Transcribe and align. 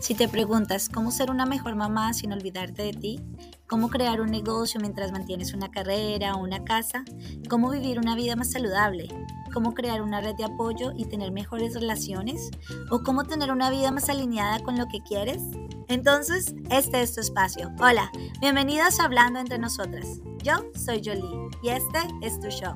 Si 0.00 0.14
te 0.14 0.28
preguntas 0.28 0.88
cómo 0.88 1.10
ser 1.10 1.30
una 1.30 1.46
mejor 1.46 1.76
mamá 1.76 2.12
sin 2.12 2.32
olvidarte 2.32 2.82
de 2.82 2.92
ti, 2.92 3.20
cómo 3.68 3.88
crear 3.88 4.20
un 4.20 4.30
negocio 4.30 4.80
mientras 4.80 5.12
mantienes 5.12 5.52
una 5.54 5.70
carrera 5.70 6.34
o 6.34 6.42
una 6.42 6.64
casa, 6.64 7.04
cómo 7.48 7.70
vivir 7.70 7.98
una 7.98 8.16
vida 8.16 8.34
más 8.34 8.50
saludable, 8.50 9.08
cómo 9.56 9.72
crear 9.72 10.02
una 10.02 10.20
red 10.20 10.34
de 10.34 10.44
apoyo 10.44 10.92
y 10.94 11.06
tener 11.06 11.32
mejores 11.32 11.72
relaciones, 11.72 12.50
o 12.90 13.02
cómo 13.02 13.24
tener 13.24 13.50
una 13.50 13.70
vida 13.70 13.90
más 13.90 14.10
alineada 14.10 14.62
con 14.62 14.76
lo 14.76 14.84
que 14.86 15.02
quieres, 15.02 15.40
entonces 15.88 16.54
este 16.70 17.00
es 17.00 17.14
tu 17.14 17.22
espacio. 17.22 17.72
Hola, 17.80 18.12
bienvenidas 18.42 19.00
a 19.00 19.04
Hablando 19.04 19.40
entre 19.40 19.56
nosotras. 19.56 20.20
Yo 20.42 20.56
soy 20.74 21.00
Jolie 21.02 21.48
y 21.62 21.70
este 21.70 22.00
es 22.20 22.38
tu 22.38 22.48
show. 22.48 22.74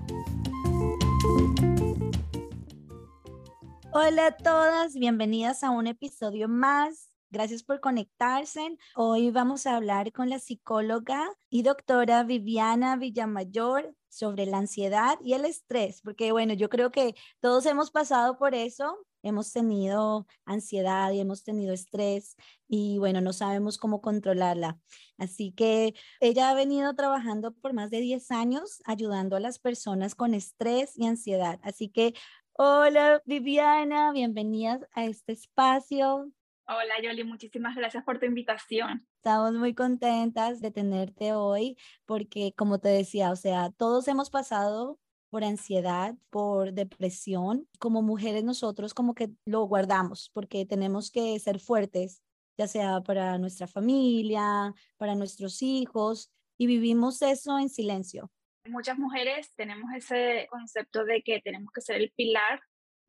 Hola 3.92 4.28
a 4.28 4.36
todas, 4.38 4.94
bienvenidas 4.94 5.62
a 5.62 5.68
un 5.68 5.86
episodio 5.86 6.48
más 6.48 7.10
Gracias 7.32 7.62
por 7.62 7.78
conectarse. 7.78 8.76
Hoy 8.96 9.30
vamos 9.30 9.64
a 9.64 9.76
hablar 9.76 10.10
con 10.10 10.28
la 10.28 10.40
psicóloga 10.40 11.30
y 11.48 11.62
doctora 11.62 12.24
Viviana 12.24 12.96
Villamayor 12.96 13.94
sobre 14.10 14.44
la 14.46 14.58
ansiedad 14.58 15.18
y 15.24 15.34
el 15.34 15.44
estrés, 15.44 16.02
porque 16.02 16.32
bueno, 16.32 16.52
yo 16.54 16.68
creo 16.68 16.90
que 16.90 17.14
todos 17.40 17.64
hemos 17.66 17.90
pasado 17.90 18.36
por 18.38 18.54
eso, 18.54 18.98
hemos 19.22 19.52
tenido 19.52 20.26
ansiedad 20.44 21.12
y 21.12 21.20
hemos 21.20 21.44
tenido 21.44 21.72
estrés 21.72 22.36
y 22.68 22.98
bueno, 22.98 23.20
no 23.20 23.32
sabemos 23.32 23.78
cómo 23.78 24.00
controlarla. 24.00 24.78
Así 25.18 25.52
que 25.52 25.94
ella 26.20 26.50
ha 26.50 26.54
venido 26.54 26.94
trabajando 26.94 27.52
por 27.52 27.72
más 27.72 27.90
de 27.90 28.00
10 28.00 28.30
años 28.30 28.82
ayudando 28.84 29.36
a 29.36 29.40
las 29.40 29.58
personas 29.58 30.14
con 30.14 30.34
estrés 30.34 30.96
y 30.96 31.06
ansiedad. 31.06 31.60
Así 31.62 31.88
que, 31.88 32.14
hola 32.52 33.22
Viviana, 33.24 34.12
bienvenida 34.12 34.80
a 34.92 35.04
este 35.04 35.32
espacio. 35.32 36.30
Hola 36.72 37.02
Yoli, 37.02 37.24
muchísimas 37.24 37.74
gracias 37.74 38.04
por 38.04 38.20
tu 38.20 38.26
invitación. 38.26 39.04
Estamos 39.16 39.54
muy 39.54 39.74
contentas 39.74 40.60
de 40.60 40.70
tenerte 40.70 41.32
hoy 41.32 41.76
porque, 42.06 42.54
como 42.56 42.78
te 42.78 42.90
decía, 42.90 43.32
o 43.32 43.36
sea, 43.36 43.72
todos 43.76 44.06
hemos 44.06 44.30
pasado 44.30 45.00
por 45.30 45.42
ansiedad, 45.42 46.14
por 46.30 46.72
depresión. 46.72 47.66
Como 47.80 48.02
mujeres 48.02 48.44
nosotros 48.44 48.94
como 48.94 49.16
que 49.16 49.30
lo 49.44 49.64
guardamos 49.64 50.30
porque 50.32 50.64
tenemos 50.64 51.10
que 51.10 51.36
ser 51.40 51.58
fuertes, 51.58 52.22
ya 52.56 52.68
sea 52.68 53.00
para 53.00 53.36
nuestra 53.38 53.66
familia, 53.66 54.72
para 54.96 55.16
nuestros 55.16 55.62
hijos, 55.62 56.30
y 56.56 56.68
vivimos 56.68 57.20
eso 57.22 57.58
en 57.58 57.68
silencio. 57.68 58.30
Muchas 58.68 58.96
mujeres 58.96 59.52
tenemos 59.56 59.90
ese 59.96 60.46
concepto 60.48 61.04
de 61.04 61.22
que 61.22 61.40
tenemos 61.40 61.72
que 61.72 61.80
ser 61.80 61.96
el 61.96 62.12
pilar 62.14 62.60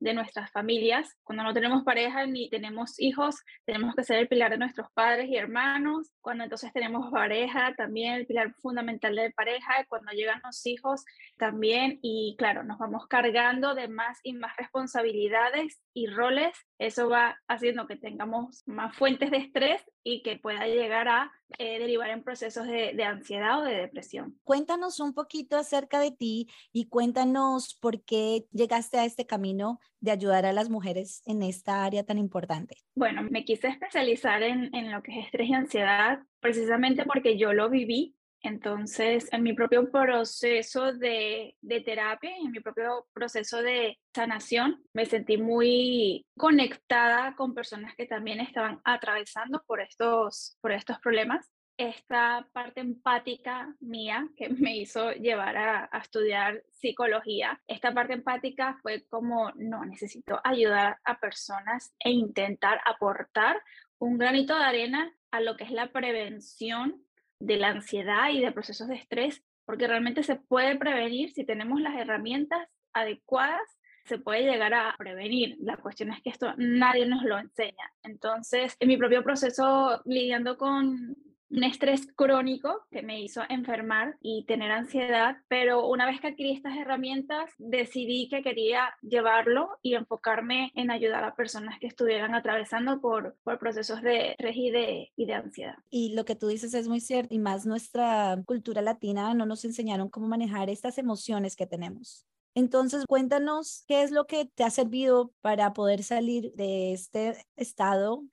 de 0.02 0.14
nuestras 0.14 0.52
familias. 0.52 1.16
Cuando 1.24 1.44
no 1.44 1.54
tenemos 1.54 1.84
pareja 1.84 2.26
ni 2.26 2.50
tenemos 2.50 3.00
hijos, 3.00 3.36
tenemos 3.66 3.96
que 3.96 4.04
ser 4.04 4.18
el 4.18 4.28
pilar 4.28 4.52
de 4.52 4.58
nuestros 4.58 4.88
padres 4.94 5.30
y 5.30 5.38
hermanos. 5.38 6.12
Cuando 6.22 6.44
entonces 6.44 6.74
tenemos 6.74 7.12
pareja, 7.12 7.74
también 7.76 8.16
el 8.16 8.26
pilar 8.26 8.54
fundamental 8.62 9.16
de 9.16 9.32
pareja. 9.32 9.86
Cuando 9.88 10.12
llegan 10.12 10.42
los 10.44 10.66
hijos, 10.66 11.06
también. 11.38 12.00
Y 12.02 12.36
claro, 12.38 12.64
nos 12.64 12.80
vamos 12.80 13.08
cargando 13.08 13.76
de 13.76 13.88
más 13.88 14.20
y 14.24 14.34
más 14.34 14.58
responsabilidades 14.58 15.80
y 15.94 16.08
roles. 16.08 16.58
Eso 16.82 17.10
va 17.10 17.38
haciendo 17.48 17.86
que 17.86 17.96
tengamos 17.96 18.64
más 18.66 18.96
fuentes 18.96 19.30
de 19.30 19.38
estrés 19.38 19.84
y 20.04 20.24
que 20.24 20.38
pueda 20.38 20.66
llegar 20.66 21.08
a 21.08 21.32
eh, 21.60 21.78
derivar 21.78 22.10
en 22.10 22.24
procesos 22.24 22.66
de, 22.66 22.94
de, 22.96 23.04
ansiedad 23.04 23.60
o 23.60 23.64
de 23.64 23.76
depresión. 23.76 24.40
Cuéntanos 24.44 25.00
un 25.00 25.14
poquito 25.14 25.58
acerca 25.58 26.00
de 26.00 26.10
ti 26.10 26.48
y 26.74 26.88
cuéntanos 26.88 27.78
por 27.80 28.04
qué 28.04 28.48
llegaste 28.52 28.98
a 28.98 29.06
este 29.06 29.28
camino 29.28 29.80
de 30.00 30.10
ayudar 30.10 30.48
a 30.48 30.54
las 30.54 30.72
mujeres 30.72 31.22
en 31.28 31.44
esta 31.44 31.86
área 31.86 32.04
tan 32.04 32.18
importante. 32.18 32.78
Bueno, 32.96 33.22
me 33.30 33.46
quise 33.46 33.68
especializar 33.68 34.42
en, 34.42 34.74
en 34.74 34.92
lo 34.92 35.04
que 35.04 35.20
es 35.20 35.26
estrés 35.26 35.50
y 35.50 35.54
ansiedad 35.54 36.24
precisamente 36.40 37.06
porque 37.06 37.38
yo 37.38 37.54
lo 37.54 37.70
viví 37.70 38.16
entonces, 38.44 39.32
en 39.32 39.44
mi 39.44 39.54
propio 39.54 39.92
proceso 39.92 40.94
de, 40.94 41.56
terapia, 41.86 42.32
en 42.38 42.52
mi 42.52 42.60
propio 42.60 43.08
proceso 43.14 43.62
de 43.62 44.00
sanación, 44.16 44.84
me 44.94 45.06
sentí 45.06 45.38
muy 45.38 46.26
conectada 46.38 47.36
con 47.36 47.54
personas 47.54 47.96
que 47.96 48.08
también 48.08 48.40
estaban 48.40 48.82
atravesando 48.84 49.64
por 49.68 49.80
estos, 49.80 50.58
por 50.60 50.72
estos 50.72 50.98
problemas. 51.00 51.52
Esta 51.78 52.48
parte 52.52 52.82
empática 52.82 53.76
mía 53.80 54.28
que 54.36 54.50
me 54.50 54.76
hizo 54.76 55.12
llevar 55.12 55.58
a, 55.58 55.90
a 55.92 56.00
estudiar 56.00 56.64
psicología, 56.72 57.62
esta 57.68 57.94
parte 57.94 58.14
empática 58.14 58.80
fue 58.82 59.06
como, 59.08 59.52
no, 59.56 59.86
necesito 59.86 60.42
ayudar 60.44 60.98
a 61.06 61.20
personas 61.20 61.94
e 62.00 62.10
intentar 62.10 62.82
aportar 62.86 63.62
un 64.00 64.18
granito 64.18 64.58
de 64.58 64.64
arena 64.64 65.14
a 65.30 65.42
lo 65.42 65.56
que 65.56 65.64
es 65.64 65.72
la 65.72 65.92
prevención 65.92 67.06
de 67.42 67.58
la 67.58 67.70
ansiedad 67.70 68.30
y 68.30 68.42
de 68.42 68.52
procesos 68.52 68.88
de 68.88 68.96
estrés, 68.96 69.44
porque 69.66 69.88
realmente 69.88 70.24
se 70.24 70.36
puede 70.36 70.78
prevenir 70.78 71.32
si 71.32 71.44
tenemos 71.44 71.82
las 71.82 71.96
herramientas 71.96 72.68
adecuadas, 72.94 73.62
se 74.06 74.18
puede 74.18 74.44
llegar 74.44 74.74
a 74.74 74.96
prevenir. 74.98 75.58
La 75.60 75.78
cuestión 75.78 76.12
es 76.12 76.22
que 76.22 76.30
esto 76.30 76.54
nadie 76.58 77.06
nos 77.06 77.24
lo 77.24 77.38
enseña. 77.38 77.92
Entonces, 78.04 78.76
en 78.80 78.88
mi 78.88 78.98
propio 78.98 79.24
proceso 79.24 80.02
lidiando 80.06 80.58
con 80.58 81.16
un 81.52 81.64
estrés 81.64 82.08
crónico 82.16 82.82
que 82.92 83.02
me 83.02 83.22
hizo 83.22 83.42
enfermar 83.50 84.18
y 84.22 84.46
tener 84.46 84.72
ansiedad, 84.72 85.38
pero 85.48 85.88
una 85.88 86.06
vez 86.06 86.22
que 86.22 86.28
adquirí 86.28 86.54
estas 86.54 86.78
herramientas, 86.78 87.50
decidí 87.58 88.30
que 88.30 88.42
quería 88.42 88.94
llevarlo 89.02 89.70
y 89.82 89.96
enfocarme 89.96 90.72
en 90.76 90.92
ayudar 90.92 91.24
a 91.24 91.36
personas 91.36 91.78
que 91.80 91.88
estuvieran 91.88 92.34
atravesando 92.36 93.02
por, 93.02 93.36
por 93.44 93.60
procesos 93.60 94.02
de 94.02 94.32
estrés 94.32 94.56
y 94.56 94.72
de, 94.72 95.12
y 95.16 95.26
de 95.26 95.34
ansiedad. 95.34 95.76
Y 95.90 96.16
lo 96.16 96.26
que 96.26 96.36
tú 96.36 96.48
dices 96.48 96.74
es 96.74 96.88
muy 96.88 97.02
cierto, 97.02 97.34
y 97.34 97.40
más 97.40 97.66
nuestra 97.66 98.42
cultura 98.46 98.82
latina 98.82 99.34
no 99.34 99.46
nos 99.46 99.66
enseñaron 99.66 100.10
cómo 100.10 100.28
manejar 100.28 100.70
estas 100.70 100.98
emociones 100.98 101.56
que 101.56 101.68
tenemos. 101.68 102.26
Entonces, 102.54 103.06
cuéntanos 103.06 103.84
qué 103.88 104.04
es 104.04 104.12
lo 104.12 104.26
que 104.26 104.46
te 104.46 104.64
ha 104.64 104.70
servido 104.70 105.32
para 105.42 105.74
poder 105.74 106.04
salir 106.04 106.52
de 106.54 106.92
este 106.92 107.46
estado 107.56 108.26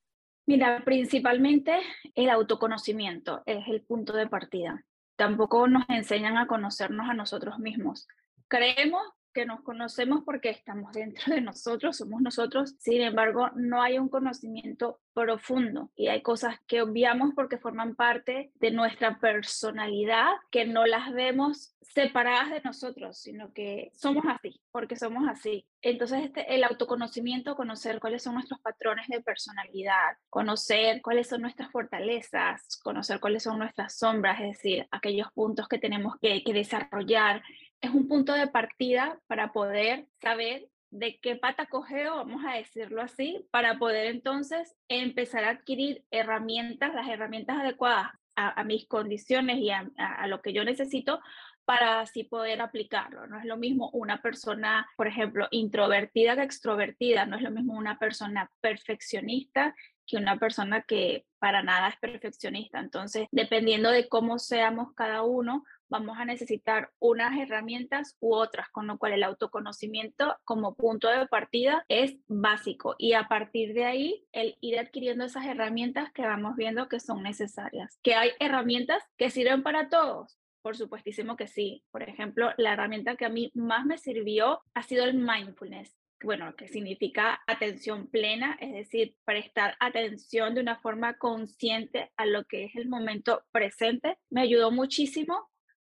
Mira, 0.48 0.82
principalmente 0.82 1.78
el 2.14 2.30
autoconocimiento 2.30 3.42
es 3.44 3.68
el 3.68 3.82
punto 3.82 4.14
de 4.14 4.28
partida. 4.28 4.82
Tampoco 5.14 5.68
nos 5.68 5.84
enseñan 5.90 6.38
a 6.38 6.46
conocernos 6.46 7.06
a 7.06 7.12
nosotros 7.12 7.58
mismos. 7.58 8.08
Creemos 8.48 9.02
que 9.34 9.44
nos 9.44 9.60
conocemos 9.60 10.24
porque 10.24 10.48
estamos 10.48 10.92
dentro 10.92 11.34
de 11.34 11.42
nosotros, 11.42 11.98
somos 11.98 12.22
nosotros, 12.22 12.76
sin 12.78 13.02
embargo, 13.02 13.50
no 13.56 13.82
hay 13.82 13.98
un 13.98 14.08
conocimiento 14.08 15.00
profundo 15.12 15.90
y 15.94 16.08
hay 16.08 16.22
cosas 16.22 16.56
que 16.66 16.80
obviamos 16.80 17.34
porque 17.34 17.58
forman 17.58 17.94
parte 17.94 18.50
de 18.54 18.70
nuestra 18.70 19.20
personalidad, 19.20 20.30
que 20.50 20.64
no 20.64 20.86
las 20.86 21.12
vemos 21.12 21.76
separadas 21.82 22.48
de 22.52 22.62
nosotros, 22.62 23.18
sino 23.18 23.52
que 23.52 23.90
somos 23.92 24.24
así, 24.26 24.57
porque 24.78 24.94
somos 24.94 25.28
así. 25.28 25.66
Entonces, 25.82 26.22
este, 26.22 26.54
el 26.54 26.62
autoconocimiento, 26.62 27.56
conocer 27.56 27.98
cuáles 27.98 28.22
son 28.22 28.34
nuestros 28.34 28.60
patrones 28.60 29.08
de 29.08 29.20
personalidad, 29.20 30.16
conocer 30.30 31.02
cuáles 31.02 31.26
son 31.26 31.42
nuestras 31.42 31.72
fortalezas, 31.72 32.78
conocer 32.84 33.18
cuáles 33.18 33.42
son 33.42 33.58
nuestras 33.58 33.98
sombras, 33.98 34.40
es 34.40 34.50
decir, 34.50 34.86
aquellos 34.92 35.32
puntos 35.32 35.66
que 35.66 35.80
tenemos 35.80 36.14
que, 36.22 36.44
que 36.44 36.52
desarrollar, 36.52 37.42
es 37.80 37.90
un 37.90 38.06
punto 38.06 38.34
de 38.34 38.46
partida 38.46 39.18
para 39.26 39.52
poder 39.52 40.06
saber 40.22 40.68
de 40.90 41.18
qué 41.20 41.34
pata 41.34 41.66
cogeo, 41.66 42.14
vamos 42.14 42.44
a 42.46 42.54
decirlo 42.54 43.02
así, 43.02 43.48
para 43.50 43.80
poder 43.80 44.06
entonces 44.06 44.76
empezar 44.86 45.42
a 45.42 45.50
adquirir 45.50 46.04
herramientas, 46.12 46.94
las 46.94 47.08
herramientas 47.08 47.58
adecuadas 47.58 48.12
a, 48.36 48.62
mis 48.62 48.86
condiciones 48.86 49.58
y 49.58 49.70
a, 49.70 49.90
a, 49.96 50.28
lo 50.28 50.40
que 50.40 50.52
yo 50.52 50.62
necesito 50.62 51.20
para 51.68 52.00
así 52.00 52.24
poder 52.24 52.62
aplicarlo. 52.62 53.26
No 53.26 53.38
es 53.38 53.44
lo 53.44 53.58
mismo 53.58 53.90
una 53.92 54.22
persona, 54.22 54.88
por 54.96 55.06
ejemplo, 55.06 55.48
introvertida 55.50 56.34
que 56.34 56.42
extrovertida, 56.42 57.26
no 57.26 57.36
es 57.36 57.42
lo 57.42 57.50
mismo 57.50 57.76
una 57.76 57.98
persona 57.98 58.50
perfeccionista 58.62 59.74
que 60.06 60.16
una 60.16 60.38
persona 60.38 60.80
que 60.80 61.26
para 61.38 61.62
nada 61.62 61.88
es 61.88 61.96
perfeccionista. 61.96 62.80
Entonces, 62.80 63.28
dependiendo 63.32 63.90
de 63.90 64.08
cómo 64.08 64.38
seamos 64.38 64.94
cada 64.94 65.22
uno, 65.24 65.62
vamos 65.90 66.16
a 66.16 66.24
necesitar 66.24 66.90
unas 67.00 67.38
herramientas 67.38 68.16
u 68.18 68.34
otras, 68.34 68.70
con 68.70 68.86
lo 68.86 68.96
cual 68.96 69.12
el 69.12 69.22
autoconocimiento 69.22 70.38
como 70.44 70.74
punto 70.74 71.08
de 71.08 71.26
partida 71.26 71.84
es 71.88 72.16
básico 72.28 72.94
y 72.96 73.12
a 73.12 73.28
partir 73.28 73.74
de 73.74 73.84
ahí 73.84 74.24
el 74.32 74.56
ir 74.62 74.78
adquiriendo 74.78 75.26
esas 75.26 75.44
herramientas 75.44 76.10
que 76.12 76.22
vamos 76.22 76.56
viendo 76.56 76.88
que 76.88 76.98
son 76.98 77.22
necesarias. 77.22 77.98
Que 78.02 78.14
hay 78.14 78.30
herramientas 78.40 79.02
que 79.18 79.28
sirven 79.28 79.62
para 79.62 79.90
todos. 79.90 80.38
Por 80.62 80.76
supuestísimo 80.76 81.36
que 81.36 81.46
sí. 81.46 81.84
Por 81.90 82.02
ejemplo, 82.02 82.50
la 82.56 82.72
herramienta 82.72 83.16
que 83.16 83.24
a 83.24 83.30
mí 83.30 83.50
más 83.54 83.86
me 83.86 83.98
sirvió 83.98 84.60
ha 84.74 84.82
sido 84.82 85.04
el 85.04 85.14
mindfulness. 85.14 85.96
bueno, 86.22 86.56
que 86.56 86.66
significa 86.66 87.40
atención 87.46 88.08
plena, 88.08 88.56
es 88.60 88.72
decir, 88.72 89.14
prestar 89.24 89.76
atención 89.78 90.54
de 90.54 90.60
una 90.60 90.80
forma 90.80 91.16
consciente 91.16 92.10
a 92.16 92.26
lo 92.26 92.44
que 92.44 92.64
es 92.64 92.74
el 92.74 92.88
momento 92.88 93.44
presente, 93.52 94.18
me 94.28 94.40
ayudó 94.40 94.72
muchísimo 94.72 95.48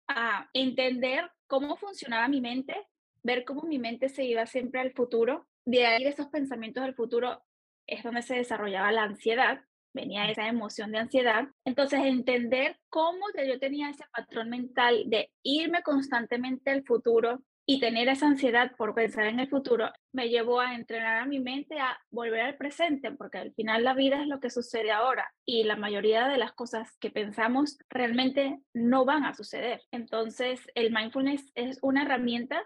a 0.06 0.48
entender 0.52 1.30
cómo 1.48 1.76
funcionaba 1.76 2.28
mi 2.28 2.40
mente, 2.40 2.76
ver 3.22 3.44
cómo 3.44 3.62
mi 3.62 3.78
mente 3.78 4.08
se 4.08 4.24
iba 4.24 4.46
siempre 4.46 4.80
al 4.80 4.92
futuro. 4.92 5.48
De 5.64 5.86
ahí, 5.86 6.04
esos 6.04 6.28
pensamientos 6.28 6.84
del 6.84 6.94
futuro, 6.94 7.42
es 7.86 8.02
donde 8.04 8.22
se 8.22 8.36
desarrollaba 8.36 8.92
la 8.92 9.02
ansiedad, 9.02 9.64
venía 9.94 10.30
esa 10.30 10.48
emoción 10.48 10.92
de 10.92 10.98
ansiedad. 10.98 11.48
Entonces, 11.64 12.00
entender 12.04 12.78
cómo 12.88 13.20
yo 13.46 13.58
tenía 13.58 13.90
ese 13.90 14.04
patrón 14.12 14.50
mental 14.50 15.04
de 15.06 15.30
irme 15.42 15.82
constantemente 15.82 16.70
al 16.70 16.84
futuro 16.84 17.42
y 17.64 17.78
tener 17.78 18.08
esa 18.08 18.26
ansiedad 18.26 18.72
por 18.76 18.94
pensar 18.94 19.26
en 19.26 19.38
el 19.38 19.48
futuro 19.48 19.90
me 20.12 20.28
llevó 20.28 20.60
a 20.60 20.74
entrenar 20.74 21.18
a 21.18 21.26
mi 21.26 21.38
mente 21.38 21.78
a 21.78 21.96
volver 22.10 22.40
al 22.40 22.56
presente, 22.56 23.12
porque 23.12 23.38
al 23.38 23.54
final 23.54 23.84
la 23.84 23.94
vida 23.94 24.20
es 24.20 24.26
lo 24.26 24.40
que 24.40 24.50
sucede 24.50 24.90
ahora 24.90 25.32
y 25.44 25.62
la 25.64 25.76
mayoría 25.76 26.26
de 26.26 26.38
las 26.38 26.52
cosas 26.52 26.96
que 26.98 27.10
pensamos 27.10 27.78
realmente 27.88 28.58
no 28.74 29.04
van 29.04 29.24
a 29.24 29.34
suceder. 29.34 29.80
Entonces, 29.92 30.60
el 30.74 30.92
mindfulness 30.92 31.52
es 31.54 31.78
una 31.82 32.02
herramienta 32.02 32.62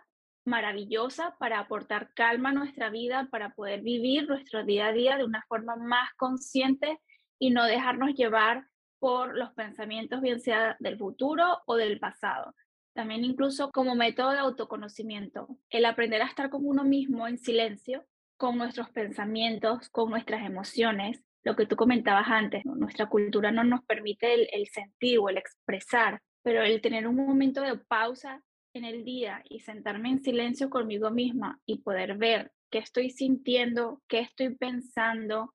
maravillosa 0.46 1.36
para 1.38 1.58
aportar 1.58 2.14
calma 2.14 2.50
a 2.50 2.54
nuestra 2.54 2.88
vida, 2.88 3.28
para 3.30 3.50
poder 3.50 3.82
vivir 3.82 4.28
nuestro 4.28 4.64
día 4.64 4.86
a 4.86 4.92
día 4.92 5.18
de 5.18 5.24
una 5.24 5.44
forma 5.48 5.76
más 5.76 6.08
consciente 6.16 7.00
y 7.38 7.50
no 7.50 7.64
dejarnos 7.64 8.14
llevar 8.14 8.66
por 8.98 9.36
los 9.36 9.52
pensamientos, 9.52 10.20
bien 10.20 10.40
sea 10.40 10.76
del 10.80 10.98
futuro 10.98 11.62
o 11.66 11.76
del 11.76 11.98
pasado. 11.98 12.54
También 12.94 13.24
incluso 13.24 13.70
como 13.72 13.94
método 13.94 14.32
de 14.32 14.38
autoconocimiento, 14.38 15.48
el 15.70 15.84
aprender 15.84 16.22
a 16.22 16.26
estar 16.26 16.48
con 16.48 16.66
uno 16.66 16.82
mismo 16.82 17.28
en 17.28 17.38
silencio, 17.38 18.06
con 18.38 18.56
nuestros 18.56 18.90
pensamientos, 18.90 19.88
con 19.90 20.10
nuestras 20.10 20.46
emociones, 20.46 21.22
lo 21.44 21.54
que 21.54 21.66
tú 21.66 21.76
comentabas 21.76 22.26
antes, 22.28 22.64
nuestra 22.64 23.06
cultura 23.06 23.52
no 23.52 23.64
nos 23.64 23.84
permite 23.84 24.34
el, 24.34 24.48
el 24.52 24.66
sentir 24.66 25.18
o 25.18 25.28
el 25.28 25.36
expresar, 25.36 26.20
pero 26.42 26.62
el 26.62 26.80
tener 26.80 27.06
un 27.06 27.16
momento 27.16 27.60
de 27.60 27.76
pausa 27.76 28.42
en 28.74 28.84
el 28.84 29.04
día 29.04 29.42
y 29.48 29.60
sentarme 29.60 30.10
en 30.10 30.22
silencio 30.22 30.70
conmigo 30.70 31.10
misma 31.10 31.60
y 31.66 31.78
poder 31.78 32.16
ver 32.16 32.52
qué 32.70 32.78
estoy 32.78 33.10
sintiendo, 33.10 34.02
qué 34.08 34.20
estoy 34.20 34.54
pensando, 34.54 35.54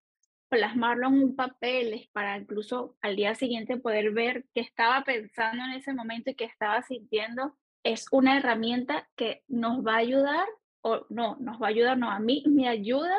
plasmarlo 0.52 1.08
en 1.08 1.14
un 1.14 1.36
papel 1.36 2.10
para 2.12 2.38
incluso 2.38 2.98
al 3.02 3.16
día 3.16 3.36
siguiente 3.36 3.78
poder 3.78 4.12
ver 4.12 4.46
qué 4.54 4.60
estaba 4.60 5.02
pensando 5.06 5.64
en 5.64 5.72
ese 5.72 5.94
momento 5.94 6.30
y 6.30 6.36
qué 6.36 6.44
estaba 6.44 6.82
sintiendo, 6.82 7.56
es 7.84 8.08
una 8.12 8.38
herramienta 8.38 9.10
que 9.16 9.44
nos 9.48 9.84
va 9.84 9.94
a 9.94 10.00
ayudar, 10.00 10.46
o 10.82 11.06
no, 11.10 11.38
nos 11.40 11.62
va 11.62 11.68
a 11.68 11.70
ayudar, 11.70 11.98
no, 11.98 12.12
a 12.12 12.20
mí 12.20 12.44
me 12.48 12.68
ayuda 12.68 13.16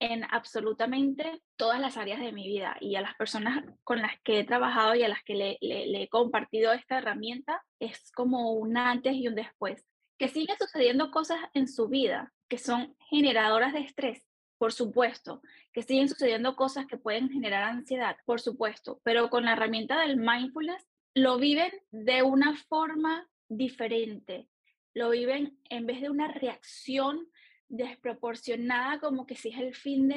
en 0.00 0.24
absolutamente 0.24 1.40
todas 1.56 1.80
las 1.80 1.96
áreas 1.96 2.18
de 2.18 2.32
mi 2.32 2.48
vida 2.48 2.76
y 2.80 2.96
a 2.96 3.02
las 3.02 3.14
personas 3.14 3.64
con 3.84 4.02
las 4.02 4.20
que 4.24 4.40
he 4.40 4.44
trabajado 4.44 4.96
y 4.96 5.04
a 5.04 5.08
las 5.08 5.22
que 5.22 5.36
le, 5.36 5.58
le, 5.60 6.02
he 6.02 6.08
compartido 6.08 6.72
esta 6.72 6.98
herramienta, 6.98 7.62
es 7.78 8.10
como 8.10 8.50
un 8.52 8.76
antes 8.76 9.14
y 9.14 9.28
un 9.28 9.36
después. 9.36 9.86
Que 10.18 10.26
siguen 10.26 10.56
sucediendo 10.58 11.12
cosas 11.12 11.38
en 11.54 11.68
su 11.68 11.88
vida 11.88 12.32
que 12.48 12.58
son 12.58 12.96
generadoras 13.08 13.72
de 13.72 13.80
estrés, 13.80 14.26
por 14.58 14.72
supuesto, 14.72 15.42
que 15.72 15.82
siguen 15.82 16.08
sucediendo 16.08 16.56
cosas 16.56 16.86
que 16.86 16.96
pueden 16.96 17.30
generar 17.30 17.64
ansiedad, 17.64 18.16
por 18.24 18.40
supuesto, 18.40 19.00
pero 19.02 19.30
con 19.30 19.44
la 19.44 19.52
herramienta 19.52 20.00
del 20.00 20.16
mindfulness 20.16 20.86
lo 21.14 21.38
viven 21.38 21.72
de 21.90 22.22
una 22.22 22.56
forma 22.68 23.28
diferente, 23.48 24.48
lo 24.94 25.10
viven 25.10 25.58
en 25.70 25.86
vez 25.86 26.00
de 26.00 26.10
una 26.10 26.28
reacción 26.28 27.28
desproporcionada 27.68 29.00
como 29.00 29.26
que 29.26 29.36
si 29.36 29.48
es 29.48 29.58
el 29.58 29.74
fin 29.74 30.08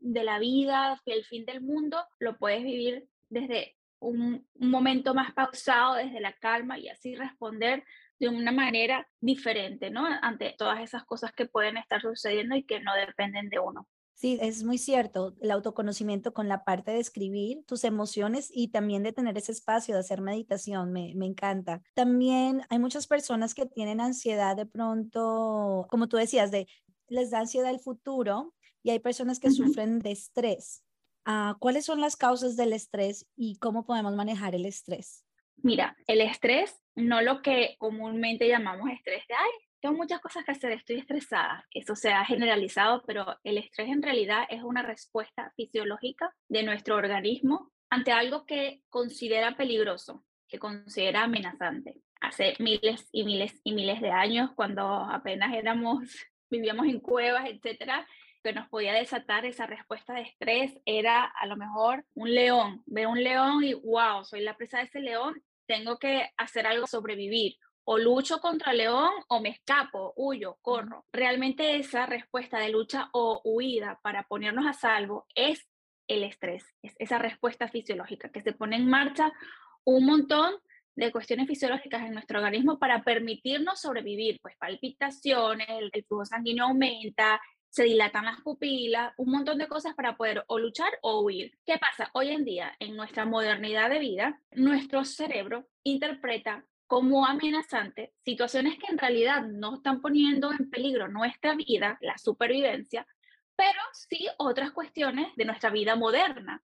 de 0.00 0.24
la 0.24 0.38
vida, 0.38 1.00
el 1.06 1.24
fin 1.24 1.44
del 1.44 1.60
mundo, 1.60 1.98
lo 2.18 2.38
puedes 2.38 2.62
vivir 2.62 3.08
desde 3.28 3.76
un, 3.98 4.46
momento 4.54 5.14
más 5.14 5.32
pausado, 5.32 5.94
desde 5.94 6.20
la 6.20 6.32
calma 6.32 6.78
y 6.78 6.88
así 6.88 7.14
responder 7.14 7.84
de 8.22 8.28
una 8.28 8.52
manera 8.52 9.08
diferente, 9.20 9.90
¿no? 9.90 10.06
Ante 10.06 10.54
todas 10.56 10.80
esas 10.80 11.04
cosas 11.04 11.32
que 11.32 11.46
pueden 11.46 11.76
estar 11.76 12.00
sucediendo 12.00 12.54
y 12.54 12.62
que 12.62 12.78
no 12.78 12.94
dependen 12.94 13.48
de 13.48 13.58
uno. 13.58 13.88
Sí, 14.14 14.38
es 14.40 14.62
muy 14.62 14.78
cierto, 14.78 15.34
el 15.40 15.50
autoconocimiento 15.50 16.32
con 16.32 16.46
la 16.46 16.62
parte 16.62 16.92
de 16.92 17.00
escribir 17.00 17.64
tus 17.66 17.82
emociones 17.82 18.48
y 18.54 18.68
también 18.68 19.02
de 19.02 19.12
tener 19.12 19.36
ese 19.36 19.50
espacio 19.50 19.94
de 19.94 20.00
hacer 20.02 20.20
meditación, 20.20 20.92
me, 20.92 21.12
me, 21.16 21.26
encanta. 21.26 21.82
También 21.94 22.62
hay 22.68 22.78
muchas 22.78 23.08
personas 23.08 23.54
que 23.54 23.66
tienen 23.66 24.00
ansiedad 24.00 24.56
de 24.56 24.66
pronto, 24.66 25.88
como 25.90 26.06
tú 26.06 26.16
decías, 26.16 26.52
de 26.52 26.68
les 27.08 27.32
da 27.32 27.40
ansiedad 27.40 27.70
el 27.70 27.80
futuro 27.80 28.54
y 28.84 28.90
hay 28.90 29.00
personas 29.00 29.40
que 29.40 29.50
sufren 29.50 29.98
de 29.98 30.12
estrés. 30.12 30.84
Uh, 31.26 31.58
¿Cuáles 31.58 31.86
son 31.86 32.00
las 32.00 32.14
causas 32.14 32.54
del 32.54 32.72
estrés 32.72 33.26
y 33.34 33.56
cómo 33.56 33.84
podemos 33.84 34.14
manejar 34.14 34.54
el 34.54 34.66
estrés? 34.66 35.24
Mira, 35.56 35.96
el 36.06 36.20
estrés, 36.20 36.82
no 36.94 37.22
lo 37.22 37.42
que 37.42 37.76
comúnmente 37.78 38.48
llamamos 38.48 38.90
estrés 38.90 39.26
de, 39.28 39.34
ay, 39.34 39.50
tengo 39.82 39.96
muchas 39.96 40.20
cosas 40.20 40.44
que 40.44 40.52
hacer, 40.52 40.72
estoy 40.72 40.98
estresada. 40.98 41.66
Eso 41.72 41.96
se 41.96 42.12
ha 42.12 42.24
generalizado, 42.24 43.02
pero 43.04 43.36
el 43.42 43.58
estrés 43.58 43.88
en 43.88 44.02
realidad 44.02 44.44
es 44.48 44.62
una 44.62 44.82
respuesta 44.82 45.52
fisiológica 45.56 46.32
de 46.48 46.62
nuestro 46.62 46.96
organismo 46.96 47.72
ante 47.90 48.12
algo 48.12 48.46
que 48.46 48.80
considera 48.88 49.56
peligroso, 49.56 50.24
que 50.48 50.60
considera 50.60 51.24
amenazante. 51.24 52.00
Hace 52.20 52.54
miles 52.60 53.08
y 53.10 53.24
miles 53.24 53.60
y 53.64 53.74
miles 53.74 54.00
de 54.00 54.10
años, 54.10 54.52
cuando 54.54 54.86
apenas 54.86 55.52
éramos, 55.52 55.98
vivíamos 56.50 56.86
en 56.86 57.00
cuevas, 57.00 57.48
etcétera, 57.48 58.06
que 58.42 58.52
nos 58.52 58.68
podía 58.68 58.92
desatar 58.94 59.46
esa 59.46 59.66
respuesta 59.66 60.14
de 60.14 60.22
estrés 60.22 60.72
era 60.84 61.24
a 61.24 61.46
lo 61.46 61.56
mejor 61.56 62.04
un 62.14 62.34
león, 62.34 62.82
ver 62.86 63.06
un 63.06 63.22
león 63.22 63.64
y 63.64 63.74
wow, 63.74 64.24
soy 64.24 64.40
la 64.40 64.56
presa 64.56 64.78
de 64.78 64.84
ese 64.84 65.00
león, 65.00 65.42
tengo 65.66 65.98
que 65.98 66.30
hacer 66.36 66.66
algo 66.66 66.86
sobrevivir. 66.86 67.56
O 67.84 67.98
lucho 67.98 68.40
contra 68.40 68.70
el 68.70 68.78
león 68.78 69.10
o 69.28 69.40
me 69.40 69.48
escapo, 69.48 70.12
huyo, 70.16 70.56
corro. 70.62 71.04
Realmente 71.12 71.76
esa 71.76 72.06
respuesta 72.06 72.58
de 72.58 72.68
lucha 72.68 73.08
o 73.12 73.40
huida 73.44 73.98
para 74.02 74.22
ponernos 74.24 74.66
a 74.66 74.72
salvo 74.72 75.26
es 75.34 75.68
el 76.06 76.22
estrés, 76.22 76.64
es 76.82 76.94
esa 76.98 77.18
respuesta 77.18 77.68
fisiológica 77.68 78.28
que 78.28 78.42
se 78.42 78.52
pone 78.52 78.76
en 78.76 78.88
marcha 78.88 79.32
un 79.84 80.04
montón 80.06 80.54
de 80.94 81.10
cuestiones 81.10 81.46
fisiológicas 81.46 82.02
en 82.02 82.12
nuestro 82.12 82.38
organismo 82.38 82.78
para 82.78 83.02
permitirnos 83.02 83.80
sobrevivir, 83.80 84.38
pues 84.42 84.56
palpitaciones, 84.58 85.68
el, 85.70 85.90
el 85.92 86.04
flujo 86.04 86.24
sanguíneo 86.26 86.66
aumenta, 86.66 87.40
se 87.72 87.84
dilatan 87.84 88.26
las 88.26 88.42
pupilas, 88.42 89.14
un 89.16 89.30
montón 89.30 89.56
de 89.56 89.66
cosas 89.66 89.94
para 89.94 90.14
poder 90.14 90.44
o 90.46 90.58
luchar 90.58 90.92
o 91.00 91.22
huir. 91.22 91.58
¿Qué 91.64 91.78
pasa? 91.78 92.10
Hoy 92.12 92.28
en 92.28 92.44
día, 92.44 92.76
en 92.78 92.96
nuestra 92.96 93.24
modernidad 93.24 93.88
de 93.88 93.98
vida, 93.98 94.42
nuestro 94.52 95.06
cerebro 95.06 95.66
interpreta 95.82 96.66
como 96.86 97.24
amenazante 97.24 98.12
situaciones 98.26 98.76
que 98.78 98.92
en 98.92 98.98
realidad 98.98 99.46
no 99.46 99.76
están 99.76 100.02
poniendo 100.02 100.52
en 100.52 100.68
peligro 100.68 101.08
nuestra 101.08 101.54
vida, 101.54 101.96
la 102.02 102.18
supervivencia, 102.18 103.06
pero 103.62 103.80
sí 103.92 104.26
otras 104.38 104.72
cuestiones 104.72 105.28
de 105.36 105.44
nuestra 105.44 105.70
vida 105.70 105.94
moderna 105.94 106.60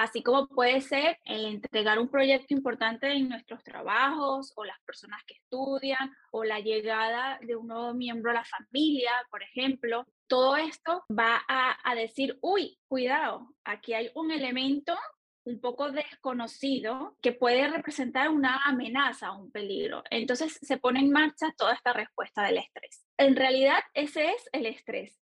así 0.00 0.22
como 0.22 0.48
puede 0.48 0.80
ser 0.80 1.18
el 1.24 1.44
entregar 1.44 1.98
un 1.98 2.08
proyecto 2.08 2.54
importante 2.54 3.12
en 3.12 3.28
nuestros 3.28 3.62
trabajos 3.62 4.50
o 4.56 4.64
las 4.64 4.80
personas 4.86 5.22
que 5.26 5.34
estudian 5.34 6.10
o 6.32 6.42
la 6.42 6.58
llegada 6.58 7.38
de 7.42 7.54
un 7.54 7.66
nuevo 7.66 7.92
miembro 7.92 8.30
a 8.30 8.34
la 8.34 8.44
familia, 8.44 9.10
por 9.30 9.42
ejemplo. 9.42 10.06
Todo 10.26 10.56
esto 10.56 11.04
va 11.10 11.42
a, 11.46 11.76
a 11.84 11.94
decir, 11.94 12.38
uy, 12.40 12.78
cuidado, 12.88 13.54
aquí 13.62 13.92
hay 13.92 14.10
un 14.14 14.30
elemento 14.30 14.96
un 15.44 15.60
poco 15.60 15.90
desconocido 15.90 17.16
que 17.20 17.32
puede 17.32 17.68
representar 17.68 18.30
una 18.30 18.62
amenaza 18.64 19.32
o 19.32 19.42
un 19.42 19.50
peligro. 19.50 20.02
Entonces 20.10 20.58
se 20.62 20.78
pone 20.78 21.00
en 21.00 21.10
marcha 21.10 21.52
toda 21.58 21.74
esta 21.74 21.92
respuesta 21.92 22.42
del 22.44 22.58
estrés. 22.58 23.04
En 23.18 23.36
realidad 23.36 23.80
ese 23.92 24.30
es 24.30 24.48
el 24.52 24.64
estrés. 24.64 25.19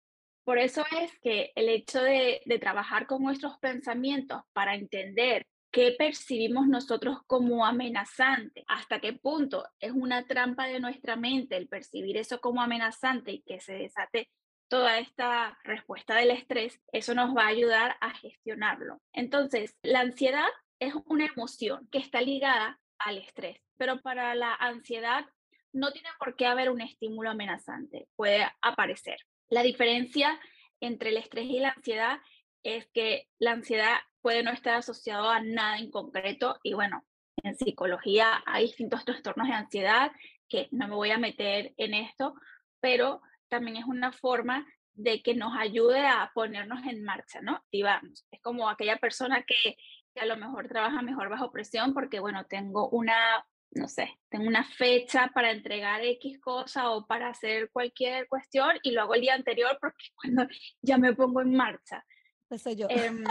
Por 0.46 0.60
eso 0.60 0.86
es 1.02 1.12
que 1.22 1.52
el 1.56 1.70
hecho 1.70 2.04
de, 2.04 2.42
trabajar 2.62 3.08
con 3.08 3.24
nuestros 3.24 3.58
pensamientos 3.58 4.44
para 4.54 4.76
entender 4.76 5.48
qué 5.72 5.96
percibimos 5.98 6.68
nosotros 6.68 7.18
como 7.26 7.66
amenazante, 7.66 8.64
hasta 8.68 9.02
qué 9.02 9.14
punto 9.14 9.68
es 9.80 9.92
una 9.92 10.26
trampa 10.28 10.68
de 10.68 10.80
nuestra 10.80 11.16
mente 11.16 11.58
el 11.58 11.68
percibir 11.68 12.16
eso 12.18 12.40
como 12.40 12.62
amenazante 12.62 13.32
y 13.32 13.42
que 13.42 13.60
se 13.60 13.74
desate 13.74 14.30
toda 14.68 15.00
esta 15.00 15.58
respuesta 15.64 16.16
del 16.16 16.32
estrés, 16.32 16.80
eso 16.92 17.16
nos 17.16 17.36
va 17.36 17.46
a 17.46 17.50
ayudar 17.50 17.98
a 18.00 18.12
gestionarlo. 18.12 19.02
Entonces, 19.14 19.76
la 19.82 20.02
ansiedad 20.02 20.48
es 20.80 20.94
una 21.06 21.26
emoción 21.26 21.88
que 21.92 21.98
está 21.98 22.22
ligada 22.22 22.80
al 23.00 23.18
estrés, 23.18 23.58
pero 23.78 24.00
para 24.02 24.36
la 24.36 24.54
ansiedad 24.54 25.26
no 25.74 25.92
tiene 25.92 26.10
por 26.20 26.36
qué 26.36 26.46
haber 26.46 26.70
un 26.70 26.82
estímulo 26.82 27.32
amenazante, 27.32 28.08
puede 28.16 28.46
aparecer. 28.62 29.18
La 29.50 29.64
diferencia 29.64 30.40
entre 30.80 31.10
el 31.10 31.18
estrés 31.18 31.46
y 31.46 31.60
la 31.60 31.70
ansiedad 31.70 32.20
es 32.64 32.88
que 32.88 33.28
la 33.38 33.52
ansiedad 33.52 33.98
puede 34.22 34.44
no 34.44 34.52
estar 34.52 34.76
asociado 34.76 35.30
a 35.30 35.40
nada 35.40 35.78
en 35.78 35.92
concreto 35.92 36.60
y 36.64 36.74
bueno, 36.74 37.06
en 37.44 37.56
psicología 37.56 38.44
hay 38.46 38.66
distintos 38.66 39.06
trastornos 39.06 39.48
de 39.48 39.54
ansiedad 39.54 40.12
que 40.50 40.68
no 40.72 40.88
me 40.88 40.96
voy 40.96 41.12
a 41.12 41.18
meter 41.18 41.74
en 41.78 41.94
esto, 41.94 42.34
pero 42.80 43.22
también 43.50 43.78
es 43.78 43.86
una 43.86 44.12
forma 44.12 44.66
de 44.94 45.22
que 45.22 45.36
nos 45.36 45.54
ayude 45.58 46.08
a 46.08 46.32
ponernos 46.34 46.86
en 46.88 47.04
marcha, 47.04 47.42
¿no? 47.42 47.56
Activarnos. 47.56 48.26
Es 48.32 48.42
como 48.42 48.70
aquella 48.70 48.98
persona 48.98 49.44
que, 49.44 49.78
que 50.14 50.22
a 50.22 50.26
lo 50.26 50.38
mejor 50.38 50.68
trabaja 50.68 51.02
mejor 51.02 51.30
bajo 51.30 51.52
presión 51.52 51.94
porque, 51.94 52.20
bueno, 52.20 52.46
tengo 52.46 52.90
una, 52.90 53.46
no 53.72 53.88
sé, 53.88 54.10
tengo 54.30 54.48
una 54.48 54.64
fecha 54.64 55.32
para 55.34 55.52
entregar 55.52 56.04
X 56.04 56.40
cosa 56.40 56.92
o 56.92 57.06
para 57.06 57.30
hacer 57.30 57.70
cualquier 57.72 58.28
cuestión 58.28 58.72
y 58.84 58.92
lo 58.92 59.02
hago 59.02 59.16
el 59.16 59.22
día 59.22 59.34
anterior 59.36 59.78
porque 59.80 60.06
cuando 60.16 60.48
ya 60.82 60.98
me 60.98 61.14
pongo 61.14 61.42
en 61.42 61.56
marcha. 61.56 62.06
Eso 62.50 62.72
yo. 62.72 62.88
Em, 62.90 63.24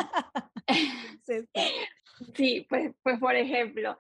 sí, 2.35 2.67
pues, 2.69 2.93
pues 3.03 3.19
por 3.19 3.35
ejemplo, 3.35 3.97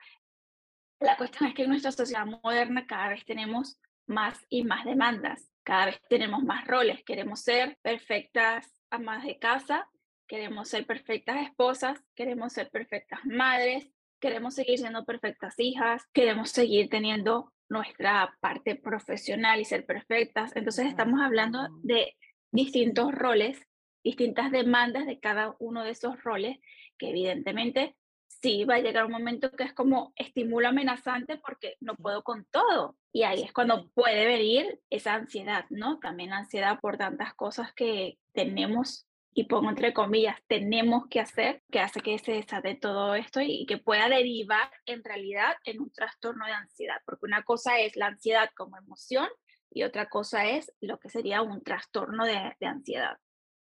la 1.00 1.16
cuestión 1.16 1.48
es 1.48 1.54
que 1.54 1.62
en 1.62 1.70
nuestra 1.70 1.92
sociedad 1.92 2.26
moderna 2.26 2.86
cada 2.86 3.10
vez 3.10 3.24
tenemos 3.24 3.78
más 4.06 4.44
y 4.48 4.64
más 4.64 4.84
demandas, 4.84 5.50
cada 5.62 5.86
vez 5.86 6.00
tenemos 6.08 6.42
más 6.42 6.66
roles, 6.66 7.02
queremos 7.04 7.40
ser 7.40 7.78
perfectas 7.82 8.70
amas 8.90 9.24
de 9.24 9.38
casa, 9.38 9.88
queremos 10.26 10.68
ser 10.68 10.86
perfectas 10.86 11.46
esposas, 11.46 12.02
queremos 12.14 12.52
ser 12.52 12.70
perfectas 12.70 13.20
madres, 13.24 13.88
queremos 14.24 14.54
seguir 14.54 14.78
siendo 14.78 15.04
perfectas 15.04 15.52
hijas, 15.58 16.06
queremos 16.14 16.48
seguir 16.48 16.88
teniendo 16.88 17.52
nuestra 17.68 18.34
parte 18.40 18.74
profesional 18.74 19.60
y 19.60 19.66
ser 19.66 19.84
perfectas. 19.84 20.56
Entonces 20.56 20.86
estamos 20.86 21.20
hablando 21.20 21.68
de 21.82 22.16
distintos 22.50 23.12
roles, 23.12 23.60
distintas 24.02 24.50
demandas 24.50 25.04
de 25.04 25.20
cada 25.20 25.54
uno 25.58 25.84
de 25.84 25.90
esos 25.90 26.24
roles 26.24 26.56
que 26.96 27.10
evidentemente 27.10 27.96
sí 28.40 28.64
va 28.64 28.76
a 28.76 28.80
llegar 28.80 29.04
un 29.04 29.12
momento 29.12 29.50
que 29.50 29.64
es 29.64 29.74
como 29.74 30.14
estímulo 30.16 30.68
amenazante 30.68 31.36
porque 31.36 31.76
no 31.80 31.94
puedo 31.94 32.22
con 32.22 32.46
todo. 32.46 32.96
Y 33.12 33.24
ahí 33.24 33.42
es 33.42 33.52
cuando 33.52 33.90
puede 33.90 34.24
venir 34.24 34.80
esa 34.88 35.12
ansiedad, 35.12 35.66
¿no? 35.68 35.98
También 35.98 36.32
ansiedad 36.32 36.80
por 36.80 36.96
tantas 36.96 37.34
cosas 37.34 37.74
que 37.74 38.16
tenemos 38.32 39.06
y 39.34 39.44
pongo 39.44 39.68
entre 39.68 39.92
comillas, 39.92 40.36
tenemos 40.46 41.08
que 41.08 41.18
hacer, 41.18 41.62
que 41.70 41.80
hace 41.80 42.00
que 42.00 42.18
se 42.20 42.32
desate 42.32 42.76
todo 42.76 43.16
esto 43.16 43.40
y, 43.40 43.66
que 43.66 43.78
pueda 43.78 44.08
derivar 44.08 44.70
en 44.86 45.02
realidad 45.02 45.56
en 45.64 45.80
un 45.80 45.90
trastorno 45.90 46.46
de 46.46 46.52
ansiedad, 46.52 46.96
porque 47.04 47.26
una 47.26 47.42
cosa 47.42 47.80
es 47.80 47.96
la 47.96 48.06
ansiedad 48.06 48.48
como 48.56 48.78
emoción 48.78 49.26
y 49.70 49.82
otra 49.82 50.08
cosa 50.08 50.46
es 50.46 50.72
lo 50.80 50.98
que 51.00 51.10
sería 51.10 51.42
un 51.42 51.62
trastorno 51.62 52.24
de, 52.24 52.54
de 52.60 52.66
ansiedad. 52.66 53.18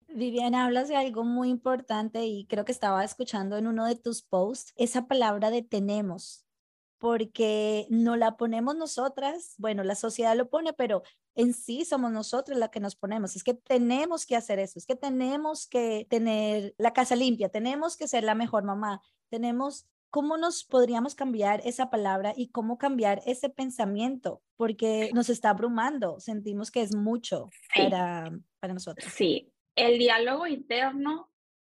Viviana, 0.08 0.66
hablas 0.66 0.88
de 0.88 0.96
algo 0.96 1.24
muy 1.24 1.48
importante 1.48 2.26
y 2.26 2.46
creo 2.46 2.66
que 2.66 2.72
estaba 2.72 3.02
escuchando 3.02 3.56
en 3.56 3.66
uno 3.66 3.86
de 3.86 3.96
tus 3.96 4.22
posts 4.22 4.74
esa 4.76 5.06
palabra 5.06 5.50
de 5.50 5.62
tenemos, 5.62 6.44
porque 7.02 7.88
no 7.90 8.14
la 8.14 8.36
ponemos 8.36 8.76
nosotras, 8.76 9.56
bueno, 9.58 9.82
la 9.82 9.96
sociedad 9.96 10.36
lo 10.36 10.48
pone, 10.48 10.72
pero 10.72 11.02
en 11.34 11.52
sí 11.52 11.84
somos 11.84 12.12
nosotros 12.12 12.56
la 12.56 12.70
que 12.70 12.78
nos 12.78 12.94
ponemos. 12.94 13.34
Es 13.34 13.42
que 13.42 13.54
tenemos 13.54 14.24
que 14.24 14.36
hacer 14.36 14.60
eso, 14.60 14.78
es 14.78 14.86
que 14.86 14.94
tenemos 14.94 15.66
que 15.66 16.06
tener 16.08 16.76
la 16.78 16.92
casa 16.92 17.16
limpia, 17.16 17.48
tenemos 17.48 17.96
que 17.96 18.06
ser 18.06 18.22
la 18.22 18.36
mejor 18.36 18.62
mamá, 18.62 19.02
tenemos 19.30 19.88
¿cómo 20.10 20.36
nos 20.36 20.62
podríamos 20.62 21.16
cambiar 21.16 21.60
esa 21.64 21.90
palabra 21.90 22.34
y 22.36 22.50
cómo 22.50 22.78
cambiar 22.78 23.20
ese 23.26 23.48
pensamiento? 23.48 24.40
Porque 24.56 25.10
nos 25.12 25.28
está 25.28 25.50
abrumando, 25.50 26.20
sentimos 26.20 26.70
que 26.70 26.82
es 26.82 26.94
mucho 26.94 27.50
para, 27.74 28.30
para 28.60 28.74
nosotros. 28.74 29.12
Sí, 29.12 29.52
el 29.74 29.98
diálogo 29.98 30.46
interno, 30.46 31.32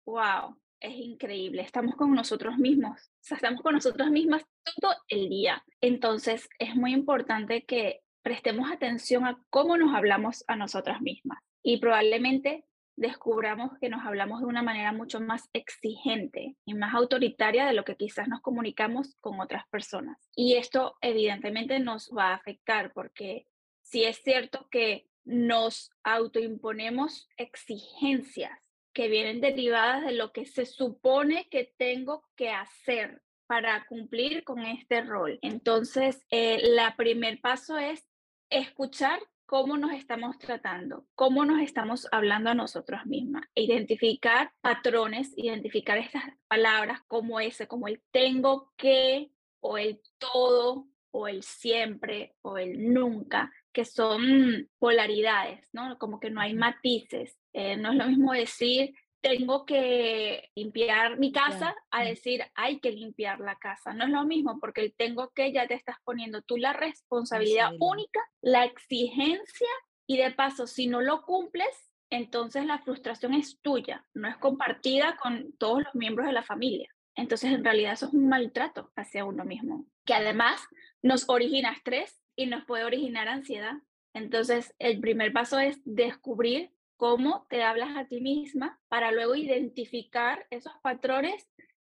wow, 0.05 0.55
es 0.85 0.95
increíble. 0.97 1.61
Estamos 1.61 1.95
con 1.95 2.13
nosotros 2.13 2.57
mismos, 2.57 3.11
estamos 3.29 3.61
con 3.61 3.73
nosotros 3.73 4.09
mismas 4.09 4.45
todo 4.79 4.93
el 5.07 5.29
día. 5.29 5.63
Entonces, 5.81 6.49
es 6.59 6.75
muy 6.75 6.93
importante 6.93 7.65
que 7.65 8.01
prestemos 8.21 8.71
atención 8.71 9.25
a 9.25 9.37
cómo 9.49 9.77
nos 9.77 9.93
hablamos 9.95 10.43
a 10.47 10.55
nosotras 10.55 11.01
mismas 11.01 11.39
y 11.63 11.77
probablemente 11.77 12.65
descubramos 12.95 13.77
que 13.79 13.89
nos 13.89 14.05
hablamos 14.05 14.39
de 14.39 14.47
una 14.47 14.63
manera 14.63 14.93
mucho 14.93 15.19
más 15.19 15.49
exigente 15.53 16.55
y 16.65 16.73
más 16.73 16.93
autoritaria 16.93 17.65
de 17.65 17.73
lo 17.73 17.83
que 17.83 17.97
quizás 17.97 18.27
nos 18.27 18.41
comunicamos 18.41 19.15
con 19.19 19.39
otras 19.41 19.67
personas. 19.69 20.17
Y 20.35 20.55
esto 20.55 20.95
evidentemente 21.01 21.79
nos 21.79 22.09
va 22.15 22.29
a 22.29 22.35
afectar 22.35 22.93
porque 22.93 23.47
si 23.81 24.05
es 24.05 24.17
cierto 24.23 24.67
que 24.71 25.07
nos 25.25 25.91
autoimponemos 26.03 27.27
exigencias 27.37 28.64
que 28.95 29.09
vienen 29.09 29.41
derivadas 29.41 30.05
de 30.05 30.13
lo 30.13 30.31
que 30.31 30.45
se 30.45 30.65
supone 30.65 31.49
que 31.49 31.75
tengo 31.77 32.23
que 32.37 32.49
hacer 32.49 33.21
para 33.45 33.85
cumplir 33.87 34.45
con 34.45 34.59
este 34.65 35.01
rol. 35.01 35.37
Entonces, 35.41 36.25
eh, 36.31 36.59
la 36.63 36.95
primer 36.95 37.41
paso 37.41 37.77
es 37.77 38.07
escuchar 38.49 39.19
cómo 39.45 39.75
nos 39.75 39.91
estamos 39.91 40.39
tratando, 40.39 41.05
cómo 41.13 41.43
nos 41.43 41.61
estamos 41.61 42.07
hablando 42.13 42.49
a 42.49 42.55
nosotros 42.55 43.05
mismas, 43.05 43.43
identificar 43.53 44.53
patrones, 44.61 45.33
identificar 45.35 45.97
estas 45.97 46.23
palabras 46.47 47.01
como 47.09 47.41
ese, 47.41 47.67
como 47.67 47.89
el 47.89 48.01
tengo 48.11 48.71
que 48.77 49.29
o 49.59 49.77
el 49.77 49.99
todo 50.17 50.87
o 51.11 51.27
el 51.27 51.43
siempre 51.43 52.33
o 52.41 52.57
el 52.57 52.93
nunca, 52.93 53.51
que 53.75 53.83
son 53.83 54.69
polaridades, 54.79 55.67
¿no? 55.73 55.97
Como 55.99 56.21
que 56.21 56.31
no 56.31 56.39
hay 56.39 56.53
matices. 56.53 57.37
Eh, 57.51 57.75
no 57.75 57.91
es 57.91 57.97
lo 57.97 58.07
mismo 58.07 58.31
decir, 58.31 58.95
tengo 59.19 59.65
que 59.65 60.49
limpiar 60.55 61.19
mi 61.19 61.33
casa 61.33 61.75
a 61.91 62.05
decir, 62.05 62.41
hay 62.55 62.79
que 62.79 62.91
limpiar 62.91 63.41
la 63.41 63.57
casa. 63.57 63.93
No 63.93 64.05
es 64.05 64.11
lo 64.11 64.23
mismo 64.23 64.59
porque 64.61 64.79
el 64.79 64.95
tengo 64.95 65.29
que 65.35 65.51
ya 65.51 65.67
te 65.67 65.73
estás 65.73 65.97
poniendo 66.05 66.41
tú 66.41 66.55
la 66.55 66.71
responsabilidad 66.71 67.73
única, 67.79 68.21
la 68.41 68.63
exigencia 68.63 69.67
y 70.07 70.17
de 70.17 70.31
paso, 70.31 70.67
si 70.67 70.87
no 70.87 71.01
lo 71.01 71.23
cumples, 71.23 71.91
entonces 72.09 72.65
la 72.65 72.79
frustración 72.79 73.33
es 73.33 73.59
tuya, 73.61 74.05
no 74.13 74.29
es 74.29 74.37
compartida 74.37 75.17
con 75.21 75.51
todos 75.57 75.83
los 75.83 75.95
miembros 75.95 76.27
de 76.27 76.33
la 76.33 76.43
familia. 76.43 76.94
Entonces, 77.15 77.51
en 77.51 77.63
realidad, 77.63 77.93
eso 77.93 78.07
es 78.07 78.13
un 78.13 78.27
maltrato 78.27 78.91
hacia 78.95 79.25
uno 79.25 79.45
mismo, 79.45 79.85
que 80.05 80.13
además 80.13 80.61
nos 81.01 81.29
origina 81.29 81.71
estrés 81.71 82.21
y 82.35 82.47
nos 82.47 82.65
puede 82.65 82.83
originar 82.83 83.27
ansiedad. 83.27 83.75
Entonces, 84.13 84.73
el 84.79 84.99
primer 84.99 85.31
paso 85.33 85.59
es 85.59 85.79
descubrir 85.85 86.71
cómo 86.97 87.45
te 87.49 87.63
hablas 87.63 87.95
a 87.97 88.07
ti 88.07 88.21
misma 88.21 88.79
para 88.87 89.11
luego 89.11 89.35
identificar 89.35 90.47
esos 90.49 90.73
patrones 90.81 91.47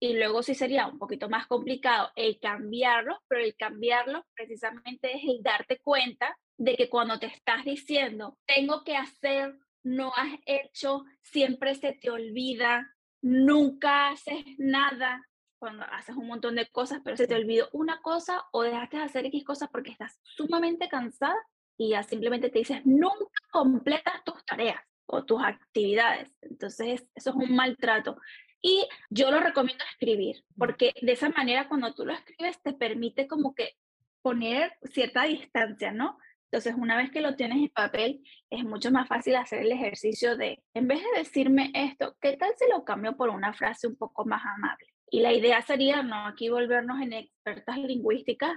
y 0.00 0.14
luego 0.14 0.42
sí 0.42 0.54
sería 0.54 0.86
un 0.86 0.98
poquito 0.98 1.28
más 1.28 1.46
complicado 1.46 2.10
el 2.14 2.38
cambiarlo, 2.38 3.20
pero 3.28 3.42
el 3.42 3.56
cambiarlo 3.56 4.24
precisamente 4.34 5.16
es 5.16 5.22
el 5.24 5.42
darte 5.42 5.80
cuenta 5.80 6.36
de 6.56 6.76
que 6.76 6.88
cuando 6.88 7.18
te 7.18 7.26
estás 7.26 7.64
diciendo, 7.64 8.38
tengo 8.46 8.84
que 8.84 8.96
hacer, 8.96 9.54
no 9.82 10.12
has 10.14 10.38
hecho, 10.46 11.04
siempre 11.22 11.74
se 11.74 11.92
te 11.92 12.10
olvida, 12.10 12.96
nunca 13.22 14.08
haces 14.08 14.44
nada, 14.58 15.24
cuando 15.58 15.84
haces 15.84 16.16
un 16.16 16.26
montón 16.26 16.54
de 16.54 16.66
cosas, 16.68 17.00
pero 17.04 17.16
se 17.16 17.26
te 17.26 17.34
olvidó 17.34 17.68
una 17.72 18.00
cosa 18.00 18.44
o 18.52 18.62
dejaste 18.62 18.96
de 18.96 19.02
hacer 19.02 19.26
X 19.26 19.44
cosas 19.44 19.68
porque 19.70 19.90
estás 19.90 20.18
sumamente 20.22 20.88
cansada 20.88 21.36
y 21.76 21.90
ya 21.90 22.02
simplemente 22.02 22.50
te 22.50 22.60
dices, 22.60 22.84
nunca 22.84 23.40
completas 23.50 24.22
tus 24.24 24.44
tareas 24.44 24.80
o 25.06 25.24
tus 25.24 25.42
actividades. 25.42 26.30
Entonces, 26.42 27.06
eso 27.14 27.30
es 27.30 27.36
un 27.36 27.54
maltrato. 27.54 28.16
Y 28.60 28.86
yo 29.10 29.30
lo 29.30 29.40
recomiendo 29.40 29.84
escribir, 29.92 30.44
porque 30.56 30.92
de 31.00 31.12
esa 31.12 31.28
manera 31.30 31.68
cuando 31.68 31.94
tú 31.94 32.04
lo 32.04 32.12
escribes 32.12 32.60
te 32.62 32.72
permite 32.72 33.28
como 33.28 33.54
que 33.54 33.76
poner 34.22 34.76
cierta 34.82 35.24
distancia, 35.24 35.92
¿no? 35.92 36.18
Entonces, 36.50 36.74
una 36.78 36.96
vez 36.96 37.10
que 37.10 37.20
lo 37.20 37.36
tienes 37.36 37.58
en 37.58 37.68
papel, 37.68 38.22
es 38.48 38.64
mucho 38.64 38.90
más 38.90 39.06
fácil 39.06 39.36
hacer 39.36 39.60
el 39.60 39.72
ejercicio 39.72 40.36
de, 40.36 40.62
en 40.72 40.88
vez 40.88 41.00
de 41.00 41.18
decirme 41.18 41.70
esto, 41.74 42.16
¿qué 42.20 42.38
tal 42.38 42.52
si 42.56 42.64
lo 42.70 42.84
cambio 42.84 43.16
por 43.16 43.28
una 43.28 43.52
frase 43.52 43.86
un 43.86 43.96
poco 43.96 44.24
más 44.24 44.42
amable? 44.56 44.86
Y 45.10 45.20
la 45.20 45.32
idea 45.32 45.60
sería, 45.60 46.02
no 46.02 46.26
aquí 46.26 46.48
volvernos 46.48 47.00
en 47.02 47.12
expertas 47.12 47.76
lingüísticas, 47.78 48.52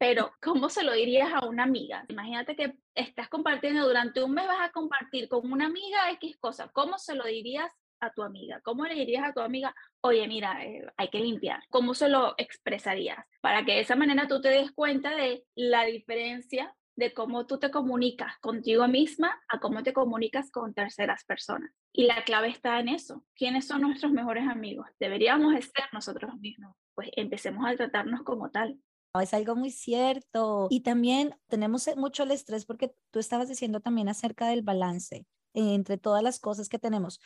pero 0.00 0.32
¿cómo 0.42 0.68
se 0.68 0.82
lo 0.82 0.92
dirías 0.92 1.32
a 1.32 1.46
una 1.46 1.62
amiga? 1.62 2.04
Imagínate 2.08 2.56
que 2.56 2.74
estás 2.94 3.28
compartiendo 3.28 3.86
durante 3.86 4.22
un 4.22 4.32
mes, 4.32 4.46
vas 4.46 4.68
a 4.68 4.72
compartir 4.72 5.28
con 5.28 5.50
una 5.50 5.66
amiga 5.66 6.10
X 6.12 6.36
cosa. 6.38 6.68
¿Cómo 6.72 6.98
se 6.98 7.14
lo 7.14 7.24
dirías 7.24 7.72
a 8.00 8.12
tu 8.12 8.22
amiga? 8.22 8.60
¿Cómo 8.62 8.84
le 8.84 8.94
dirías 8.94 9.24
a 9.24 9.32
tu 9.32 9.40
amiga, 9.40 9.74
oye, 10.00 10.26
mira, 10.26 10.64
eh, 10.64 10.86
hay 10.96 11.08
que 11.08 11.20
limpiar? 11.20 11.60
¿Cómo 11.70 11.94
se 11.94 12.08
lo 12.08 12.34
expresarías? 12.36 13.24
Para 13.40 13.64
que 13.64 13.72
de 13.72 13.80
esa 13.80 13.96
manera 13.96 14.26
tú 14.26 14.40
te 14.40 14.48
des 14.50 14.72
cuenta 14.72 15.14
de 15.14 15.44
la 15.54 15.84
diferencia 15.84 16.74
de 16.98 17.14
cómo 17.14 17.46
tú 17.46 17.60
te 17.60 17.70
comunicas 17.70 18.36
contigo 18.40 18.88
misma 18.88 19.40
a 19.48 19.60
cómo 19.60 19.84
te 19.84 19.92
comunicas 19.92 20.50
con 20.50 20.74
terceras 20.74 21.24
personas. 21.24 21.70
Y 21.92 22.06
la 22.06 22.24
clave 22.24 22.48
está 22.48 22.80
en 22.80 22.88
eso. 22.88 23.24
¿Quiénes 23.36 23.68
son 23.68 23.82
nuestros 23.82 24.10
mejores 24.10 24.48
amigos? 24.48 24.88
Deberíamos 24.98 25.54
ser 25.54 25.84
nosotros 25.92 26.34
mismos. 26.40 26.74
Pues 26.96 27.08
empecemos 27.14 27.64
a 27.64 27.76
tratarnos 27.76 28.24
como 28.24 28.50
tal. 28.50 28.80
Es 29.22 29.32
algo 29.32 29.54
muy 29.54 29.70
cierto. 29.70 30.66
Y 30.70 30.80
también 30.80 31.36
tenemos 31.46 31.86
e, 31.86 31.94
mucho 31.94 32.24
el 32.24 32.32
estrés 32.32 32.66
porque 32.66 32.92
tú 33.12 33.20
estabas 33.20 33.48
diciendo 33.48 33.78
también 33.78 34.08
acerca 34.08 34.48
del 34.48 34.62
balance 34.62 35.24
entre 35.54 35.98
todas 35.98 36.24
las 36.24 36.40
cosas 36.40 36.68
que 36.68 36.80
tenemos. 36.80 37.20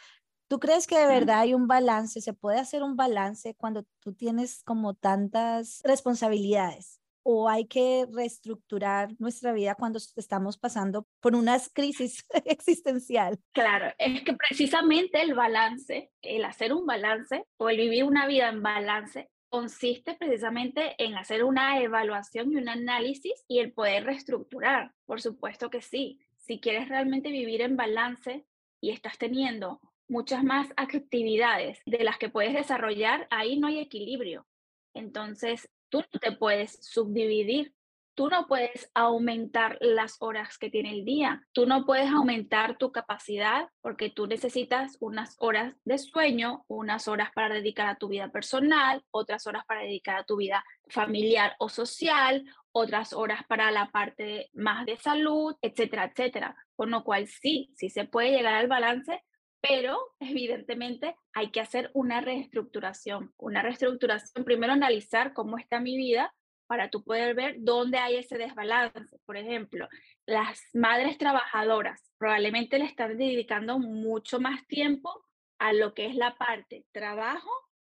¿Tú 0.49 0.61
crees 0.61 0.87
que 0.87 0.99
de 0.99 1.07
verdad 1.07 1.41
hay 1.41 1.55
un 1.55 1.67
balance? 1.67 2.21
¿Se 2.21 2.35
puede 2.35 2.59
hacer 2.59 2.83
un 2.83 2.95
balance 2.95 3.55
cuando 3.55 3.87
tú 4.01 4.13
tienes 4.13 4.63
como 4.65 4.93
tantas 4.93 5.81
responsabilidades? 5.83 7.02
O 7.23 7.49
hay 7.49 7.67
que 7.67 8.07
reestructurar 8.13 9.11
nuestra 9.19 9.53
vida 9.53 9.75
cuando 9.75 9.99
estamos 10.17 10.59
pasando 10.59 11.07
por 11.21 11.35
unas 11.35 11.71
crisis 11.73 12.27
existencial? 12.45 13.39
Claro, 13.53 13.93
es 13.99 14.23
que 14.23 14.35
precisamente 14.35 15.23
el 15.23 15.35
balance, 15.35 16.11
el 16.23 16.45
hacer 16.45 16.73
un 16.73 16.87
balance 16.87 17.45
o 17.59 17.69
el 17.69 17.77
vivir 17.77 18.05
una 18.05 18.27
vida 18.27 18.49
en 18.49 18.63
balance 18.63 19.29
consiste 19.49 20.15
precisamente 20.15 20.95
en 20.97 21.15
hacer 21.15 21.45
una 21.45 21.79
evaluación 21.83 22.53
y 22.53 22.57
un 22.57 22.71
análisis 22.71 23.45
y 23.49 23.59
el 23.59 23.73
poder 23.73 24.05
reestructurar. 24.05 24.93
Por 25.05 25.21
supuesto 25.21 25.69
que 25.69 25.83
sí. 25.83 26.21
Si 26.39 26.59
quieres 26.59 26.89
realmente 26.89 27.31
vivir 27.31 27.61
en 27.61 27.77
balance 27.77 28.47
y 28.81 28.91
estás 28.91 29.19
teniendo 29.19 29.81
muchas 30.09 30.43
más 30.43 30.69
actividades 30.77 31.81
de 31.85 32.03
las 32.03 32.17
que 32.17 32.31
puedes 32.31 32.55
desarrollar, 32.55 33.27
ahí 33.31 33.59
no 33.59 33.67
hay 33.67 33.79
equilibrio. 33.79 34.47
Entonces, 34.95 35.69
tú 35.93 36.03
no 36.11 36.19
te 36.19 36.33
puedes 36.33 36.79
subdividir, 36.81 37.75
tú 38.15 38.29
no 38.29 38.47
puedes 38.47 38.91
aumentar 38.95 39.77
las 39.83 40.17
horas 40.21 40.57
que 40.57 40.71
tiene 40.71 40.91
el 40.91 41.05
día, 41.05 41.47
tú 41.53 41.67
no 41.67 41.85
puedes 41.85 42.11
aumentar 42.11 42.79
tu 42.79 42.93
capacidad 42.93 43.69
porque 43.83 44.09
tú 44.09 44.27
necesitas 44.27 44.97
unas 45.01 45.37
horas 45.39 45.75
de 45.85 45.99
sueño, 45.99 46.65
unas 46.67 47.09
horas 47.09 47.29
para 47.35 47.55
dedicar 47.55 47.89
a 47.89 47.97
tu 47.97 48.09
vida 48.09 48.31
personal, 48.31 49.05
otras 49.11 49.47
horas 49.47 49.65
para 49.67 49.83
dedicar 49.83 50.17
a 50.17 50.25
tu 50.25 50.37
vida 50.37 50.65
familiar 50.89 51.57
o 51.59 51.69
social, 51.69 52.43
otras 52.73 53.13
horas 53.13 53.43
para 53.47 53.71
la 53.71 53.91
parte 53.91 54.49
más 54.55 54.87
de 54.87 54.97
salud, 54.97 55.55
etcétera, 55.61 56.07
etcétera. 56.07 56.57
Con 56.75 56.91
lo 56.91 57.05
cual 57.05 57.27
sí, 57.27 57.71
sí 57.77 57.91
se 57.91 58.07
puede 58.07 58.31
llegar 58.31 58.55
al 58.55 58.67
balance, 58.67 59.23
pero 59.63 60.13
evidentemente 60.19 61.15
hay 61.33 61.51
que 61.51 61.61
hacer 61.61 61.91
una 61.95 62.21
reestructuración. 62.21 63.33
Una 63.39 63.63
reestructuración, 63.63 64.45
primero 64.45 64.73
analizar 64.73 65.33
cómo 65.33 65.57
está 65.57 65.81
mi 65.81 65.97
vida 65.97 66.35
para 66.67 66.91
tú 66.91 67.05
poder 67.05 67.35
ver 67.35 67.57
dónde 67.61 67.99
hay 67.99 68.17
ese 68.17 68.39
desbalance. 68.39 69.19
Por 69.25 69.37
ejemplo, 69.37 69.89
las 70.27 70.61
madres 70.75 71.17
trabajadoras 71.17 72.13
probablemente 72.19 72.79
le 72.79 72.87
están 72.87 73.17
dedicando 73.17 73.79
mucho 73.79 74.41
más 74.41 74.67
tiempo 74.67 75.25
a 75.59 75.73
lo 75.73 75.95
que 75.95 76.07
es 76.07 76.17
la 76.17 76.35
parte 76.35 76.85
trabajo 76.91 77.51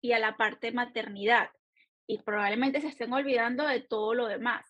y 0.03 0.13
a 0.13 0.19
la 0.19 0.37
parte 0.37 0.71
maternidad. 0.71 1.49
Y 2.07 2.19
probablemente 2.23 2.83
se 2.83 2.89
estén 2.89 3.13
olvidando 3.15 3.67
de 3.67 3.81
todo 3.81 4.13
lo 4.13 4.27
demás. 4.27 4.67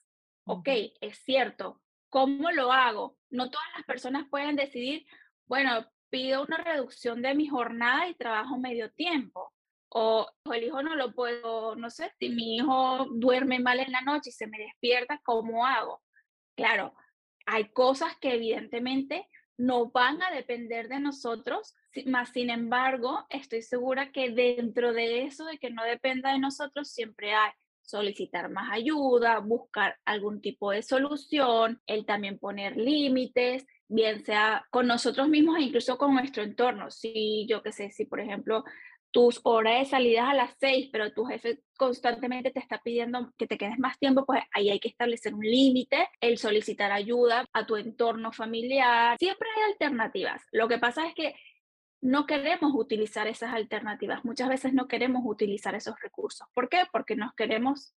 Ok, 0.47 0.69
es 1.01 1.19
cierto. 1.25 1.81
¿Cómo 2.09 2.53
lo 2.53 2.73
hago? 2.73 3.17
No 3.31 3.51
todas 3.51 3.67
las 3.77 3.85
personas 3.85 4.29
pueden 4.31 4.55
decidir, 4.55 5.05
bueno, 5.47 5.91
pido 6.15 6.45
una 6.45 6.59
reducción 6.59 7.23
de 7.23 7.35
mi 7.35 7.49
jornada 7.49 8.09
y 8.09 8.15
trabajo 8.15 8.57
medio 8.57 8.89
tiempo. 8.93 9.53
O, 9.89 10.31
el 10.53 10.63
hijo 10.63 10.81
no 10.81 10.95
lo 10.95 11.13
puedo, 11.13 11.75
no 11.75 11.91
sé, 11.91 12.13
si 12.21 12.29
mi 12.29 12.55
hijo 12.55 13.09
duerme 13.11 13.59
mal 13.59 13.81
en 13.81 13.91
la 13.91 14.01
noche 14.01 14.31
y 14.31 14.33
se 14.33 14.47
me 14.47 14.59
despierta, 14.59 15.21
¿cómo 15.25 15.67
hago? 15.67 16.05
Claro, 16.57 16.95
hay 17.47 17.65
cosas 17.73 18.17
que 18.21 18.35
evidentemente 18.35 19.29
no 19.57 19.91
van 19.91 20.23
a 20.23 20.31
depender 20.31 20.87
de 20.87 21.01
nosotros, 21.01 21.75
más 22.07 22.29
sin 22.29 22.49
embargo, 22.49 23.27
estoy 23.29 23.63
segura 23.63 24.13
que 24.13 24.31
dentro 24.31 24.93
de 24.93 25.25
eso 25.25 25.45
de 25.47 25.59
que 25.59 25.71
no 25.71 25.83
dependa 25.83 26.33
de 26.33 26.39
nosotros, 26.39 26.91
siempre 26.91 27.35
hay 27.35 27.51
solicitar 27.83 28.51
más 28.51 28.73
ayuda, 28.73 29.41
buscar 29.41 29.99
algún 30.05 30.41
tipo 30.41 30.71
de 30.71 30.83
solución, 30.83 31.83
el 31.87 32.07
también 32.07 32.39
poner 32.39 32.77
límites, 32.77 33.67
bien 33.89 34.25
sea 34.25 34.67
con 34.71 34.87
nosotros 34.87 35.29
mismos 35.29 35.59
e 35.59 35.63
incluso 35.63 35.99
con 35.99 36.15
nuestro 36.15 36.43
entorno. 36.43 36.91
Si 36.91 37.47
yo 37.49 37.63
qué 37.63 37.73
sé, 37.73 37.91
si 37.91 38.05
por 38.05 38.21
ejemplo 38.21 38.65
tus 39.11 39.41
horas 39.45 39.79
de 39.79 39.85
salida 39.85 40.31
a 40.31 40.35
las 40.35 40.57
seis, 40.59 40.89
pero 40.91 41.13
tu 41.13 41.25
jefe 41.25 41.63
constantemente 41.77 42.51
te 42.51 42.59
está 42.59 42.81
pidiendo 42.83 43.33
que 43.39 43.47
te 43.47 43.57
quedes 43.57 43.79
más 43.79 43.97
tiempo, 43.97 44.27
pues 44.27 44.43
ahí 44.53 44.71
hay 44.71 44.81
que 44.81 44.89
establecer 44.89 45.35
un 45.35 45.45
límite, 45.45 46.09
el 46.21 46.37
solicitar 46.37 46.91
ayuda 46.91 47.47
a 47.53 47.65
tu 47.65 47.77
entorno 47.77 48.33
familiar. 48.33 49.17
Siempre 49.19 49.49
hay 49.57 49.71
alternativas. 49.71 50.43
Lo 50.51 50.67
que 50.67 50.79
pasa 50.79 51.07
es 51.07 51.15
que 51.15 51.37
no 52.01 52.27
queremos 52.27 52.73
utilizar 52.75 53.29
esas 53.29 53.55
alternativas. 53.55 54.25
Muchas 54.25 54.49
veces 54.49 54.75
no 54.75 54.89
queremos 54.89 55.23
utilizar 55.25 55.77
esos 55.77 55.95
recursos. 56.01 56.49
¿Por 56.53 56.69
qué? 56.69 56.83
Porque 56.91 57.15
nos 57.15 57.33
queremos, 57.35 57.95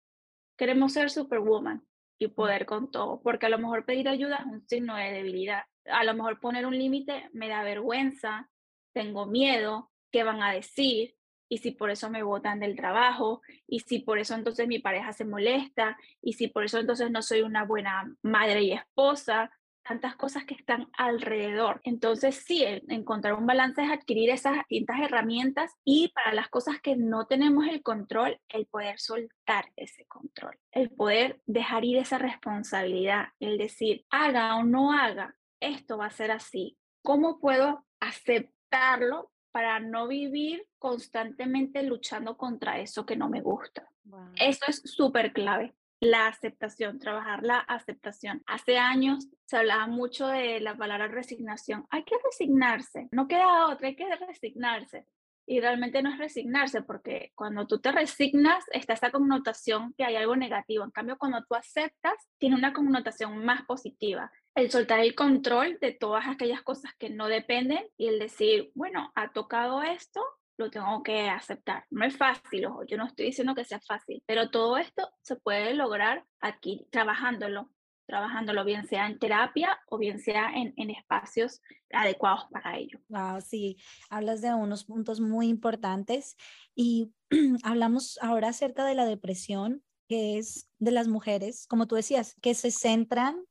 queremos 0.57 0.95
ser 0.95 1.11
superwoman 1.11 1.87
y 2.19 2.29
mm. 2.29 2.35
poder 2.35 2.67
con 2.67 2.91
todo. 2.91 3.21
Porque 3.23 3.47
a 3.47 3.51
lo 3.51 3.59
mejor 3.59 3.85
pedir 3.85 4.09
ayuda 4.09 4.37
es 4.39 4.47
un 4.47 4.67
signo 4.67 4.97
de 4.97 5.13
debilidad 5.13 5.65
a 5.87 6.05
lo 6.05 6.15
mejor 6.15 6.41
poner 6.41 6.67
un 6.67 6.77
límite 6.77 7.31
me 7.33 7.49
da 7.49 7.63
vergüenza, 7.63 8.51
tengo 8.93 9.27
miedo, 9.27 9.91
qué 10.11 10.25
van 10.25 10.43
a 10.43 10.53
decir, 10.53 11.17
y 11.49 11.59
si 11.59 11.73
por 11.73 11.91
eso 11.91 12.11
me 12.11 12.23
botan 12.23 12.61
del 12.61 12.77
trabajo, 12.77 13.43
y 13.67 13.81
si 13.81 13.99
por 13.99 14.19
eso 14.19 14.35
entonces 14.35 14.67
mi 14.67 14.79
pareja 14.79 15.13
se 15.13 15.25
molesta, 15.25 15.97
y 16.23 16.35
si 16.35 16.49
por 16.49 16.65
eso 16.65 16.79
entonces 16.79 17.11
no 17.11 17.23
soy 17.23 17.43
una 17.43 17.65
buena 17.65 18.15
madre 18.23 18.63
y 18.63 18.73
esposa, 18.73 19.51
tantas 19.85 20.17
cosas 20.17 20.45
que 20.45 20.55
están 20.55 20.89
alrededor. 20.97 21.81
Entonces, 21.85 22.37
sí, 22.37 22.65
encontrar 22.89 23.35
un 23.35 23.47
balance 23.47 23.83
es 23.83 23.91
adquirir 23.91 24.31
esas 24.31 24.57
distintas 24.57 25.01
herramientas 25.01 25.73
y 25.85 26.09
para 26.09 26.35
las 26.35 26.49
cosas 26.49 26.81
que 26.81 26.97
no 26.97 27.27
tenemos 27.27 27.67
el 27.67 27.83
control, 27.83 28.41
el 28.49 28.67
poder 28.67 28.99
soltar 28.99 29.71
ese 29.77 30.07
control, 30.07 30.59
el 30.73 30.91
poder 30.91 31.41
dejar 31.47 31.85
ir 31.85 31.99
esa 31.99 32.19
responsabilidad, 32.19 33.29
el 33.39 33.59
decir, 33.59 34.05
haga 34.11 34.57
o 34.57 34.65
no 34.65 34.93
haga, 34.93 35.37
esto 35.61 35.99
va 35.99 36.07
a 36.07 36.11
ser 36.11 36.31
así. 36.31 36.77
¿Cómo 37.03 37.39
puedo 37.39 37.85
aceptarlo 38.01 39.31
para 39.53 39.79
no 39.81 40.09
vivir 40.09 40.67
constantemente 40.79 41.83
luchando 41.83 42.37
contra 42.37 42.81
eso 42.81 43.07
que 43.07 43.17
no 43.17 43.29
me 43.29 43.41
gusta? 43.41 43.89
Eso 44.37 44.65
es 44.69 44.83
súper 44.85 45.33
clave. 45.33 45.75
La 46.01 46.27
aceptación, 46.27 46.99
trabajar 46.99 47.43
la 47.43 47.59
aceptación. 47.59 48.43
Hace 48.47 48.79
años 48.79 49.29
se 49.47 49.57
hablaba 49.57 49.87
mucho 49.87 50.27
de 50.27 50.61
la 50.61 50.77
palabra 50.77 51.09
resignación. 51.09 51.87
Hay 51.91 52.05
que 52.05 52.17
resignarse, 52.23 53.09
no 53.13 53.27
queda 53.29 53.69
otra, 53.69 53.89
hay 53.89 53.97
que 53.97 54.15
resignarse. 54.17 55.07
Y 55.47 55.61
realmente 55.61 56.03
no 56.03 56.11
es 56.11 56.19
resignarse, 56.19 56.81
porque 56.83 57.33
cuando 57.35 57.67
tú 57.67 57.79
te 57.79 57.93
resignas 57.93 58.65
está 58.73 58.95
esa 58.95 59.11
connotación 59.11 59.93
que 59.97 60.05
hay 60.05 60.17
algo 60.17 60.37
negativo. 60.37 60.85
En 60.85 60.91
cambio, 60.91 61.19
cuando 61.19 61.45
tú 61.45 61.55
aceptas, 61.55 62.15
tiene 62.39 62.57
una 62.57 62.73
connotación 62.73 63.45
más 63.45 63.63
positiva 63.67 64.31
el 64.55 64.71
soltar 64.71 65.01
el 65.01 65.15
control 65.15 65.79
de 65.81 65.93
todas 65.93 66.27
aquellas 66.29 66.63
cosas 66.63 66.93
que 66.99 67.11
no 67.11 67.29
dependen 67.29 67.85
y 67.97 68.09
el 68.09 68.19
decir, 68.19 68.71
bueno, 68.75 69.13
ha 69.15 69.33
tocado 69.33 69.83
esto, 69.83 70.23
lo 70.57 70.71
tengo 70.71 71.03
que 71.03 71.29
aceptar. 71.29 71.85
No 71.91 72.05
es 72.05 72.17
fácil, 72.17 72.67
ojo, 72.67 72.85
yo 72.85 72.97
no 72.97 73.07
estoy 73.07 73.27
diciendo 73.27 73.55
que 73.55 73.65
sea 73.65 73.81
fácil, 73.81 74.23
pero 74.27 74.51
todo 74.51 74.77
esto 74.77 75.11
se 75.23 75.37
puede 75.37 75.75
lograr 75.75 76.25
aquí, 76.41 76.87
trabajándolo, 76.91 77.71
trabajándolo, 78.07 78.65
bien 78.65 78.87
sea 78.87 79.07
en 79.07 79.19
terapia 79.19 79.79
o 79.89 79.99
bien 79.99 80.19
sea 80.19 80.51
en, 80.55 80.75
en 80.77 80.91
espacios 80.91 81.61
adecuados 81.91 82.45
para 82.51 82.77
ello. 82.77 82.99
Wow, 83.09 83.41
sí, 83.41 83.79
hablas 84.11 84.43
de 84.43 84.55
unos 84.55 84.85
puntos 84.85 85.21
muy 85.21 85.49
importantes 85.49 86.37
y 86.75 87.13
hablamos 87.65 88.19
ahora 88.21 88.49
acerca 88.49 88.85
de 88.85 88.95
la 88.95 89.07
depresión, 89.07 89.83
que 90.09 90.39
es 90.39 90.69
de 90.79 90.91
las 90.91 91.09
mujeres, 91.09 91.67
como 91.67 91.87
tú 91.87 91.95
decías, 91.95 92.37
que 92.43 92.55
se 92.55 92.71
centran 92.71 93.43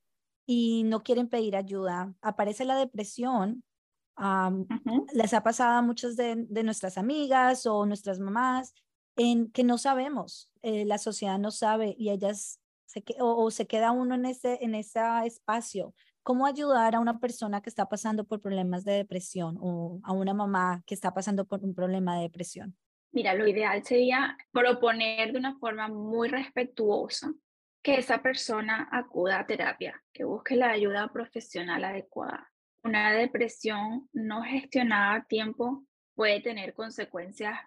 y 0.46 0.84
no 0.84 1.04
quieren 1.04 1.30
pedir 1.30 1.56
ayuda. 1.56 2.13
Aparece 2.22 2.66
la 2.66 2.78
depresión. 2.78 3.63
Les 5.13 5.34
ha 5.34 5.43
pasado 5.43 5.78
a 5.78 5.82
muchas 5.82 6.15
de, 6.15 6.36
nuestras 6.63 6.97
amigas 6.97 7.65
o 7.65 7.86
nuestras 7.86 8.19
mamás 8.19 8.73
en 9.15 9.52
que 9.52 9.63
no 9.63 9.78
sabemos, 9.78 10.49
eh, 10.62 10.86
la 10.86 10.97
sociedad 10.97 11.38
no 11.38 11.52
sabe 11.52 11.95
y 11.97 12.10
ellas 12.10 12.60
se, 12.86 13.04
o, 13.19 13.52
se 13.52 13.67
queda 13.67 13.91
uno 13.91 14.15
en 14.15 14.26
ese, 14.26 14.60
en 14.62 14.76
ese 14.76 14.99
espacio. 15.26 15.93
¿Cómo 16.23 16.45
ayudar 16.45 16.95
a 16.95 16.99
una 16.99 17.19
persona 17.19 17.62
que 17.62 17.69
está 17.69 17.89
pasando 17.89 18.23
por 18.23 18.39
problemas 18.39 18.86
de 18.86 18.93
depresión 18.93 19.58
o 19.60 19.99
a 20.04 20.13
una 20.13 20.34
mamá 20.34 20.82
que 20.86 20.95
está 20.95 21.13
pasando 21.13 21.45
por 21.45 21.63
un 21.63 21.76
problema 21.76 22.15
de 22.15 22.23
depresión? 22.23 22.78
Mira, 23.12 23.34
lo 23.34 23.47
ideal 23.47 23.84
sería 23.84 24.38
proponer 24.52 25.34
de 25.34 25.38
una 25.38 25.58
forma 25.60 25.88
muy 25.88 26.30
respetuosa 26.30 27.32
que 27.84 27.97
esa 27.97 28.21
persona 28.21 28.88
acuda 28.91 29.39
a 29.39 29.45
terapia, 29.45 30.02
que 30.13 30.23
busque 30.23 30.56
la 30.56 30.71
ayuda 30.71 31.12
profesional 31.12 31.84
adecuada. 31.84 32.53
Una 32.84 33.13
depresión 33.13 34.10
no 34.13 34.43
gestionada 34.43 35.15
a 35.15 35.26
tiempo 35.26 35.86
puede 36.15 36.41
tener 36.41 36.74
consecuencias 36.74 37.58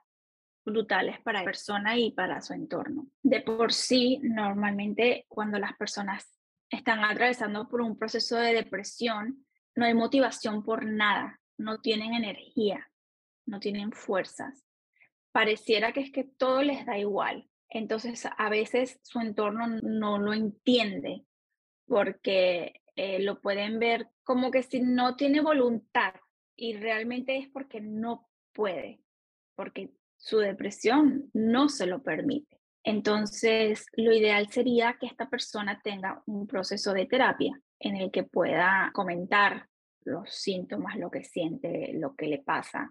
brutales 0.64 1.20
para 1.22 1.40
la 1.40 1.44
persona 1.44 1.96
y 1.96 2.12
para 2.12 2.40
su 2.40 2.52
entorno. 2.52 3.06
De 3.22 3.40
por 3.40 3.72
sí, 3.72 4.18
normalmente 4.22 5.24
cuando 5.28 5.58
las 5.58 5.76
personas 5.76 6.38
están 6.70 7.04
atravesando 7.04 7.68
por 7.68 7.80
un 7.80 7.98
proceso 7.98 8.36
de 8.36 8.52
depresión, 8.52 9.46
no 9.74 9.84
hay 9.84 9.94
motivación 9.94 10.64
por 10.64 10.84
nada, 10.84 11.40
no 11.56 11.80
tienen 11.80 12.14
energía, 12.14 12.90
no 13.46 13.60
tienen 13.60 13.92
fuerzas. 13.92 14.64
Pareciera 15.32 15.92
que 15.92 16.00
es 16.00 16.10
que 16.10 16.24
todo 16.24 16.62
les 16.62 16.84
da 16.84 16.98
igual, 16.98 17.48
entonces, 17.68 18.26
a 18.38 18.48
veces 18.48 19.00
su 19.02 19.20
entorno 19.20 19.66
no 19.66 20.18
lo 20.18 20.32
entiende 20.32 21.24
porque 21.86 22.80
eh, 22.96 23.20
lo 23.20 23.40
pueden 23.40 23.78
ver 23.78 24.08
como 24.24 24.50
que 24.50 24.62
si 24.62 24.80
no 24.80 25.16
tiene 25.16 25.40
voluntad 25.40 26.14
y 26.56 26.74
realmente 26.74 27.36
es 27.36 27.48
porque 27.48 27.80
no 27.80 28.28
puede, 28.52 29.00
porque 29.54 29.92
su 30.16 30.38
depresión 30.38 31.30
no 31.34 31.68
se 31.68 31.86
lo 31.86 32.02
permite. 32.02 32.58
Entonces, 32.82 33.86
lo 33.94 34.12
ideal 34.12 34.48
sería 34.48 34.96
que 34.98 35.06
esta 35.06 35.28
persona 35.28 35.80
tenga 35.82 36.22
un 36.26 36.46
proceso 36.46 36.92
de 36.92 37.06
terapia 37.06 37.60
en 37.78 37.96
el 37.96 38.10
que 38.10 38.22
pueda 38.22 38.90
comentar 38.94 39.68
los 40.04 40.32
síntomas, 40.32 40.96
lo 40.96 41.10
que 41.10 41.24
siente, 41.24 41.92
lo 41.94 42.14
que 42.14 42.28
le 42.28 42.38
pasa, 42.38 42.88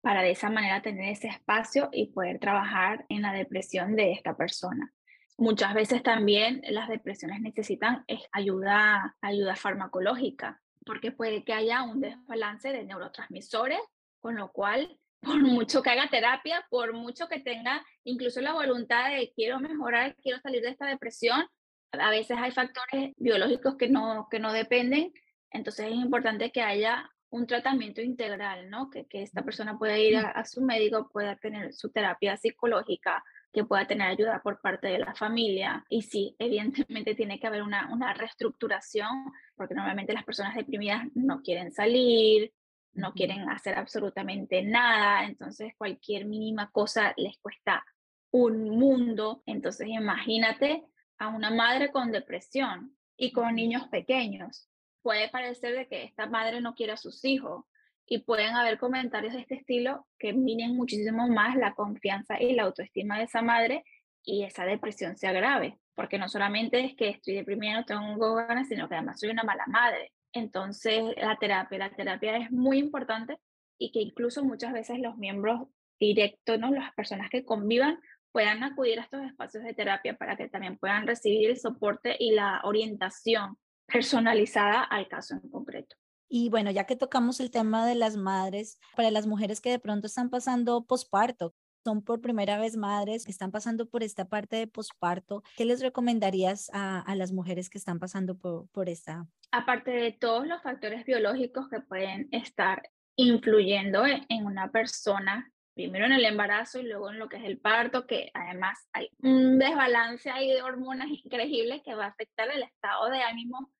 para 0.00 0.22
de 0.22 0.30
esa 0.30 0.50
manera 0.50 0.82
tener 0.82 1.10
ese 1.10 1.28
espacio 1.28 1.88
y 1.92 2.12
poder 2.12 2.38
trabajar 2.38 3.04
en 3.08 3.22
la 3.22 3.32
depresión 3.32 3.96
de 3.96 4.12
esta 4.12 4.36
persona. 4.36 4.92
Muchas 5.36 5.74
veces 5.74 6.02
también 6.02 6.62
las 6.68 6.88
depresiones 6.88 7.40
necesitan 7.40 8.04
ayuda, 8.30 9.16
ayuda 9.20 9.56
farmacológica, 9.56 10.62
porque 10.86 11.10
puede 11.10 11.44
que 11.44 11.52
haya 11.52 11.82
un 11.82 12.00
desbalance 12.00 12.70
de 12.70 12.84
neurotransmisores, 12.84 13.80
con 14.20 14.36
lo 14.36 14.52
cual, 14.52 14.96
por 15.20 15.42
mucho 15.42 15.82
que 15.82 15.90
haga 15.90 16.08
terapia, 16.08 16.64
por 16.70 16.92
mucho 16.92 17.28
que 17.28 17.40
tenga 17.40 17.84
incluso 18.04 18.40
la 18.40 18.52
voluntad 18.52 19.10
de 19.10 19.32
quiero 19.34 19.58
mejorar, 19.58 20.14
quiero 20.22 20.38
salir 20.40 20.62
de 20.62 20.70
esta 20.70 20.86
depresión, 20.86 21.46
a 21.92 22.10
veces 22.10 22.36
hay 22.38 22.50
factores 22.50 23.12
biológicos 23.16 23.76
que 23.76 23.88
no, 23.88 24.28
que 24.30 24.38
no 24.38 24.52
dependen, 24.52 25.12
entonces 25.50 25.86
es 25.86 25.94
importante 25.94 26.50
que 26.50 26.62
haya 26.62 27.10
un 27.30 27.46
tratamiento 27.46 28.00
integral, 28.00 28.70
¿no? 28.70 28.90
Que, 28.90 29.06
que 29.06 29.22
esta 29.22 29.42
persona 29.42 29.76
pueda 29.78 29.98
ir 29.98 30.16
a, 30.16 30.30
a, 30.30 30.44
su 30.44 30.60
médico, 30.60 31.08
pueda 31.12 31.36
tener 31.36 31.72
su 31.72 31.90
terapia 31.90 32.36
psicológica, 32.36 33.24
que 33.54 33.64
pueda 33.64 33.86
tener 33.86 34.08
ayuda 34.08 34.42
por 34.42 34.60
parte 34.60 34.88
de 34.88 34.98
la 34.98 35.14
familia. 35.14 35.84
Y 35.88 36.02
sí, 36.02 36.34
evidentemente 36.38 37.14
tiene 37.14 37.38
que 37.38 37.46
haber 37.46 37.62
una, 37.62 37.90
una 37.92 38.12
reestructuración, 38.12 39.32
porque 39.56 39.74
normalmente 39.74 40.12
las 40.12 40.24
personas 40.24 40.54
deprimidas 40.54 41.06
no 41.14 41.40
quieren 41.40 41.72
salir, 41.72 42.52
no 42.92 43.12
quieren 43.12 43.48
hacer 43.48 43.76
absolutamente 43.76 44.62
nada, 44.62 45.24
entonces 45.24 45.72
cualquier 45.76 46.26
mínima 46.26 46.70
cosa 46.70 47.14
les 47.16 47.38
cuesta 47.38 47.84
un 48.30 48.68
mundo. 48.70 49.42
Entonces 49.46 49.88
imagínate 49.88 50.84
a 51.18 51.28
una 51.28 51.50
madre 51.50 51.90
con 51.90 52.12
depresión 52.12 52.96
y 53.16 53.32
con 53.32 53.54
niños 53.54 53.88
pequeños. 53.88 54.68
Puede 55.02 55.28
parecer 55.28 55.74
de 55.74 55.88
que 55.88 56.04
esta 56.04 56.26
madre 56.26 56.60
no 56.60 56.74
quiere 56.74 56.92
a 56.92 56.96
sus 56.96 57.24
hijos, 57.24 57.64
y 58.06 58.18
pueden 58.18 58.54
haber 58.54 58.78
comentarios 58.78 59.32
de 59.32 59.40
este 59.40 59.54
estilo 59.54 60.06
que 60.18 60.32
minen 60.32 60.76
muchísimo 60.76 61.28
más 61.28 61.56
la 61.56 61.74
confianza 61.74 62.40
y 62.40 62.54
la 62.54 62.64
autoestima 62.64 63.18
de 63.18 63.24
esa 63.24 63.42
madre 63.42 63.84
y 64.22 64.44
esa 64.44 64.64
depresión 64.64 65.16
se 65.16 65.26
agrave, 65.26 65.78
porque 65.94 66.18
no 66.18 66.28
solamente 66.28 66.84
es 66.84 66.94
que 66.96 67.08
estoy 67.08 67.34
deprimida, 67.34 67.80
no 67.80 67.84
tengo 67.84 68.34
ganas, 68.34 68.68
sino 68.68 68.88
que 68.88 68.94
además 68.94 69.20
soy 69.20 69.30
una 69.30 69.42
mala 69.42 69.64
madre. 69.66 70.12
Entonces, 70.32 71.02
la 71.16 71.36
terapia, 71.36 71.78
la 71.78 71.90
terapia 71.90 72.36
es 72.36 72.50
muy 72.50 72.78
importante 72.78 73.38
y 73.78 73.92
que 73.92 74.00
incluso 74.00 74.44
muchas 74.44 74.72
veces 74.72 74.98
los 74.98 75.16
miembros 75.16 75.68
directos, 75.98 76.58
¿no? 76.58 76.70
las 76.70 76.92
personas 76.94 77.30
que 77.30 77.44
convivan, 77.44 78.00
puedan 78.32 78.64
acudir 78.64 78.98
a 78.98 79.02
estos 79.02 79.22
espacios 79.22 79.62
de 79.62 79.74
terapia 79.74 80.16
para 80.16 80.36
que 80.36 80.48
también 80.48 80.76
puedan 80.76 81.06
recibir 81.06 81.50
el 81.50 81.56
soporte 81.56 82.16
y 82.18 82.32
la 82.32 82.60
orientación 82.64 83.56
personalizada 83.86 84.82
al 84.82 85.06
caso 85.06 85.34
en 85.34 85.48
concreto. 85.50 85.96
Y 86.36 86.48
bueno, 86.48 86.72
ya 86.72 86.84
que 86.84 86.96
tocamos 86.96 87.38
el 87.38 87.52
tema 87.52 87.86
de 87.86 87.94
las 87.94 88.16
madres, 88.16 88.80
para 88.96 89.12
las 89.12 89.24
mujeres 89.24 89.60
que 89.60 89.70
de 89.70 89.78
pronto 89.78 90.08
están 90.08 90.30
pasando 90.30 90.84
posparto, 90.84 91.54
son 91.84 92.02
por 92.02 92.20
primera 92.20 92.58
vez 92.58 92.76
madres, 92.76 93.28
están 93.28 93.52
pasando 93.52 93.86
por 93.88 94.02
esta 94.02 94.24
parte 94.24 94.56
de 94.56 94.66
posparto, 94.66 95.44
¿qué 95.56 95.64
les 95.64 95.80
recomendarías 95.80 96.72
a, 96.72 96.98
a, 96.98 97.14
las 97.14 97.30
mujeres 97.30 97.70
que 97.70 97.78
están 97.78 98.00
pasando 98.00 98.36
por, 98.36 98.68
por 98.70 98.88
esta? 98.88 99.28
Aparte 99.52 99.92
de 99.92 100.10
todos 100.10 100.44
los 100.44 100.60
factores 100.60 101.04
biológicos 101.04 101.68
que 101.68 101.78
pueden 101.82 102.26
estar 102.32 102.82
influyendo 103.14 104.04
en, 104.04 104.26
en 104.28 104.44
una 104.44 104.72
persona, 104.72 105.52
primero 105.74 106.04
en 106.04 106.14
el 106.14 106.24
embarazo 106.24 106.80
y 106.80 106.88
luego 106.88 107.12
en 107.12 107.20
lo 107.20 107.28
que 107.28 107.36
es 107.36 107.44
el 107.44 107.60
parto, 107.60 108.08
que 108.08 108.32
además 108.34 108.88
hay 108.92 109.08
un 109.18 109.60
desbalance 109.60 110.30
ahí 110.30 110.50
de 110.50 110.62
hormonas 110.62 111.10
increíbles 111.10 111.82
que 111.84 111.94
va 111.94 112.06
a 112.06 112.08
afectar 112.08 112.50
el 112.50 112.64
estado 112.64 113.08
de 113.08 113.22
ánimo 113.22 113.70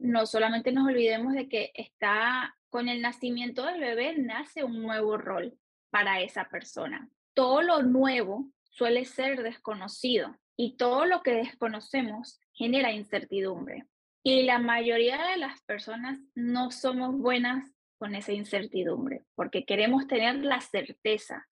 no 0.00 0.26
solamente 0.26 0.72
nos 0.72 0.88
olvidemos 0.88 1.34
de 1.34 1.48
que 1.48 1.72
está 1.74 2.56
con 2.70 2.88
el 2.88 3.02
nacimiento 3.02 3.64
del 3.66 3.80
bebé, 3.80 4.16
nace 4.16 4.64
un 4.64 4.82
nuevo 4.82 5.16
rol 5.18 5.58
para 5.90 6.20
esa 6.20 6.48
persona. 6.48 7.08
Todo 7.34 7.62
lo 7.62 7.82
nuevo 7.82 8.50
suele 8.64 9.04
ser 9.04 9.42
desconocido 9.42 10.36
y 10.56 10.76
todo 10.76 11.04
lo 11.04 11.22
que 11.22 11.32
desconocemos 11.32 12.40
genera 12.52 12.92
incertidumbre. 12.92 13.86
Y 14.22 14.42
la 14.42 14.58
mayoría 14.58 15.22
de 15.26 15.36
las 15.36 15.60
personas 15.62 16.18
no 16.34 16.70
somos 16.70 17.16
buenas 17.16 17.70
con 17.98 18.14
esa 18.14 18.32
incertidumbre 18.32 19.24
porque 19.34 19.64
queremos 19.64 20.06
tener 20.06 20.36
la 20.36 20.60
certeza. 20.60 21.46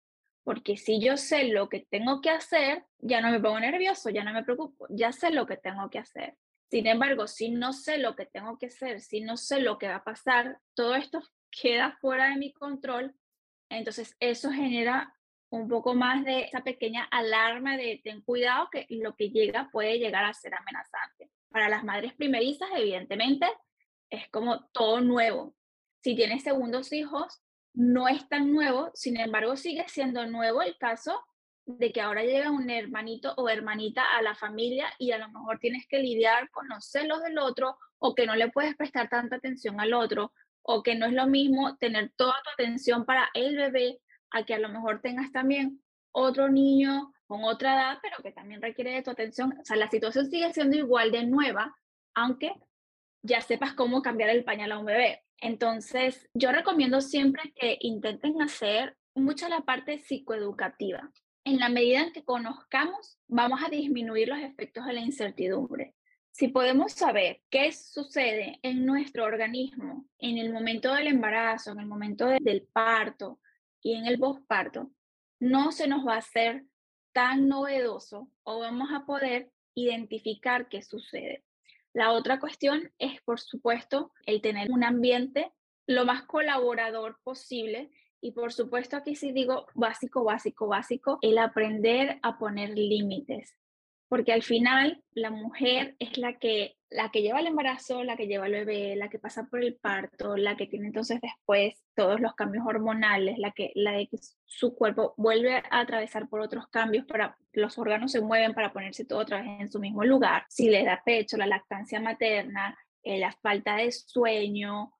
Porque 0.44 0.78
si 0.78 0.98
yo 0.98 1.18
sé 1.18 1.44
lo 1.44 1.68
que 1.68 1.86
tengo 1.90 2.22
que 2.22 2.30
hacer, 2.30 2.84
ya 2.98 3.20
no 3.20 3.30
me 3.30 3.40
pongo 3.40 3.60
nervioso, 3.60 4.08
ya 4.08 4.24
no 4.24 4.32
me 4.32 4.44
preocupo, 4.44 4.86
ya 4.88 5.12
sé 5.12 5.30
lo 5.30 5.46
que 5.46 5.58
tengo 5.58 5.90
que 5.90 5.98
hacer. 5.98 6.36
Sin 6.70 6.86
embargo, 6.86 7.26
si 7.26 7.50
no 7.50 7.72
sé 7.72 7.98
lo 7.98 8.14
que 8.14 8.26
tengo 8.26 8.58
que 8.58 8.66
hacer, 8.66 9.00
si 9.00 9.20
no 9.20 9.36
sé 9.36 9.60
lo 9.60 9.78
que 9.78 9.88
va 9.88 9.96
a 9.96 10.04
pasar, 10.04 10.58
todo 10.74 10.94
esto 10.94 11.20
queda 11.50 11.96
fuera 12.00 12.28
de 12.28 12.36
mi 12.36 12.52
control. 12.52 13.14
Entonces, 13.70 14.16
eso 14.20 14.50
genera 14.50 15.14
un 15.50 15.66
poco 15.66 15.94
más 15.94 16.24
de 16.24 16.40
esa 16.40 16.62
pequeña 16.62 17.04
alarma 17.04 17.76
de 17.76 18.00
ten 18.04 18.20
cuidado 18.20 18.68
que 18.70 18.86
lo 18.90 19.16
que 19.16 19.30
llega 19.30 19.70
puede 19.72 19.98
llegar 19.98 20.24
a 20.24 20.34
ser 20.34 20.54
amenazante. 20.54 21.30
Para 21.48 21.70
las 21.70 21.84
madres 21.84 22.12
primerizas, 22.14 22.68
evidentemente, 22.76 23.46
es 24.10 24.28
como 24.28 24.66
todo 24.68 25.00
nuevo. 25.00 25.54
Si 26.02 26.14
tienes 26.14 26.42
segundos 26.42 26.92
hijos, 26.92 27.42
no 27.72 28.08
es 28.08 28.28
tan 28.28 28.52
nuevo, 28.52 28.90
sin 28.94 29.18
embargo, 29.18 29.56
sigue 29.56 29.84
siendo 29.88 30.26
nuevo 30.26 30.60
el 30.60 30.76
caso 30.76 31.18
de 31.68 31.92
que 31.92 32.00
ahora 32.00 32.22
llega 32.22 32.50
un 32.50 32.70
hermanito 32.70 33.34
o 33.36 33.50
hermanita 33.50 34.02
a 34.16 34.22
la 34.22 34.34
familia 34.34 34.86
y 34.98 35.12
a 35.12 35.18
lo 35.18 35.28
mejor 35.28 35.58
tienes 35.58 35.86
que 35.86 35.98
lidiar 35.98 36.48
con 36.50 36.66
los 36.66 36.86
celos 36.86 37.22
del 37.22 37.38
otro 37.38 37.76
o 37.98 38.14
que 38.14 38.26
no 38.26 38.34
le 38.34 38.48
puedes 38.48 38.74
prestar 38.74 39.10
tanta 39.10 39.36
atención 39.36 39.78
al 39.78 39.92
otro 39.92 40.32
o 40.62 40.82
que 40.82 40.94
no 40.94 41.04
es 41.04 41.12
lo 41.12 41.26
mismo 41.26 41.76
tener 41.76 42.10
toda 42.16 42.34
tu 42.42 42.50
atención 42.50 43.04
para 43.04 43.28
el 43.34 43.54
bebé 43.54 44.00
a 44.30 44.44
que 44.44 44.54
a 44.54 44.58
lo 44.58 44.70
mejor 44.70 45.02
tengas 45.02 45.30
también 45.30 45.82
otro 46.10 46.48
niño 46.48 47.12
con 47.26 47.44
otra 47.44 47.74
edad, 47.74 47.98
pero 48.00 48.16
que 48.22 48.32
también 48.32 48.62
requiere 48.62 48.92
de 48.92 49.02
tu 49.02 49.10
atención. 49.10 49.54
O 49.60 49.64
sea, 49.64 49.76
la 49.76 49.90
situación 49.90 50.30
sigue 50.30 50.50
siendo 50.54 50.78
igual 50.78 51.12
de 51.12 51.26
nueva, 51.26 51.76
aunque 52.14 52.54
ya 53.22 53.42
sepas 53.42 53.74
cómo 53.74 54.00
cambiar 54.00 54.30
el 54.30 54.44
pañal 54.44 54.72
a 54.72 54.78
un 54.78 54.86
bebé. 54.86 55.22
Entonces, 55.36 56.30
yo 56.32 56.50
recomiendo 56.50 57.02
siempre 57.02 57.52
que 57.54 57.76
intenten 57.80 58.40
hacer 58.40 58.96
mucho 59.14 59.48
la 59.48 59.60
parte 59.60 59.98
psicoeducativa 59.98 61.10
en 61.48 61.58
la 61.58 61.70
medida 61.70 62.02
en 62.02 62.12
que 62.12 62.24
conozcamos, 62.24 63.18
vamos 63.26 63.60
a 63.64 63.70
disminuir 63.70 64.28
los 64.28 64.38
efectos 64.38 64.84
de 64.84 64.92
la 64.92 65.00
incertidumbre. 65.00 65.94
Si 66.30 66.48
podemos 66.48 66.92
saber 66.92 67.40
qué 67.48 67.72
sucede 67.72 68.58
en 68.62 68.84
nuestro 68.84 69.24
organismo 69.24 70.04
en 70.18 70.36
el 70.36 70.52
momento 70.52 70.92
del 70.92 71.06
embarazo, 71.06 71.72
en 71.72 71.80
el 71.80 71.86
momento 71.86 72.26
del 72.26 72.68
parto 72.70 73.40
y 73.80 73.94
en 73.94 74.06
el 74.06 74.18
posparto, 74.18 74.90
no 75.40 75.72
se 75.72 75.88
nos 75.88 76.06
va 76.06 76.16
a 76.16 76.18
hacer 76.18 76.66
tan 77.12 77.48
novedoso 77.48 78.30
o 78.42 78.60
vamos 78.60 78.90
a 78.92 79.06
poder 79.06 79.50
identificar 79.74 80.68
qué 80.68 80.82
sucede. 80.82 81.44
La 81.94 82.12
otra 82.12 82.38
cuestión 82.38 82.92
es, 82.98 83.22
por 83.22 83.40
supuesto, 83.40 84.12
el 84.26 84.42
tener 84.42 84.70
un 84.70 84.84
ambiente 84.84 85.50
lo 85.86 86.04
más 86.04 86.24
colaborador 86.24 87.18
posible 87.24 87.90
y 88.20 88.32
por 88.32 88.52
supuesto 88.52 88.96
aquí 88.96 89.14
sí 89.14 89.32
digo 89.32 89.66
básico, 89.74 90.24
básico, 90.24 90.66
básico, 90.66 91.18
el 91.22 91.38
aprender 91.38 92.18
a 92.22 92.38
poner 92.38 92.70
límites. 92.70 93.54
Porque 94.08 94.32
al 94.32 94.42
final 94.42 95.04
la 95.12 95.30
mujer 95.30 95.94
es 95.98 96.16
la 96.16 96.38
que, 96.38 96.76
la 96.88 97.10
que 97.10 97.20
lleva 97.20 97.40
el 97.40 97.46
embarazo, 97.46 98.02
la 98.04 98.16
que 98.16 98.26
lleva 98.26 98.46
el 98.46 98.52
bebé, 98.52 98.96
la 98.96 99.10
que 99.10 99.18
pasa 99.18 99.46
por 99.50 99.62
el 99.62 99.76
parto, 99.76 100.36
la 100.38 100.56
que 100.56 100.66
tiene 100.66 100.86
entonces 100.86 101.20
después 101.20 101.74
todos 101.94 102.18
los 102.18 102.34
cambios 102.34 102.64
hormonales, 102.66 103.38
la 103.38 103.52
que, 103.52 103.70
la 103.74 103.92
de 103.92 104.08
que 104.08 104.16
su 104.46 104.74
cuerpo 104.74 105.12
vuelve 105.18 105.56
a 105.56 105.80
atravesar 105.80 106.26
por 106.30 106.40
otros 106.40 106.68
cambios 106.68 107.04
para 107.04 107.36
los 107.52 107.76
órganos 107.76 108.12
se 108.12 108.22
mueven 108.22 108.54
para 108.54 108.72
ponerse 108.72 109.04
todo 109.04 109.18
otra 109.18 109.42
vez 109.42 109.60
en 109.60 109.70
su 109.70 109.78
mismo 109.78 110.02
lugar. 110.04 110.46
Si 110.48 110.70
le 110.70 110.84
da 110.84 111.02
pecho, 111.04 111.36
la 111.36 111.46
lactancia 111.46 112.00
materna, 112.00 112.78
eh, 113.02 113.18
la 113.18 113.32
falta 113.42 113.76
de 113.76 113.92
sueño, 113.92 114.94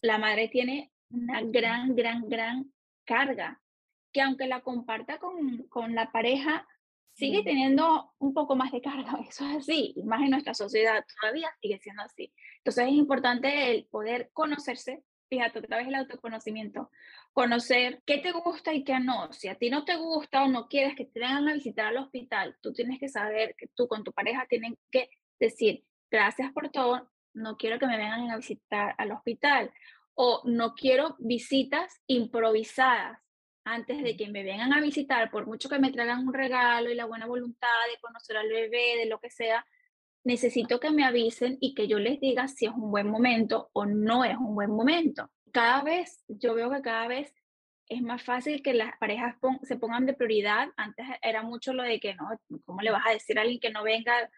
la 0.00 0.18
madre 0.18 0.46
tiene 0.46 0.92
una 1.10 1.42
gran, 1.42 1.94
gran, 1.94 2.28
gran 2.28 2.72
carga, 3.04 3.60
que 4.12 4.20
aunque 4.20 4.46
la 4.46 4.60
comparta 4.60 5.18
con, 5.18 5.64
con 5.68 5.94
la 5.94 6.10
pareja, 6.10 6.66
sigue 7.18 7.42
teniendo 7.42 8.12
un 8.18 8.32
poco 8.32 8.54
más 8.54 8.70
de 8.70 8.80
carga. 8.80 9.18
Eso 9.28 9.44
es 9.48 9.56
así, 9.56 9.92
y 9.96 10.04
más 10.04 10.22
en 10.22 10.30
nuestra 10.30 10.54
sociedad 10.54 11.04
todavía 11.20 11.50
sigue 11.60 11.78
siendo 11.78 12.02
así. 12.02 12.32
Entonces 12.58 12.86
es 12.86 12.92
importante 12.92 13.72
el 13.72 13.86
poder 13.86 14.30
conocerse, 14.32 15.02
fíjate, 15.28 15.58
otra 15.58 15.78
vez 15.78 15.88
el 15.88 15.96
autoconocimiento, 15.96 16.90
conocer 17.32 18.02
qué 18.06 18.18
te 18.18 18.30
gusta 18.30 18.72
y 18.72 18.84
qué 18.84 19.00
no. 19.00 19.32
Si 19.32 19.48
a 19.48 19.56
ti 19.56 19.68
no 19.68 19.84
te 19.84 19.96
gusta 19.96 20.44
o 20.44 20.48
no 20.48 20.68
quieres 20.68 20.94
que 20.94 21.06
te 21.06 21.20
vengan 21.20 21.48
a 21.48 21.54
visitar 21.54 21.86
al 21.86 21.98
hospital, 21.98 22.56
tú 22.62 22.72
tienes 22.72 23.00
que 23.00 23.08
saber 23.08 23.54
que 23.56 23.66
tú 23.74 23.88
con 23.88 24.04
tu 24.04 24.12
pareja 24.12 24.46
tienen 24.48 24.78
que 24.90 25.10
decir, 25.40 25.84
gracias 26.10 26.52
por 26.52 26.70
todo, 26.70 27.10
no 27.34 27.56
quiero 27.56 27.78
que 27.78 27.86
me 27.86 27.96
vengan 27.96 28.30
a 28.30 28.36
visitar 28.36 28.94
al 28.96 29.12
hospital 29.12 29.72
o 30.20 30.42
no 30.44 30.74
quiero 30.74 31.14
visitas 31.20 32.02
improvisadas. 32.08 33.18
antes 33.64 34.02
de 34.02 34.16
que 34.16 34.28
me 34.28 34.42
vengan 34.42 34.72
a 34.72 34.80
visitar, 34.80 35.30
por 35.30 35.46
mucho 35.46 35.68
que 35.68 35.78
me 35.78 35.92
traigan 35.92 36.26
un 36.26 36.32
regalo 36.32 36.90
y 36.90 36.94
la 36.94 37.04
buena 37.04 37.26
voluntad 37.26 37.68
de 37.92 38.00
conocer 38.00 38.38
al 38.38 38.48
bebé, 38.48 38.96
de 38.96 39.06
lo 39.06 39.20
que 39.20 39.30
sea, 39.30 39.64
necesito 40.24 40.80
que 40.80 40.90
me 40.90 41.04
avisen 41.04 41.58
y 41.60 41.74
que 41.74 41.86
yo 41.86 41.98
les 41.98 42.18
diga 42.18 42.48
si 42.48 42.64
es 42.64 42.72
un 42.72 42.90
buen 42.90 43.08
momento 43.08 43.68
o 43.74 43.84
no 43.84 44.24
es 44.24 44.36
un 44.38 44.54
buen 44.54 44.70
momento. 44.70 45.30
Cada 45.52 45.82
vez, 45.82 46.24
yo 46.26 46.54
veo 46.54 46.70
que 46.70 46.80
cada 46.80 47.08
vez 47.08 47.32
es 47.88 48.02
más 48.02 48.22
fácil 48.22 48.62
que 48.62 48.72
las 48.72 48.96
parejas 48.98 49.36
se 49.62 49.76
pongan 49.76 50.06
de 50.06 50.14
prioridad. 50.14 50.68
Antes 50.76 51.06
era 51.22 51.42
mucho 51.42 51.74
lo 51.74 51.82
de 51.82 52.00
que 52.00 52.14
no, 52.14 52.28
¿cómo 52.64 52.80
le 52.80 52.90
vas 52.90 53.06
a 53.06 53.12
decir 53.12 53.38
a 53.38 53.42
alguien 53.42 53.60
que 53.60 53.70
no 53.70 53.84
venga 53.84 54.30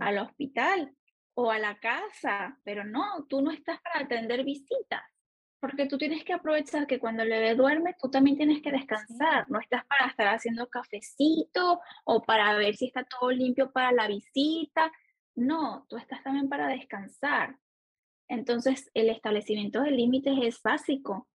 al 0.00 0.18
hospital 0.18 0.92
o 1.34 1.50
a 1.50 1.58
la 1.60 1.78
casa? 1.78 2.58
Pero 2.64 2.84
no, 2.84 3.24
tú 3.28 3.40
no 3.40 3.52
estás 3.52 3.80
para 3.80 4.04
atender 4.04 4.44
visitas 4.44 5.00
porque 5.64 5.86
tú 5.86 5.96
tienes 5.96 6.22
que 6.24 6.34
aprovechar 6.34 6.86
que 6.86 6.98
cuando 6.98 7.22
el 7.22 7.30
bebé 7.30 7.54
duerme, 7.54 7.96
tú 7.98 8.10
también 8.10 8.36
tienes 8.36 8.60
que 8.60 8.70
descansar, 8.70 9.50
no 9.50 9.58
estás 9.58 9.82
para 9.86 10.10
estar 10.10 10.26
haciendo 10.26 10.68
cafecito 10.68 11.80
o 12.04 12.22
para 12.22 12.54
ver 12.58 12.76
si 12.76 12.88
está 12.88 13.02
todo 13.04 13.30
limpio 13.30 13.72
para 13.72 13.90
la 13.90 14.06
visita, 14.06 14.92
no, 15.34 15.86
tú 15.88 15.96
estás 15.96 16.22
también 16.22 16.50
para 16.50 16.68
descansar. 16.68 17.56
Entonces, 18.28 18.90
el 18.92 19.08
establecimiento 19.08 19.80
de 19.80 19.92
límites 19.92 20.34
es 20.42 20.60
básico. 20.62 21.30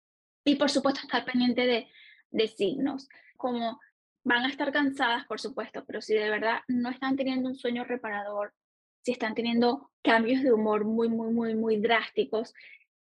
Y 0.43 0.55
por 0.55 0.69
supuesto 0.69 0.99
estar 1.03 1.23
pendiente 1.23 1.65
de, 1.65 1.87
de 2.29 2.47
signos, 2.49 3.07
como 3.37 3.79
van 4.25 4.43
a 4.43 4.49
estar 4.49 4.73
cansadas, 4.73 5.25
por 5.25 5.39
supuesto, 5.39 5.85
pero 5.85 6.01
si 6.01 6.15
de 6.15 6.29
verdad 6.29 6.59
no 6.67 6.89
están 6.89 7.15
teniendo 7.15 7.47
un 7.47 7.55
sueño 7.55 7.85
reparador, 7.85 8.53
si 9.05 9.13
están 9.13 9.35
teniendo 9.35 9.89
cambios 10.01 10.43
de 10.43 10.51
humor 10.51 10.83
muy, 10.83 11.07
muy, 11.07 11.31
muy, 11.31 11.55
muy 11.55 11.77
drásticos, 11.77 12.53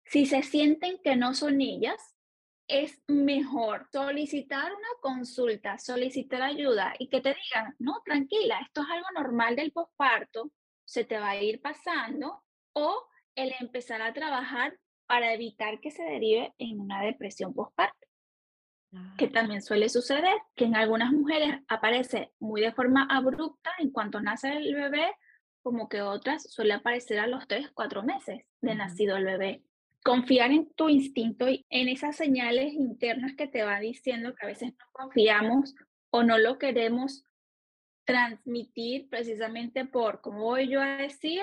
si 0.04 0.26
se 0.26 0.42
sienten 0.42 0.98
que 1.02 1.16
no 1.16 1.34
son 1.34 1.60
ellas, 1.60 2.14
es 2.66 3.02
mejor 3.08 3.86
solicitar 3.92 4.72
una 4.72 4.88
consulta, 5.00 5.78
solicitar 5.78 6.42
ayuda 6.42 6.94
y 6.98 7.08
que 7.08 7.20
te 7.20 7.34
digan, 7.34 7.74
no, 7.78 8.00
tranquila, 8.04 8.58
esto 8.60 8.82
es 8.82 8.88
algo 8.90 9.06
normal 9.14 9.56
del 9.56 9.72
posparto, 9.72 10.50
se 10.86 11.04
te 11.04 11.18
va 11.18 11.30
a 11.30 11.42
ir 11.42 11.60
pasando, 11.60 12.42
o 12.72 13.06
el 13.34 13.52
empezar 13.60 14.00
a 14.02 14.12
trabajar 14.12 14.78
para 15.06 15.34
evitar 15.34 15.80
que 15.80 15.90
se 15.90 16.02
derive 16.02 16.54
en 16.58 16.80
una 16.80 17.02
depresión 17.02 17.52
postparto, 17.54 18.06
que 19.18 19.26
ah. 19.26 19.32
también 19.32 19.60
suele 19.60 19.88
suceder, 19.88 20.36
que 20.54 20.64
en 20.64 20.76
algunas 20.76 21.12
mujeres 21.12 21.60
aparece 21.68 22.32
muy 22.38 22.62
de 22.62 22.72
forma 22.72 23.06
abrupta 23.10 23.72
en 23.78 23.90
cuanto 23.90 24.20
nace 24.20 24.56
el 24.56 24.74
bebé, 24.74 25.14
como 25.62 25.88
que 25.88 26.02
otras 26.02 26.50
suele 26.50 26.74
aparecer 26.74 27.18
a 27.18 27.26
los 27.26 27.46
3, 27.46 27.70
4 27.72 28.02
meses 28.02 28.44
de 28.60 28.74
nacido 28.74 29.16
el 29.16 29.24
bebé 29.24 29.62
confiar 30.04 30.52
en 30.52 30.70
tu 30.74 30.88
instinto 30.90 31.48
y 31.48 31.66
en 31.70 31.88
esas 31.88 32.14
señales 32.14 32.74
internas 32.74 33.32
que 33.36 33.48
te 33.48 33.64
va 33.64 33.80
diciendo 33.80 34.34
que 34.34 34.44
a 34.44 34.48
veces 34.48 34.72
no 34.72 34.84
confiamos 34.92 35.74
o 36.10 36.22
no 36.22 36.38
lo 36.38 36.58
queremos 36.58 37.24
transmitir 38.04 39.08
precisamente 39.08 39.86
por, 39.86 40.20
como 40.20 40.40
voy 40.40 40.68
yo 40.68 40.82
a 40.82 40.98
decir, 40.98 41.42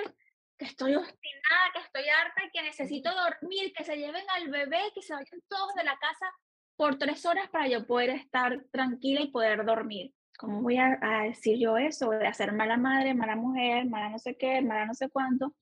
que 0.59 0.65
estoy 0.65 0.93
obstinada, 0.93 1.71
que 1.73 1.79
estoy 1.79 2.03
harta 2.07 2.41
que 2.53 2.61
necesito 2.61 3.09
dormir, 3.09 3.73
que 3.75 3.83
se 3.83 3.97
lleven 3.97 4.23
al 4.29 4.49
bebé, 4.51 4.79
que 4.93 5.01
se 5.01 5.13
vayan 5.13 5.41
todos 5.47 5.73
de 5.73 5.83
la 5.83 5.97
casa 5.97 6.31
por 6.75 6.99
tres 6.99 7.25
horas 7.25 7.49
para 7.49 7.67
yo 7.67 7.87
poder 7.87 8.11
estar 8.11 8.63
tranquila 8.71 9.21
y 9.21 9.31
poder 9.31 9.65
dormir. 9.65 10.13
¿Cómo 10.37 10.61
voy 10.61 10.77
a, 10.77 10.99
a 11.01 11.23
decir 11.23 11.57
yo 11.57 11.77
eso? 11.77 12.11
De 12.11 12.27
hacer 12.27 12.51
mala 12.51 12.77
madre, 12.77 13.15
mala 13.15 13.35
mujer, 13.35 13.87
mala 13.87 14.09
no 14.09 14.19
sé 14.19 14.37
qué, 14.37 14.61
mala 14.61 14.85
no 14.85 14.93
sé 14.93 15.09
cuánto. 15.09 15.55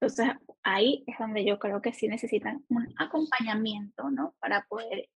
Entonces, 0.00 0.28
ahí 0.62 1.04
es 1.06 1.18
donde 1.18 1.44
yo 1.44 1.58
creo 1.58 1.80
que 1.80 1.92
sí 1.92 2.08
necesitan 2.08 2.64
un 2.68 2.92
acompañamiento, 2.98 4.10
¿no? 4.10 4.34
Para 4.40 4.66
poder 4.68 5.08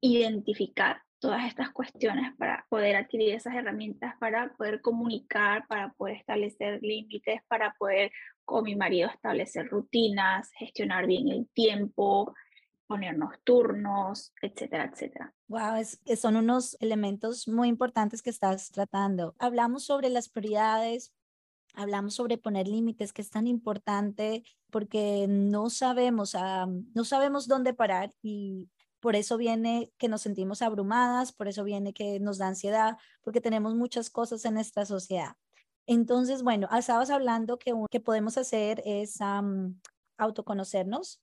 identificar 0.00 1.02
todas 1.18 1.46
estas 1.46 1.70
cuestiones, 1.70 2.34
para 2.36 2.66
poder 2.68 2.96
adquirir 2.96 3.34
esas 3.34 3.54
herramientas, 3.54 4.14
para 4.20 4.52
poder 4.56 4.82
comunicar, 4.82 5.66
para 5.66 5.92
poder 5.94 6.16
establecer 6.16 6.80
límites, 6.82 7.40
para 7.48 7.74
poder 7.78 8.12
con 8.44 8.64
mi 8.64 8.76
marido 8.76 9.08
establecer 9.08 9.68
rutinas, 9.68 10.50
gestionar 10.58 11.06
bien 11.06 11.28
el 11.28 11.48
tiempo, 11.54 12.34
ponernos 12.86 13.32
turnos, 13.42 14.34
etcétera, 14.42 14.90
etcétera. 14.92 15.32
Wow, 15.48 15.76
es, 15.76 15.98
son 16.20 16.36
unos 16.36 16.76
elementos 16.80 17.48
muy 17.48 17.68
importantes 17.68 18.20
que 18.20 18.30
estás 18.30 18.70
tratando. 18.70 19.34
Hablamos 19.38 19.84
sobre 19.84 20.10
las 20.10 20.28
prioridades, 20.28 21.14
hablamos 21.74 22.14
sobre 22.14 22.38
poner 22.38 22.68
límites, 22.68 23.12
que 23.12 23.22
es 23.22 23.30
tan 23.30 23.46
importante 23.46 24.44
porque 24.70 25.26
no 25.28 25.70
sabemos, 25.70 26.34
no 26.94 27.04
sabemos 27.04 27.46
dónde 27.46 27.74
parar 27.74 28.14
y 28.22 28.70
por 29.00 29.16
eso 29.16 29.36
viene 29.36 29.92
que 29.98 30.08
nos 30.08 30.22
sentimos 30.22 30.62
abrumadas, 30.62 31.32
por 31.32 31.46
eso 31.48 31.62
viene 31.62 31.92
que 31.92 32.18
nos 32.20 32.38
da 32.38 32.48
ansiedad, 32.48 32.96
porque 33.22 33.40
tenemos 33.40 33.74
muchas 33.74 34.08
cosas 34.08 34.44
en 34.46 34.54
nuestra 34.54 34.86
sociedad. 34.86 35.36
Entonces, 35.86 36.42
bueno, 36.42 36.66
estabas 36.76 37.10
hablando 37.10 37.58
que 37.58 37.74
que 37.90 38.00
podemos 38.00 38.38
hacer 38.38 38.82
es 38.86 39.18
autoconocernos. 40.16 41.20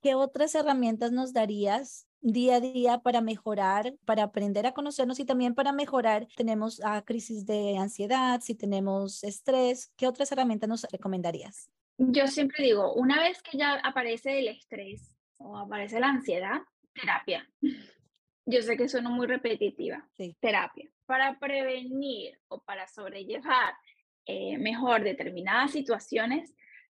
¿Qué 0.00 0.14
otras 0.14 0.54
herramientas 0.54 1.12
nos 1.12 1.34
darías 1.34 2.06
día 2.20 2.56
a 2.56 2.60
día 2.60 2.98
para 2.98 3.20
mejorar, 3.20 3.94
para 4.04 4.24
aprender 4.24 4.66
a 4.66 4.72
conocernos 4.72 5.20
y 5.20 5.24
también 5.24 5.54
para 5.54 5.72
mejorar. 5.72 6.26
Tenemos 6.36 6.80
a 6.84 7.02
crisis 7.02 7.46
de 7.46 7.76
ansiedad, 7.78 8.40
si 8.40 8.54
tenemos 8.54 9.24
estrés, 9.24 9.92
¿qué 9.96 10.06
otras 10.06 10.30
herramientas 10.32 10.68
nos 10.68 10.82
recomendarías? 10.90 11.70
Yo 11.98 12.26
siempre 12.26 12.64
digo, 12.64 12.94
una 12.94 13.20
vez 13.20 13.42
que 13.42 13.58
ya 13.58 13.74
aparece 13.74 14.38
el 14.38 14.48
estrés 14.48 15.16
o 15.38 15.56
aparece 15.58 16.00
la 16.00 16.08
ansiedad, 16.08 16.60
terapia. 16.94 17.48
Yo 18.46 18.62
sé 18.62 18.76
que 18.76 18.88
suena 18.88 19.10
muy 19.10 19.26
repetitiva. 19.26 20.08
Sí. 20.16 20.36
Terapia. 20.40 20.90
Para 21.06 21.38
prevenir 21.38 22.38
o 22.48 22.62
para 22.62 22.88
sobrellevar 22.88 23.74
eh, 24.26 24.58
mejor 24.58 25.04
determinadas 25.04 25.72
situaciones, 25.72 26.54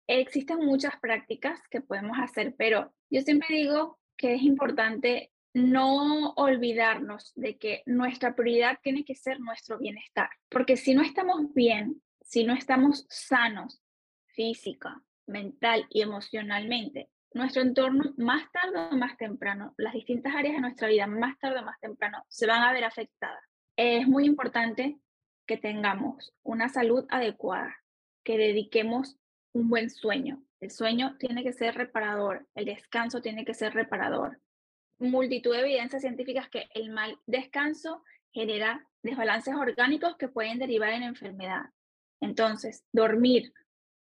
existen 0.07 0.59
muchas 0.59 0.99
prácticas 1.01 1.61
que 1.71 1.81
podemos 1.81 2.19
hacer, 2.19 2.55
pero 2.57 2.93
yo 3.11 3.21
siempre 3.23 3.57
digo 3.57 4.00
que 4.21 4.35
es 4.35 4.43
importante 4.43 5.33
no 5.55 6.35
olvidarnos 6.35 7.33
de 7.37 7.57
que 7.57 7.83
nuestra 7.87 8.37
prioridad 8.37 8.79
tiene 8.83 9.03
que 9.03 9.15
ser 9.15 9.41
nuestro 9.41 9.79
bienestar, 9.79 10.29
porque 10.51 10.77
si 10.77 10.95
no 10.95 11.01
estamos 11.01 11.55
bien, 11.55 12.03
si 12.21 12.45
no 12.45 12.53
estamos 12.53 13.07
sanos 13.09 13.83
física, 14.27 15.03
mental 15.27 15.87
y 15.89 16.03
emocionalmente, 16.03 17.09
nuestro 17.33 17.63
entorno 17.63 18.13
más 18.19 18.45
tarde 18.53 18.91
o 18.93 18.97
más 18.99 19.17
temprano, 19.17 19.73
las 19.79 19.95
distintas 19.95 20.35
áreas 20.35 20.57
de 20.57 20.61
nuestra 20.61 20.89
vida 20.89 21.07
más 21.07 21.39
tarde 21.39 21.61
o 21.61 21.65
más 21.65 21.81
temprano 21.81 22.23
se 22.29 22.47
van 22.47 22.63
a 22.63 22.75
ver 22.75 22.85
afectadas. 22.85 23.43
Es 23.75 24.07
muy 24.07 24.27
importante 24.27 24.99
que 25.47 25.57
tengamos 25.57 26.35
una 26.43 26.69
salud 26.69 27.07
adecuada, 27.09 27.75
que 28.23 28.37
dediquemos 28.37 29.19
un 29.55 29.71
buen 29.71 29.89
sueño, 29.89 30.43
el 30.61 30.71
sueño 30.71 31.17
tiene 31.19 31.43
que 31.43 31.53
ser 31.53 31.75
reparador, 31.75 32.47
el 32.55 32.67
descanso 32.67 33.23
tiene 33.23 33.45
que 33.45 33.55
ser 33.55 33.75
reparador. 33.75 34.41
Multitud 34.99 35.53
de 35.53 35.61
evidencias 35.61 36.03
científicas 36.03 36.49
que 36.51 36.69
el 36.75 36.91
mal 36.91 37.19
descanso 37.27 38.03
genera 38.33 38.87
desbalances 39.03 39.55
orgánicos 39.55 40.17
que 40.17 40.29
pueden 40.29 40.59
derivar 40.59 40.93
en 40.93 41.03
enfermedad. 41.03 41.65
Entonces, 42.21 42.85
dormir 42.93 43.53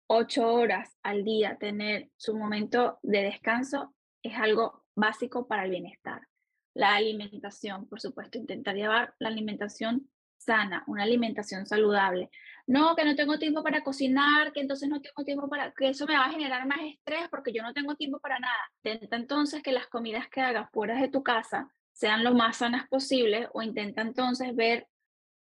ocho 0.07 0.53
horas 0.53 0.99
al 1.03 1.25
día, 1.25 1.57
tener 1.57 2.11
su 2.17 2.37
momento 2.37 2.99
de 3.03 3.23
descanso, 3.23 3.95
es 4.23 4.37
algo 4.37 4.85
básico 4.95 5.47
para 5.47 5.65
el 5.65 5.71
bienestar. 5.71 6.29
La 6.75 6.95
alimentación, 6.95 7.89
por 7.89 8.01
supuesto, 8.01 8.37
intentar 8.37 8.75
llevar 8.75 9.15
la 9.19 9.29
alimentación 9.29 10.11
sana, 10.41 10.85
una 10.87 11.03
alimentación 11.05 11.67
saludable. 11.67 12.31
No, 12.67 12.97
que 12.97 13.05
no 13.05 13.15
tengo 13.15 13.39
tiempo 13.39 13.63
para 13.63 13.83
cocinar, 13.83 14.53
que 14.53 14.61
entonces 14.61 14.89
no 14.89 15.01
tengo 15.01 15.25
tiempo 15.25 15.49
para, 15.49 15.73
que 15.73 15.89
eso 15.89 16.07
me 16.07 16.17
va 16.17 16.27
a 16.27 16.33
generar 16.33 16.67
más 16.67 16.79
estrés 16.83 17.29
porque 17.31 17.53
yo 17.53 17.63
no 17.63 17.73
tengo 17.73 17.95
tiempo 17.95 18.19
para 18.21 18.39
nada. 18.39 18.71
Intenta 18.83 19.17
entonces 19.17 19.63
que 19.63 19.73
las 19.73 19.87
comidas 19.89 20.29
que 20.29 20.41
hagas 20.41 20.71
fuera 20.71 21.01
de 21.01 21.09
tu 21.09 21.23
casa 21.23 21.69
sean 21.93 22.25
lo 22.25 22.33
más 22.35 22.59
sanas 22.59 22.89
posible 22.89 23.49
o 23.53 23.63
intenta 23.63 24.03
entonces 24.03 24.55
ver 24.55 24.89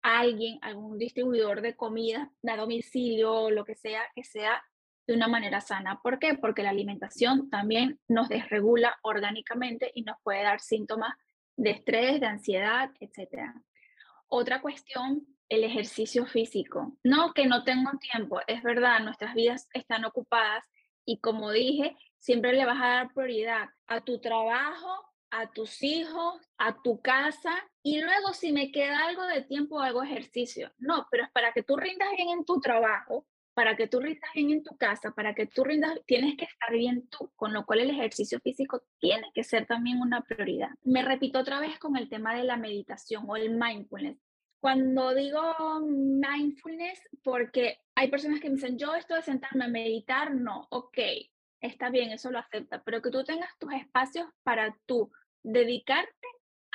a 0.03 0.19
alguien, 0.19 0.59
algún 0.61 0.97
distribuidor 0.97 1.61
de 1.61 1.75
comida 1.75 2.31
a 2.47 2.57
domicilio, 2.57 3.49
lo 3.49 3.65
que 3.65 3.75
sea, 3.75 4.03
que 4.15 4.23
sea 4.23 4.63
de 5.07 5.15
una 5.15 5.27
manera 5.27 5.61
sana. 5.61 5.99
¿Por 6.01 6.19
qué? 6.19 6.35
Porque 6.35 6.63
la 6.63 6.69
alimentación 6.69 7.49
también 7.49 7.99
nos 8.07 8.29
desregula 8.29 8.97
orgánicamente 9.01 9.91
y 9.93 10.03
nos 10.03 10.17
puede 10.23 10.43
dar 10.43 10.59
síntomas 10.59 11.15
de 11.57 11.71
estrés, 11.71 12.19
de 12.19 12.27
ansiedad, 12.27 12.91
etcétera. 12.99 13.55
Otra 14.27 14.61
cuestión, 14.61 15.27
el 15.49 15.63
ejercicio 15.63 16.25
físico. 16.25 16.97
No 17.03 17.33
que 17.33 17.45
no 17.45 17.63
tengo 17.63 17.91
tiempo, 17.99 18.39
es 18.47 18.63
verdad, 18.63 18.99
nuestras 19.01 19.35
vidas 19.35 19.67
están 19.73 20.05
ocupadas 20.05 20.65
y 21.05 21.19
como 21.19 21.51
dije, 21.51 21.95
siempre 22.17 22.53
le 22.53 22.65
vas 22.65 22.81
a 22.81 22.87
dar 22.87 23.13
prioridad 23.13 23.69
a 23.87 24.01
tu 24.01 24.19
trabajo, 24.19 25.05
a 25.29 25.51
tus 25.51 25.83
hijos, 25.83 26.41
a 26.57 26.81
tu 26.81 27.01
casa 27.01 27.55
y 27.83 28.01
luego 28.01 28.33
si 28.33 28.51
me 28.51 28.71
queda 28.71 29.05
algo 29.05 29.23
de 29.27 29.43
tiempo 29.43 29.79
hago 29.79 30.01
ejercicio. 30.01 30.71
No, 30.77 31.07
pero 31.11 31.25
es 31.25 31.31
para 31.31 31.51
que 31.51 31.63
tú 31.63 31.77
rindas 31.77 32.09
bien 32.15 32.29
en 32.29 32.45
tu 32.45 32.59
trabajo, 32.59 33.27
para 33.55 33.77
que 33.77 33.87
tú 33.87 34.01
rindas 34.01 34.29
bien 34.35 34.51
en 34.51 34.63
tu 34.63 34.75
casa, 34.77 35.11
para 35.11 35.33
que 35.33 35.47
tú 35.47 35.63
rindas, 35.63 35.97
tienes 36.05 36.35
que 36.37 36.43
estar 36.43 36.71
bien 36.73 37.07
tú, 37.07 37.31
con 37.37 37.53
lo 37.53 37.65
cual 37.65 37.79
el 37.79 37.89
ejercicio 37.89 38.39
físico 38.41 38.83
tiene 38.99 39.31
que 39.33 39.45
ser 39.45 39.65
también 39.65 40.01
una 40.01 40.21
prioridad. 40.21 40.69
Me 40.83 41.01
repito 41.01 41.39
otra 41.39 41.61
vez 41.61 41.79
con 41.79 41.95
el 41.95 42.09
tema 42.09 42.35
de 42.35 42.43
la 42.43 42.57
meditación 42.57 43.23
o 43.27 43.37
el 43.37 43.51
mindfulness. 43.51 44.19
Cuando 44.59 45.15
digo 45.15 45.41
mindfulness, 45.79 47.01
porque 47.23 47.79
hay 47.95 48.09
personas 48.09 48.41
que 48.41 48.49
me 48.49 48.55
dicen, 48.55 48.77
yo 48.77 48.93
esto 48.93 49.15
de 49.15 49.21
sentarme 49.21 49.65
a 49.65 49.69
meditar, 49.69 50.35
no, 50.35 50.67
ok, 50.69 50.97
está 51.61 51.89
bien, 51.89 52.11
eso 52.11 52.31
lo 52.31 52.39
acepta, 52.39 52.83
pero 52.83 53.01
que 53.01 53.09
tú 53.09 53.23
tengas 53.23 53.57
tus 53.57 53.71
espacios 53.73 54.27
para 54.43 54.77
tú 54.85 55.11
dedicarte 55.43 56.27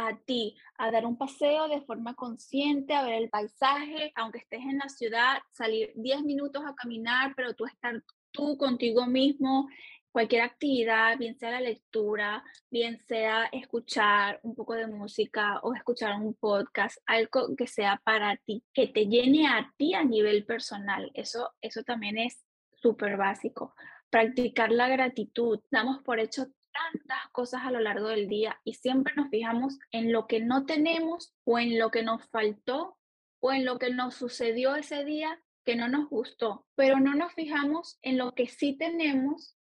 a 0.06 0.18
ti, 0.24 0.56
a 0.78 0.90
dar 0.90 1.06
un 1.06 1.16
paseo 1.16 1.68
de 1.68 1.82
forma 1.82 2.14
consciente, 2.14 2.94
a 2.94 3.04
ver 3.04 3.14
el 3.14 3.30
paisaje, 3.30 4.12
aunque 4.16 4.38
estés 4.38 4.60
en 4.60 4.78
la 4.78 4.88
ciudad, 4.88 5.38
salir 5.52 5.92
10 5.96 6.22
minutos 6.22 6.62
a 6.66 6.74
caminar, 6.74 7.34
pero 7.36 7.54
tú 7.54 7.66
estar 7.66 8.02
tú 8.32 8.56
contigo 8.56 9.06
mismo, 9.06 9.68
cualquier 10.12 10.42
actividad, 10.42 11.18
bien 11.18 11.38
sea 11.38 11.52
la 11.52 11.60
lectura, 11.60 12.44
bien 12.70 12.98
sea 12.98 13.44
escuchar 13.52 14.40
un 14.42 14.54
poco 14.54 14.74
de 14.74 14.86
música 14.86 15.60
o 15.62 15.74
escuchar 15.74 16.20
un 16.20 16.34
podcast, 16.34 16.98
algo 17.06 17.54
que 17.56 17.66
sea 17.66 18.00
para 18.04 18.36
ti, 18.36 18.64
que 18.72 18.88
te 18.88 19.06
llene 19.06 19.46
a 19.48 19.72
ti 19.76 19.94
a 19.94 20.04
nivel 20.04 20.44
personal. 20.44 21.10
Eso, 21.14 21.52
eso 21.60 21.82
también 21.82 22.18
es 22.18 22.44
súper 22.82 23.16
básico. 23.16 23.74
Practicar 24.10 24.72
la 24.72 24.88
gratitud. 24.88 25.60
Damos 25.70 26.02
por 26.02 26.18
hecho 26.18 26.46
tantas 26.72 27.28
cosas 27.32 27.62
a 27.64 27.70
lo 27.70 27.80
largo 27.80 28.08
del 28.08 28.28
día 28.28 28.60
y 28.64 28.74
siempre 28.74 29.14
nos 29.16 29.28
fijamos 29.30 29.78
en 29.90 30.12
lo 30.12 30.26
que 30.26 30.40
no 30.40 30.66
tenemos 30.66 31.34
o 31.44 31.58
en 31.58 31.78
lo 31.78 31.90
que 31.90 32.02
nos 32.02 32.24
faltó 32.28 32.98
o 33.40 33.52
en 33.52 33.64
lo 33.64 33.78
que 33.78 33.90
nos 33.90 34.14
sucedió 34.14 34.76
ese 34.76 35.04
día 35.04 35.40
que 35.64 35.76
no 35.76 35.88
nos 35.88 36.08
gustó, 36.08 36.66
pero 36.74 37.00
no 37.00 37.14
nos 37.14 37.32
fijamos 37.34 37.98
en 38.02 38.18
lo 38.18 38.32
que 38.32 38.46
sí 38.46 38.76
tenemos, 38.76 39.56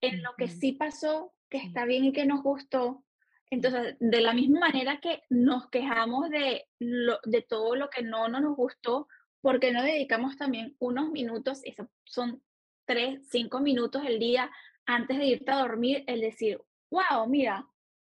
en 0.00 0.22
lo 0.22 0.30
que 0.36 0.48
sí 0.48 0.72
pasó, 0.72 1.34
que 1.50 1.58
está 1.58 1.84
bien 1.84 2.04
y 2.04 2.12
que 2.12 2.26
nos 2.26 2.42
gustó. 2.42 3.04
Entonces, 3.50 3.96
de 4.00 4.20
la 4.20 4.32
misma 4.32 4.60
manera 4.60 5.00
que 5.00 5.22
nos 5.28 5.68
quejamos 5.68 6.30
de, 6.30 6.66
lo, 6.78 7.18
de 7.24 7.42
todo 7.42 7.76
lo 7.76 7.90
que 7.90 8.02
no, 8.02 8.28
no 8.28 8.40
nos 8.40 8.56
gustó, 8.56 9.08
porque 9.40 9.72
no 9.72 9.82
dedicamos 9.82 10.36
también 10.36 10.76
unos 10.78 11.10
minutos, 11.10 11.60
esos 11.64 11.88
son 12.04 12.42
tres, 12.86 13.20
cinco 13.30 13.60
minutos 13.60 14.02
el 14.06 14.18
día 14.18 14.50
antes 14.86 15.18
de 15.18 15.26
irte 15.26 15.50
a 15.50 15.60
dormir, 15.60 16.04
el 16.06 16.20
decir, 16.20 16.60
wow, 16.90 17.26
mira, 17.28 17.66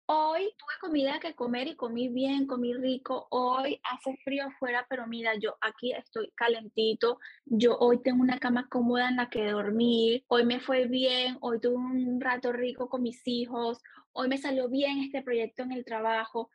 hoy 0.05 0.51
tuve 0.57 0.73
comida 0.81 1.19
que 1.19 1.35
comer 1.35 1.67
y 1.67 1.75
comí 1.75 2.07
bien, 2.07 2.47
comí 2.47 2.73
rico, 2.73 3.27
hoy 3.29 3.79
hace 3.83 4.17
frío 4.23 4.45
afuera, 4.47 4.85
pero 4.89 5.05
mira, 5.05 5.35
yo 5.35 5.55
aquí 5.61 5.91
estoy 5.91 6.31
calentito, 6.35 7.19
yo 7.45 7.77
hoy 7.77 8.01
tengo 8.01 8.21
una 8.21 8.39
cama 8.39 8.67
cómoda 8.69 9.09
en 9.09 9.17
la 9.17 9.29
que 9.29 9.51
dormir, 9.51 10.23
hoy 10.27 10.45
me 10.45 10.59
fue 10.59 10.87
bien, 10.87 11.37
hoy 11.41 11.59
tuve 11.59 11.75
un 11.75 12.19
rato 12.19 12.51
rico 12.51 12.89
con 12.89 13.03
mis 13.03 13.21
hijos, 13.27 13.81
hoy 14.13 14.27
me 14.27 14.37
salió 14.37 14.67
bien 14.67 14.99
este 14.99 15.21
proyecto 15.21 15.63
en 15.63 15.73
el 15.73 15.85
trabajo 15.85 16.49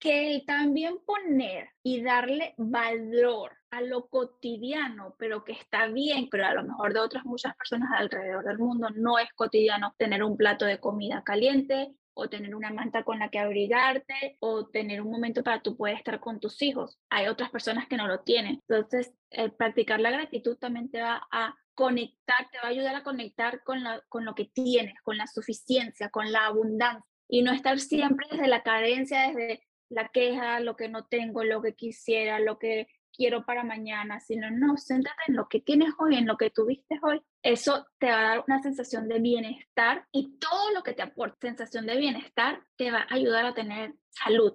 que 0.00 0.42
también 0.46 0.98
poner 1.04 1.68
y 1.82 2.02
darle 2.02 2.54
valor 2.56 3.52
a 3.70 3.82
lo 3.82 4.08
cotidiano, 4.08 5.14
pero 5.18 5.44
que 5.44 5.52
está 5.52 5.86
bien, 5.86 6.28
pero 6.30 6.46
a 6.46 6.54
lo 6.54 6.64
mejor 6.64 6.92
de 6.92 7.00
otras 7.00 7.24
muchas 7.24 7.54
personas 7.54 7.90
alrededor 7.94 8.44
del 8.44 8.58
mundo 8.58 8.88
no 8.90 9.18
es 9.18 9.32
cotidiano 9.34 9.94
tener 9.98 10.24
un 10.24 10.36
plato 10.36 10.64
de 10.64 10.80
comida 10.80 11.22
caliente 11.22 11.94
o 12.14 12.28
tener 12.28 12.54
una 12.54 12.70
manta 12.70 13.04
con 13.04 13.18
la 13.18 13.28
que 13.28 13.38
abrigarte 13.38 14.36
o 14.40 14.66
tener 14.66 15.00
un 15.02 15.10
momento 15.10 15.44
para 15.44 15.62
tú 15.62 15.76
poder 15.76 15.96
estar 15.96 16.18
con 16.18 16.40
tus 16.40 16.60
hijos. 16.62 16.98
Hay 17.10 17.28
otras 17.28 17.50
personas 17.50 17.86
que 17.86 17.96
no 17.96 18.08
lo 18.08 18.20
tienen. 18.20 18.60
Entonces, 18.68 19.12
practicar 19.56 20.00
la 20.00 20.10
gratitud 20.10 20.56
también 20.56 20.90
te 20.90 21.00
va 21.00 21.22
a 21.30 21.54
conectar, 21.74 22.48
te 22.50 22.58
va 22.58 22.64
a 22.64 22.70
ayudar 22.70 22.96
a 22.96 23.04
conectar 23.04 23.62
con, 23.62 23.84
la, 23.84 24.02
con 24.08 24.24
lo 24.24 24.34
que 24.34 24.46
tienes, 24.46 25.00
con 25.02 25.16
la 25.16 25.26
suficiencia, 25.26 26.10
con 26.10 26.32
la 26.32 26.46
abundancia 26.46 27.04
y 27.30 27.42
no 27.42 27.52
estar 27.52 27.78
siempre 27.78 28.26
desde 28.30 28.48
la 28.48 28.62
carencia, 28.62 29.28
desde 29.28 29.62
la 29.90 30.08
queja, 30.08 30.60
lo 30.60 30.76
que 30.76 30.88
no 30.88 31.04
tengo, 31.04 31.44
lo 31.44 31.60
que 31.60 31.74
quisiera, 31.74 32.40
lo 32.40 32.58
que 32.58 32.88
quiero 33.12 33.44
para 33.44 33.64
mañana, 33.64 34.20
sino 34.20 34.50
no, 34.50 34.76
céntrate 34.76 35.20
en 35.28 35.36
lo 35.36 35.48
que 35.48 35.60
tienes 35.60 35.90
hoy, 35.98 36.16
en 36.16 36.26
lo 36.26 36.36
que 36.36 36.50
tuviste 36.50 36.98
hoy. 37.02 37.20
Eso 37.42 37.86
te 37.98 38.06
va 38.06 38.20
a 38.20 38.28
dar 38.28 38.44
una 38.46 38.62
sensación 38.62 39.08
de 39.08 39.18
bienestar 39.18 40.06
y 40.12 40.38
todo 40.38 40.72
lo 40.72 40.82
que 40.82 40.94
te 40.94 41.02
aporte 41.02 41.48
sensación 41.48 41.86
de 41.86 41.96
bienestar 41.96 42.62
te 42.76 42.90
va 42.90 43.00
a 43.00 43.14
ayudar 43.14 43.44
a 43.44 43.54
tener 43.54 43.94
salud, 44.10 44.52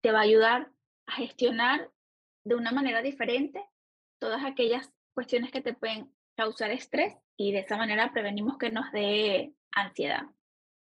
te 0.00 0.12
va 0.12 0.20
a 0.20 0.22
ayudar 0.22 0.72
a 1.06 1.12
gestionar 1.12 1.90
de 2.44 2.54
una 2.54 2.72
manera 2.72 3.02
diferente 3.02 3.64
todas 4.18 4.44
aquellas 4.44 4.90
cuestiones 5.14 5.50
que 5.50 5.60
te 5.60 5.74
pueden 5.74 6.12
causar 6.36 6.70
estrés 6.70 7.16
y 7.36 7.52
de 7.52 7.60
esa 7.60 7.76
manera 7.76 8.12
prevenimos 8.12 8.58
que 8.58 8.70
nos 8.70 8.90
dé 8.92 9.54
ansiedad. 9.72 10.24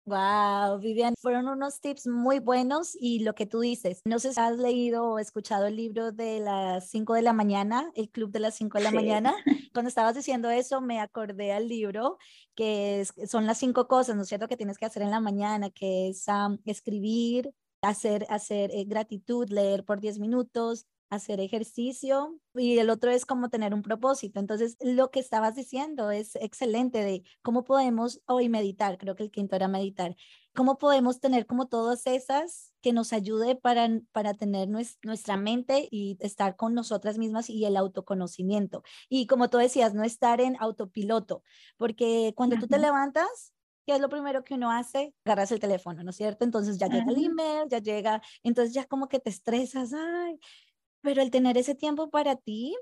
Wow, 0.06 0.80
Vivian, 0.80 1.14
fueron 1.22 1.48
unos 1.48 1.80
tips 1.80 2.08
muy 2.08 2.40
buenos 2.40 2.98
y 3.00 3.20
lo 3.20 3.36
que 3.36 3.46
tú 3.46 3.60
dices, 3.60 4.02
no 4.04 4.18
sé 4.18 4.34
si 4.34 4.40
has 4.40 4.58
leído 4.58 5.06
o 5.06 5.20
escuchado 5.20 5.68
el 5.68 5.76
libro 5.76 6.12
de 6.12 6.40
las 6.40 6.90
5 6.90 7.14
de 7.14 7.22
la 7.22 7.34
mañana, 7.34 7.92
el 7.94 8.10
club 8.10 8.32
de 8.32 8.40
las 8.40 8.56
5 8.56 8.80
de 8.80 8.84
la 8.84 8.92
mañana. 8.92 9.36
Cuando 9.74 9.90
estabas 9.90 10.16
diciendo 10.16 10.50
eso, 10.50 10.82
me 10.82 11.00
acordé 11.00 11.54
al 11.54 11.68
libro 11.68 12.18
que 12.56 13.06
son 13.28 13.46
las 13.46 13.60
cinco 13.60 13.88
cosas, 13.88 14.16
¿no 14.16 14.24
es 14.24 14.28
cierto?, 14.28 14.48
que 14.48 14.58
tienes 14.58 14.80
que 14.80 14.86
hacer 14.86 15.04
en 15.04 15.12
la 15.12 15.20
mañana, 15.20 15.70
que 15.70 16.10
es 16.10 16.26
escribir, 16.66 17.54
hacer, 17.84 18.26
hacer 18.30 18.72
eh, 18.74 18.86
gratitud, 18.86 19.50
leer 19.50 19.86
por 19.86 20.02
10 20.02 20.18
minutos, 20.18 20.88
hacer 21.12 21.42
ejercicio 21.42 22.40
y 22.56 22.80
el 22.80 22.90
otro 22.90 23.12
es 23.12 23.26
como 23.26 23.50
tener 23.50 23.74
un 23.74 23.82
propósito. 23.84 24.40
Entonces, 24.40 24.78
lo 24.80 25.12
que 25.12 25.20
estabas 25.20 25.56
diciendo 25.56 26.10
es 26.10 26.36
excelente 26.38 27.04
de 27.04 27.24
cómo 27.42 27.66
podemos 27.66 28.22
hoy 28.26 28.48
meditar, 28.50 28.98
creo 28.98 29.16
que 29.16 29.24
el 29.24 29.32
quinto 29.32 29.58
era 29.58 29.68
meditar, 29.68 30.16
cómo 30.56 30.78
podemos 30.78 31.20
tener 31.20 31.46
como 31.46 31.68
todas 31.68 32.08
esas 32.08 32.74
que 32.82 32.94
nos 32.94 33.12
ayude 33.12 33.58
para, 33.58 33.90
para 34.14 34.34
tener 34.34 34.70
nuestra 34.70 35.36
mente 35.36 35.88
y 35.92 36.18
estar 36.22 36.56
con 36.56 36.74
nosotras 36.74 37.18
mismas 37.18 37.50
y 37.50 37.66
el 37.66 37.76
autoconocimiento. 37.76 38.82
Y 39.10 39.28
como 39.28 39.50
tú 39.50 39.58
decías, 39.58 39.94
no 39.94 40.04
estar 40.04 40.40
en 40.40 40.56
autopiloto, 40.60 41.44
porque 41.78 42.34
cuando 42.38 42.56
tú 42.58 42.68
te 42.68 42.80
levantas, 42.80 43.54
¿qué 43.86 43.96
es 43.96 44.00
lo 44.00 44.08
primero 44.08 44.46
que 44.46 44.54
uno 44.54 44.72
hace? 44.72 45.14
Agarras 45.26 45.52
el 45.52 45.60
teléfono, 45.60 46.04
¿no 46.04 46.12
es 46.12 46.16
cierto? 46.16 46.46
Entonces 46.46 46.78
ya 46.78 46.88
llega 46.88 47.12
el 47.12 47.26
email, 47.26 47.68
ya 47.70 47.80
llega, 47.80 48.22
entonces 48.44 48.74
ya 48.74 48.86
como 48.86 49.10
que 49.10 49.20
te 49.20 49.30
estresas, 49.30 49.92
ay, 49.94 50.40
pero 51.02 51.22
el 51.22 51.32
tener 51.32 51.58
ese 51.58 51.76
tiempo 51.76 52.10
para 52.10 52.36
ti, 52.36 52.76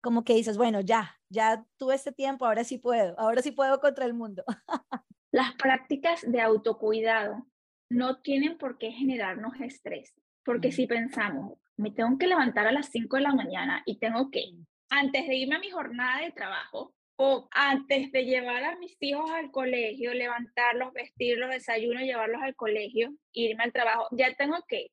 como 0.00 0.24
que 0.24 0.34
dices, 0.34 0.56
bueno, 0.56 0.80
ya, 0.80 1.18
ya 1.28 1.66
tuve 1.76 1.94
este 1.94 2.12
tiempo, 2.12 2.46
ahora 2.46 2.64
sí 2.64 2.78
puedo, 2.78 3.18
ahora 3.18 3.42
sí 3.42 3.50
puedo 3.50 3.80
contra 3.80 4.04
el 4.04 4.14
mundo. 4.14 4.44
Las 5.32 5.54
prácticas 5.54 6.22
de 6.26 6.40
autocuidado 6.40 7.46
no 7.90 8.20
tienen 8.20 8.58
por 8.58 8.78
qué 8.78 8.92
generarnos 8.92 9.60
estrés, 9.60 10.14
porque 10.44 10.72
si 10.72 10.86
pensamos, 10.86 11.58
me 11.76 11.90
tengo 11.90 12.16
que 12.18 12.26
levantar 12.26 12.66
a 12.66 12.72
las 12.72 12.88
5 12.90 13.16
de 13.16 13.22
la 13.22 13.34
mañana 13.34 13.82
y 13.84 13.98
tengo 13.98 14.30
que, 14.30 14.52
antes 14.88 15.26
de 15.26 15.36
irme 15.36 15.56
a 15.56 15.60
mi 15.60 15.70
jornada 15.70 16.22
de 16.22 16.32
trabajo 16.32 16.94
o 17.16 17.48
antes 17.50 18.12
de 18.12 18.24
llevar 18.24 18.64
a 18.64 18.76
mis 18.76 18.96
hijos 19.00 19.30
al 19.30 19.50
colegio, 19.50 20.14
levantarlos, 20.14 20.92
vestirlos, 20.92 21.50
desayuno, 21.50 22.00
llevarlos 22.00 22.42
al 22.42 22.54
colegio, 22.54 23.14
irme 23.32 23.64
al 23.64 23.72
trabajo, 23.72 24.08
ya 24.12 24.34
tengo 24.34 24.58
que 24.68 24.90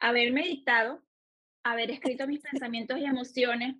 haber 0.00 0.32
meditado, 0.32 1.02
haber 1.64 1.90
escrito 1.90 2.26
mis 2.26 2.40
pensamientos 2.40 2.98
y 2.98 3.04
emociones, 3.04 3.76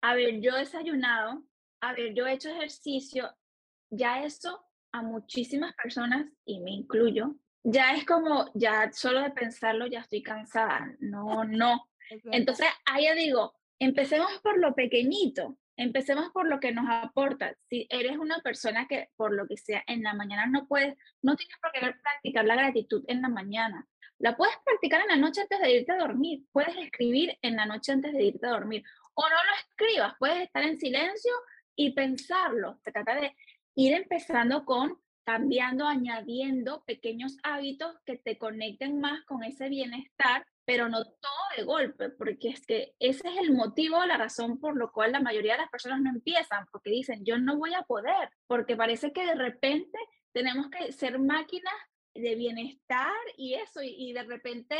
haber 0.00 0.40
yo 0.40 0.54
desayunado, 0.56 1.42
haber 1.80 2.14
yo 2.14 2.26
hecho 2.26 2.50
ejercicio, 2.50 3.34
ya 3.90 4.24
eso 4.24 4.64
a 4.92 5.02
muchísimas 5.02 5.74
personas, 5.74 6.26
y 6.44 6.60
me 6.60 6.70
incluyo, 6.70 7.36
ya 7.64 7.94
es 7.94 8.04
como, 8.04 8.50
ya 8.54 8.90
solo 8.92 9.22
de 9.22 9.30
pensarlo 9.30 9.86
ya 9.86 10.00
estoy 10.00 10.22
cansada. 10.22 10.94
No, 11.00 11.44
no. 11.44 11.88
Entonces, 12.30 12.66
ahí 12.84 13.06
yo 13.06 13.14
digo, 13.14 13.54
empecemos 13.78 14.30
por 14.42 14.58
lo 14.58 14.74
pequeñito, 14.74 15.58
empecemos 15.76 16.30
por 16.30 16.46
lo 16.46 16.60
que 16.60 16.72
nos 16.72 16.86
aporta. 16.88 17.54
Si 17.68 17.86
eres 17.90 18.18
una 18.18 18.40
persona 18.40 18.86
que, 18.86 19.10
por 19.16 19.32
lo 19.32 19.46
que 19.46 19.56
sea, 19.56 19.82
en 19.86 20.02
la 20.02 20.14
mañana 20.14 20.46
no 20.46 20.66
puedes, 20.66 20.96
no 21.22 21.36
tienes 21.36 21.56
por 21.60 21.72
qué 21.72 21.80
practicar 21.80 22.44
la 22.44 22.56
gratitud 22.56 23.04
en 23.06 23.22
la 23.22 23.28
mañana. 23.28 23.86
La 24.22 24.36
puedes 24.36 24.54
practicar 24.64 25.00
en 25.00 25.08
la 25.08 25.16
noche 25.16 25.40
antes 25.40 25.58
de 25.58 25.78
irte 25.78 25.90
a 25.90 25.96
dormir. 25.96 26.44
Puedes 26.52 26.76
escribir 26.76 27.36
en 27.42 27.56
la 27.56 27.66
noche 27.66 27.90
antes 27.90 28.12
de 28.12 28.22
irte 28.22 28.46
a 28.46 28.50
dormir. 28.50 28.84
O 29.14 29.22
no 29.22 29.34
lo 29.34 29.52
escribas, 29.58 30.14
puedes 30.16 30.42
estar 30.42 30.62
en 30.62 30.78
silencio 30.78 31.32
y 31.74 31.92
pensarlo. 31.92 32.78
Se 32.84 32.92
trata 32.92 33.16
de 33.16 33.34
ir 33.74 33.94
empezando 33.94 34.64
con 34.64 34.96
cambiando, 35.24 35.88
añadiendo 35.88 36.84
pequeños 36.84 37.36
hábitos 37.42 37.96
que 38.06 38.16
te 38.16 38.38
conecten 38.38 39.00
más 39.00 39.24
con 39.24 39.42
ese 39.42 39.68
bienestar, 39.68 40.46
pero 40.64 40.88
no 40.88 41.04
todo 41.04 41.42
de 41.56 41.64
golpe, 41.64 42.10
porque 42.10 42.50
es 42.50 42.64
que 42.64 42.94
ese 43.00 43.28
es 43.28 43.38
el 43.38 43.52
motivo, 43.52 44.04
la 44.04 44.16
razón 44.16 44.60
por 44.60 44.76
lo 44.76 44.92
cual 44.92 45.10
la 45.10 45.20
mayoría 45.20 45.54
de 45.54 45.62
las 45.62 45.70
personas 45.70 46.00
no 46.00 46.10
empiezan, 46.10 46.66
porque 46.70 46.90
dicen, 46.90 47.24
yo 47.24 47.38
no 47.38 47.56
voy 47.56 47.74
a 47.74 47.82
poder, 47.82 48.30
porque 48.46 48.76
parece 48.76 49.12
que 49.12 49.26
de 49.26 49.34
repente 49.34 49.98
tenemos 50.32 50.68
que 50.70 50.92
ser 50.92 51.18
máquinas 51.18 51.74
de 52.14 52.34
bienestar 52.34 53.12
y 53.36 53.54
eso, 53.54 53.80
y, 53.82 54.12
de 54.12 54.22
repente 54.24 54.76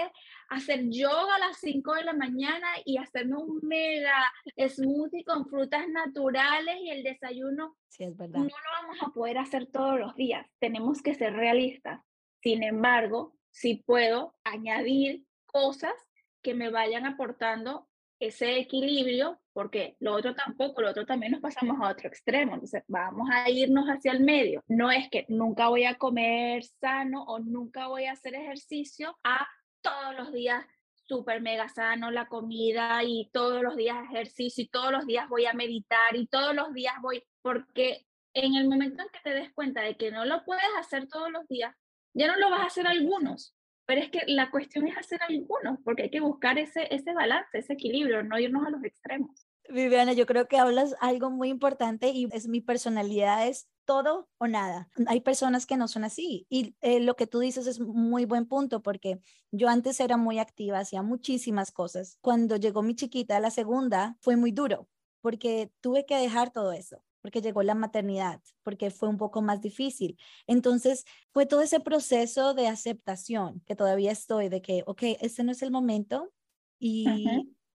hacer 0.48 0.88
yoga 0.90 1.36
a 1.36 1.38
las 1.38 1.58
5 1.58 1.94
de 1.94 2.04
la 2.04 2.12
mañana 2.12 2.68
y 2.84 2.98
hacerme 2.98 3.36
un 3.36 3.60
mega 3.62 4.32
smoothie 4.68 5.24
con 5.24 5.46
frutas 5.46 5.88
naturales 5.88 6.76
y 6.82 6.90
el 6.90 7.02
desayuno. 7.02 7.76
Sí, 7.88 8.04
es 8.04 8.16
verdad. 8.16 8.38
No 8.38 8.44
lo 8.44 8.82
vamos 8.82 8.98
a 9.02 9.08
poder 9.10 9.38
hacer 9.38 9.66
todos 9.66 9.98
los 9.98 10.14
días, 10.14 10.46
tenemos 10.58 11.02
que 11.02 11.14
ser 11.14 11.32
realistas. 11.32 12.00
Sin 12.42 12.62
embargo, 12.62 13.34
sí 13.50 13.82
puedo 13.86 14.34
añadir 14.44 15.24
cosas 15.46 15.94
que 16.42 16.54
me 16.54 16.70
vayan 16.70 17.06
aportando 17.06 17.88
ese 18.18 18.58
equilibrio, 18.58 19.40
porque 19.52 19.96
lo 20.00 20.14
otro 20.14 20.34
tampoco, 20.34 20.82
lo 20.82 20.90
otro 20.90 21.04
también 21.04 21.32
nos 21.32 21.40
pasamos 21.40 21.80
a 21.80 21.90
otro 21.90 22.08
extremo. 22.08 22.54
Entonces, 22.54 22.82
vamos 22.88 23.28
a 23.30 23.48
irnos 23.50 23.86
hacia 23.86 24.12
el 24.12 24.20
medio. 24.20 24.62
No 24.68 24.90
es 24.90 25.08
que 25.10 25.26
nunca 25.28 25.68
voy 25.68 25.84
a 25.84 25.96
comer 25.96 26.64
sano 26.64 27.24
o 27.24 27.38
nunca 27.38 27.88
voy 27.88 28.06
a 28.06 28.12
hacer 28.12 28.34
ejercicio 28.34 29.18
a 29.24 29.46
todos 29.82 30.16
los 30.16 30.32
días 30.32 30.64
súper 31.04 31.42
mega 31.42 31.68
sano 31.68 32.10
la 32.10 32.26
comida 32.26 33.02
y 33.04 33.28
todos 33.32 33.62
los 33.62 33.76
días 33.76 33.96
ejercicio 34.04 34.64
y 34.64 34.68
todos 34.68 34.92
los 34.92 35.06
días 35.06 35.28
voy 35.28 35.46
a 35.46 35.52
meditar 35.52 36.14
y 36.14 36.26
todos 36.26 36.54
los 36.54 36.72
días 36.72 36.94
voy, 37.02 37.22
porque 37.42 38.06
en 38.34 38.54
el 38.54 38.68
momento 38.68 39.02
en 39.02 39.08
que 39.10 39.18
te 39.22 39.34
des 39.34 39.52
cuenta 39.52 39.82
de 39.82 39.96
que 39.96 40.10
no 40.10 40.24
lo 40.24 40.44
puedes 40.44 40.64
hacer 40.78 41.08
todos 41.08 41.30
los 41.30 41.46
días, 41.48 41.74
ya 42.14 42.28
no 42.28 42.36
lo 42.36 42.50
vas 42.50 42.60
a 42.60 42.66
hacer 42.66 42.86
algunos. 42.86 43.54
Pero 43.86 44.00
es 44.00 44.10
que 44.10 44.20
la 44.26 44.50
cuestión 44.50 44.86
es 44.88 44.96
hacer 44.96 45.20
algunos, 45.28 45.78
porque 45.84 46.04
hay 46.04 46.10
que 46.10 46.20
buscar 46.20 46.58
ese, 46.58 46.86
ese 46.94 47.12
balance, 47.12 47.58
ese 47.58 47.72
equilibrio, 47.72 48.22
no 48.22 48.38
irnos 48.38 48.66
a 48.66 48.70
los 48.70 48.84
extremos. 48.84 49.46
Viviana, 49.68 50.12
yo 50.12 50.26
creo 50.26 50.48
que 50.48 50.58
hablas 50.58 50.94
algo 51.00 51.30
muy 51.30 51.48
importante 51.48 52.08
y 52.08 52.28
es 52.32 52.48
mi 52.48 52.60
personalidad 52.60 53.46
es 53.46 53.68
todo 53.84 54.28
o 54.38 54.46
nada. 54.46 54.88
Hay 55.06 55.20
personas 55.20 55.66
que 55.66 55.76
no 55.76 55.88
son 55.88 56.04
así 56.04 56.46
y 56.48 56.76
eh, 56.80 57.00
lo 57.00 57.16
que 57.16 57.26
tú 57.26 57.40
dices 57.40 57.66
es 57.66 57.80
muy 57.80 58.24
buen 58.24 58.46
punto 58.46 58.82
porque 58.82 59.20
yo 59.50 59.68
antes 59.68 60.00
era 60.00 60.16
muy 60.16 60.38
activa, 60.38 60.78
hacía 60.78 61.02
muchísimas 61.02 61.72
cosas. 61.72 62.18
Cuando 62.20 62.56
llegó 62.56 62.82
mi 62.82 62.94
chiquita, 62.94 63.40
la 63.40 63.50
segunda, 63.50 64.16
fue 64.20 64.36
muy 64.36 64.52
duro 64.52 64.88
porque 65.20 65.70
tuve 65.80 66.04
que 66.06 66.16
dejar 66.16 66.52
todo 66.52 66.72
eso 66.72 67.02
porque 67.22 67.40
llegó 67.40 67.62
la 67.62 67.74
maternidad, 67.74 68.42
porque 68.62 68.90
fue 68.90 69.08
un 69.08 69.16
poco 69.16 69.40
más 69.40 69.60
difícil. 69.62 70.18
Entonces, 70.46 71.04
fue 71.32 71.46
todo 71.46 71.62
ese 71.62 71.80
proceso 71.80 72.52
de 72.52 72.66
aceptación 72.66 73.62
que 73.64 73.76
todavía 73.76 74.12
estoy, 74.12 74.48
de 74.48 74.60
que, 74.60 74.82
ok, 74.86 75.02
este 75.20 75.44
no 75.44 75.52
es 75.52 75.62
el 75.62 75.70
momento 75.70 76.32
y 76.78 77.06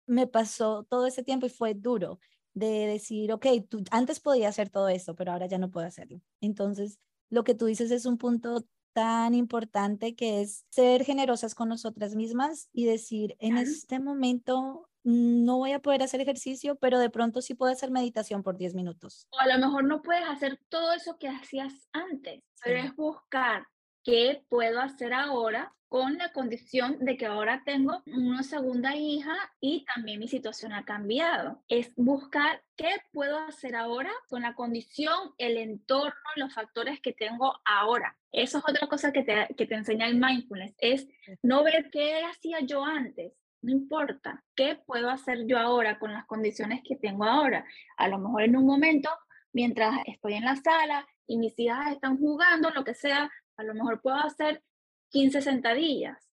me 0.06 0.26
pasó 0.26 0.84
todo 0.88 1.06
ese 1.06 1.22
tiempo 1.22 1.46
y 1.46 1.50
fue 1.50 1.74
duro 1.74 2.20
de 2.54 2.86
decir, 2.86 3.32
ok, 3.32 3.46
tú 3.68 3.82
antes 3.90 4.20
podía 4.20 4.48
hacer 4.48 4.70
todo 4.70 4.88
eso, 4.88 5.14
pero 5.14 5.32
ahora 5.32 5.46
ya 5.46 5.58
no 5.58 5.70
puedo 5.70 5.86
hacerlo. 5.86 6.20
Entonces, 6.40 6.98
lo 7.28 7.44
que 7.44 7.54
tú 7.54 7.66
dices 7.66 7.90
es 7.90 8.06
un 8.06 8.18
punto 8.18 8.64
tan 8.92 9.34
importante 9.34 10.14
que 10.14 10.42
es 10.42 10.66
ser 10.68 11.04
generosas 11.04 11.54
con 11.54 11.68
nosotras 11.68 12.14
mismas 12.14 12.68
y 12.72 12.84
decir, 12.84 13.36
en 13.38 13.56
este 13.56 14.00
momento 14.00 14.88
no 15.04 15.58
voy 15.58 15.72
a 15.72 15.80
poder 15.80 16.02
hacer 16.02 16.20
ejercicio, 16.20 16.76
pero 16.76 16.98
de 16.98 17.10
pronto 17.10 17.42
sí 17.42 17.54
puedo 17.54 17.72
hacer 17.72 17.90
meditación 17.90 18.42
por 18.42 18.56
10 18.56 18.74
minutos. 18.74 19.26
O 19.30 19.40
a 19.40 19.46
lo 19.46 19.58
mejor 19.58 19.84
no 19.84 20.02
puedes 20.02 20.24
hacer 20.28 20.58
todo 20.68 20.92
eso 20.92 21.18
que 21.18 21.28
hacías 21.28 21.88
antes, 21.92 22.42
pero 22.64 22.78
es 22.78 22.94
buscar 22.94 23.66
qué 24.04 24.44
puedo 24.48 24.80
hacer 24.80 25.12
ahora 25.12 25.74
con 25.92 26.16
la 26.16 26.32
condición 26.32 26.98
de 27.00 27.18
que 27.18 27.26
ahora 27.26 27.62
tengo 27.66 28.02
una 28.06 28.42
segunda 28.42 28.96
hija 28.96 29.34
y 29.60 29.84
también 29.94 30.20
mi 30.20 30.26
situación 30.26 30.72
ha 30.72 30.86
cambiado. 30.86 31.62
Es 31.68 31.94
buscar 31.96 32.62
qué 32.76 32.96
puedo 33.12 33.38
hacer 33.40 33.76
ahora 33.76 34.10
con 34.30 34.40
la 34.40 34.54
condición, 34.54 35.34
el 35.36 35.58
entorno, 35.58 36.14
los 36.36 36.54
factores 36.54 36.98
que 37.02 37.12
tengo 37.12 37.60
ahora. 37.66 38.16
Eso 38.32 38.56
es 38.56 38.64
otra 38.66 38.86
cosa 38.86 39.12
que 39.12 39.22
te, 39.22 39.48
que 39.54 39.66
te 39.66 39.74
enseña 39.74 40.06
el 40.06 40.18
mindfulness, 40.18 40.74
es 40.78 41.06
no 41.42 41.62
ver 41.62 41.90
qué 41.90 42.24
hacía 42.24 42.60
yo 42.60 42.82
antes, 42.82 43.34
no 43.62 43.70
importa, 43.70 44.44
¿qué 44.54 44.80
puedo 44.84 45.08
hacer 45.08 45.46
yo 45.46 45.58
ahora 45.58 45.98
con 45.98 46.12
las 46.12 46.26
condiciones 46.26 46.82
que 46.84 46.96
tengo 46.96 47.24
ahora? 47.24 47.64
A 47.96 48.08
lo 48.08 48.18
mejor 48.18 48.42
en 48.42 48.56
un 48.56 48.66
momento, 48.66 49.08
mientras 49.52 49.94
estoy 50.06 50.34
en 50.34 50.44
la 50.44 50.56
sala 50.56 51.06
y 51.26 51.38
mis 51.38 51.58
hijas 51.58 51.92
están 51.92 52.18
jugando, 52.18 52.70
lo 52.70 52.84
que 52.84 52.94
sea, 52.94 53.30
a 53.56 53.62
lo 53.62 53.74
mejor 53.74 54.02
puedo 54.02 54.16
hacer 54.16 54.62
15 55.10 55.42
sentadillas, 55.42 56.28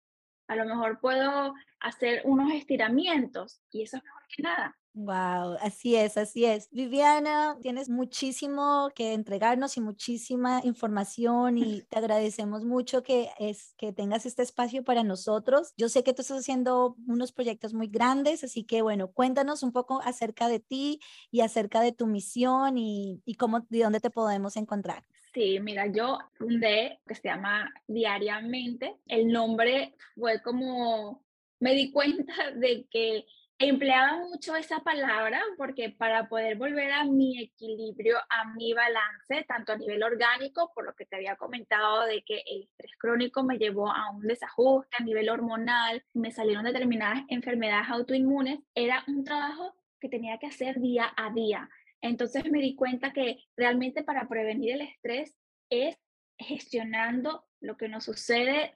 a 0.48 0.56
lo 0.56 0.66
mejor 0.66 1.00
puedo 1.00 1.54
hacer 1.80 2.22
unos 2.26 2.52
estiramientos 2.54 3.62
y 3.72 3.84
eso 3.84 3.98
es 3.98 4.04
mejor 4.04 4.22
que 4.36 4.44
nada. 4.44 4.78
Wow, 5.00 5.58
así 5.62 5.96
es, 5.96 6.18
así 6.18 6.46
es. 6.46 6.70
Viviana, 6.72 7.56
tienes 7.62 7.88
muchísimo 7.88 8.90
que 8.96 9.14
entregarnos 9.14 9.78
y 9.78 9.82
muchísima 9.82 10.60
información 10.64 11.60
y 11.60 11.84
te 11.84 12.00
agradecemos 12.00 12.66
mucho 12.66 13.04
que, 13.04 13.30
es, 13.38 13.76
que 13.78 13.94
tengas 13.94 14.26
este 14.26 14.42
espacio 14.42 14.84
para 14.84 15.04
nosotros. 15.04 15.72
Yo 15.78 15.88
sé 15.88 16.04
que 16.04 16.14
tú 16.14 16.24
estás 16.24 16.40
haciendo 16.40 16.96
unos 17.06 17.32
proyectos 17.32 17.76
muy 17.76 17.90
grandes, 17.90 18.44
así 18.44 18.64
que 18.64 18.82
bueno, 18.82 19.12
cuéntanos 19.12 19.62
un 19.62 19.72
poco 19.72 20.02
acerca 20.04 20.48
de 20.48 20.62
ti 20.62 21.00
y 21.30 21.42
acerca 21.42 21.82
de 21.82 21.92
tu 21.92 22.08
misión 22.08 22.80
y, 22.80 23.22
y 23.24 23.36
cómo, 23.36 23.68
de 23.70 23.84
dónde 23.84 24.00
te 24.00 24.10
podemos 24.10 24.58
encontrar. 24.58 25.04
Sí, 25.32 25.60
mira, 25.60 25.86
yo 25.86 26.18
fundé 26.40 27.02
que 27.06 27.14
se 27.14 27.28
llama 27.28 27.72
Diariamente. 27.86 28.98
El 29.06 29.28
nombre 29.28 29.94
fue 30.16 30.42
como, 30.42 31.24
me 31.60 31.74
di 31.74 31.92
cuenta 31.92 32.34
de 32.56 32.88
que 32.90 33.26
empleaba 33.60 34.18
mucho 34.20 34.56
esa 34.56 34.80
palabra 34.82 35.42
porque 35.58 35.90
para 35.90 36.30
poder 36.30 36.58
volver 36.58 36.92
a 36.92 37.04
mi 37.04 37.42
equilibrio, 37.42 38.18
a 38.30 38.54
mi 38.54 38.74
balance, 38.74 39.46
tanto 39.48 39.72
a 39.72 39.78
nivel 39.78 40.04
orgánico, 40.04 40.72
por 40.76 40.86
lo 40.86 40.94
que 40.94 41.06
te 41.06 41.16
había 41.16 41.36
comentado 41.38 42.06
de 42.06 42.22
que 42.24 42.44
el 42.46 42.64
estrés 42.64 42.92
crónico 43.00 43.44
me 43.44 43.58
llevó 43.58 43.90
a 43.90 44.12
un 44.12 44.22
desajuste 44.28 44.96
a 45.00 45.04
nivel 45.04 45.30
hormonal, 45.30 46.04
me 46.14 46.32
salieron 46.32 46.66
determinadas 46.66 47.24
enfermedades 47.30 47.90
autoinmunes, 47.90 48.60
era 48.76 49.04
un 49.08 49.24
trabajo 49.24 49.74
que 50.00 50.10
tenía 50.10 50.38
que 50.38 50.48
hacer 50.48 50.80
día 50.80 51.12
a 51.18 51.32
día. 51.32 51.68
Entonces 52.02 52.46
me 52.52 52.60
di 52.60 52.76
cuenta 52.76 53.12
que 53.12 53.40
realmente 53.56 54.04
para 54.04 54.28
prevenir 54.28 54.74
el 54.74 54.82
estrés 54.82 55.36
es 55.72 55.98
gestionando 56.38 57.46
lo 57.60 57.76
que 57.76 57.90
nos 57.90 58.04
sucede 58.04 58.74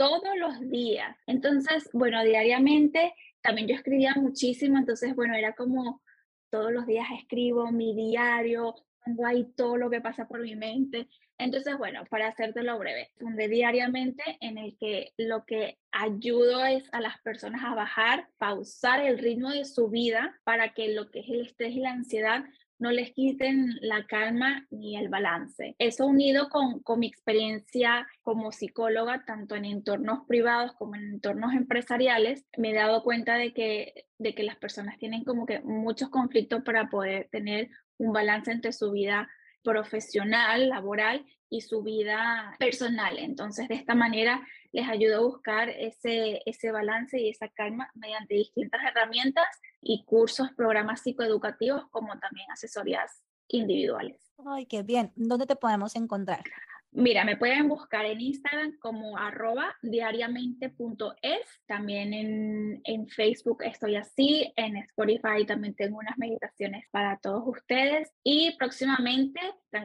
todos 0.00 0.34
los 0.38 0.58
días. 0.70 1.14
Entonces, 1.26 1.90
bueno, 1.92 2.24
diariamente 2.24 3.12
también 3.42 3.68
yo 3.68 3.74
escribía 3.74 4.14
muchísimo, 4.16 4.78
entonces, 4.78 5.14
bueno, 5.14 5.34
era 5.34 5.54
como 5.54 6.00
todos 6.48 6.72
los 6.72 6.86
días 6.86 7.06
escribo 7.20 7.70
mi 7.70 7.94
diario, 7.94 8.74
pongo 9.04 9.26
ahí 9.26 9.52
todo 9.54 9.76
lo 9.76 9.90
que 9.90 10.00
pasa 10.00 10.26
por 10.26 10.40
mi 10.40 10.56
mente. 10.56 11.06
Entonces, 11.36 11.76
bueno, 11.76 12.06
para 12.08 12.28
hacértelo 12.28 12.78
breve, 12.78 13.10
fundé 13.18 13.48
diariamente 13.48 14.38
en 14.40 14.56
el 14.56 14.78
que 14.78 15.12
lo 15.18 15.44
que 15.44 15.76
ayudo 15.92 16.64
es 16.64 16.88
a 16.92 17.02
las 17.02 17.20
personas 17.20 17.62
a 17.62 17.74
bajar, 17.74 18.26
pausar 18.38 19.04
el 19.04 19.18
ritmo 19.18 19.50
de 19.50 19.66
su 19.66 19.90
vida 19.90 20.34
para 20.44 20.72
que 20.72 20.94
lo 20.94 21.10
que 21.10 21.20
es 21.20 21.28
el 21.28 21.42
estrés 21.42 21.72
y 21.72 21.80
la 21.80 21.90
ansiedad 21.90 22.46
no 22.80 22.90
les 22.90 23.12
quiten 23.12 23.76
la 23.80 24.06
calma 24.06 24.66
ni 24.70 24.96
el 24.96 25.08
balance. 25.08 25.76
Eso 25.78 26.06
unido 26.06 26.48
con, 26.48 26.80
con 26.80 26.98
mi 26.98 27.06
experiencia 27.06 28.06
como 28.22 28.52
psicóloga, 28.52 29.24
tanto 29.26 29.54
en 29.54 29.66
entornos 29.66 30.26
privados 30.26 30.72
como 30.72 30.96
en 30.96 31.14
entornos 31.14 31.52
empresariales, 31.52 32.46
me 32.56 32.70
he 32.70 32.74
dado 32.74 33.02
cuenta 33.02 33.36
de 33.36 33.52
que, 33.52 34.06
de 34.18 34.34
que 34.34 34.42
las 34.42 34.56
personas 34.56 34.98
tienen 34.98 35.24
como 35.24 35.46
que 35.46 35.60
muchos 35.60 36.08
conflictos 36.08 36.62
para 36.62 36.88
poder 36.88 37.28
tener 37.30 37.68
un 37.98 38.12
balance 38.12 38.50
entre 38.50 38.72
su 38.72 38.90
vida 38.90 39.28
profesional, 39.62 40.70
laboral 40.70 41.26
y 41.50 41.60
su 41.60 41.82
vida 41.82 42.56
personal. 42.58 43.18
Entonces, 43.18 43.68
de 43.68 43.74
esta 43.74 43.94
manera 43.94 44.40
les 44.72 44.88
ayudo 44.88 45.16
a 45.16 45.20
buscar 45.20 45.68
ese, 45.68 46.42
ese 46.46 46.70
balance 46.70 47.20
y 47.20 47.28
esa 47.28 47.48
calma 47.48 47.90
mediante 47.94 48.34
distintas 48.34 48.80
herramientas 48.84 49.46
y 49.80 50.04
cursos, 50.04 50.50
programas 50.56 51.02
psicoeducativos, 51.02 51.88
como 51.90 52.18
también 52.18 52.50
asesorías 52.50 53.22
individuales. 53.48 54.32
Ay, 54.46 54.66
qué 54.66 54.82
bien. 54.82 55.12
¿Dónde 55.16 55.46
te 55.46 55.56
podemos 55.56 55.96
encontrar? 55.96 56.44
Mira, 56.92 57.24
me 57.24 57.36
pueden 57.36 57.68
buscar 57.68 58.04
en 58.04 58.20
Instagram 58.20 58.76
como 58.80 59.16
arroba 59.16 59.76
diariamente.es, 59.80 61.60
también 61.66 62.12
en, 62.12 62.80
en, 62.82 63.06
Facebook 63.08 63.62
estoy 63.62 63.94
así, 63.94 64.52
en 64.56 64.76
Spotify 64.76 65.46
también 65.46 65.74
tengo 65.76 65.98
unas 65.98 66.18
meditaciones 66.18 66.84
para 66.90 67.16
todos 67.18 67.44
ustedes 67.46 68.12
y 68.24 68.56
próximamente 68.58 69.40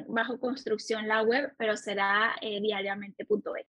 bajo 0.08 0.40
construcción 0.40 1.08
la 1.08 1.24
web, 1.24 1.54
pero 1.58 1.78
será 1.78 2.36
eh. 2.42 2.60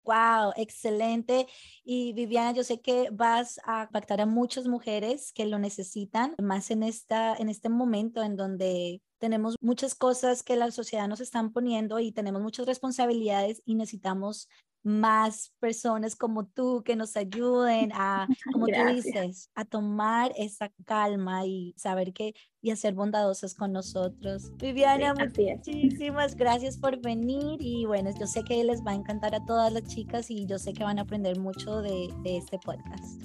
Wow, 0.04 0.54
excelente. 0.56 1.48
Y 1.84 2.14
Viviana, 2.14 2.54
yo 2.54 2.64
sé 2.64 2.82
que 2.82 3.10
vas 3.12 3.60
a 3.66 3.84
impactar 3.84 4.22
a 4.22 4.26
muchas 4.26 4.68
mujeres 4.68 5.32
que 5.34 5.46
lo 5.46 5.60
necesitan, 5.60 6.36
más 6.42 6.72
en, 6.72 6.84
esta, 6.84 7.36
en 7.36 7.50
este 7.50 7.70
momento 7.70 8.24
en 8.24 8.36
donde 8.36 9.02
tenemos 9.18 9.56
muchas 9.62 9.94
cosas 9.94 10.42
que 10.42 10.56
la 10.56 10.72
sociedad 10.72 11.08
nos 11.08 11.22
están 11.22 11.54
poniendo 11.54 12.00
y 12.00 12.12
tenemos 12.12 12.42
muchas 12.42 12.66
responsabilidades 12.66 13.62
y 13.66 13.76
necesitamos 13.76 14.50
más 14.84 15.54
personas 15.60 16.16
como 16.16 16.46
tú 16.46 16.84
que 16.84 16.96
nos 16.96 17.16
ayuden 17.16 17.92
a, 17.94 18.28
como 18.54 18.68
tú 18.68 18.94
dices, 18.94 19.50
a 19.56 19.66
tomar 19.66 20.32
esa 20.38 20.72
calma 20.86 21.46
y 21.46 21.74
saber 21.78 22.14
que 22.14 22.34
y 22.64 22.70
a 22.70 22.76
ser 22.76 22.94
bondadosas 22.94 23.56
con 23.56 23.72
nosotros. 23.72 24.52
Viviana, 24.58 25.16
muchísimas 25.16 26.36
gracias 26.36 26.78
por 26.78 27.02
venir 27.02 27.58
y 27.60 27.86
bueno, 27.86 28.12
yo 28.20 28.28
sé 28.28 28.44
que 28.44 28.64
les 28.64 28.86
va 28.86 28.92
a 28.92 28.96
encantar 28.96 29.34
a 29.34 29.44
todas 29.46 29.74
las 29.74 29.84
chicas 29.86 30.30
y 30.30 30.46
yo 30.46 30.60
sé 30.60 30.74
que 30.74 30.84
van 30.84 31.00
a 31.00 31.04
aprender 31.04 31.40
mucho 31.40 31.82
de, 31.82 32.14
de 32.24 32.38
este 32.38 32.60
podcast. 32.60 33.24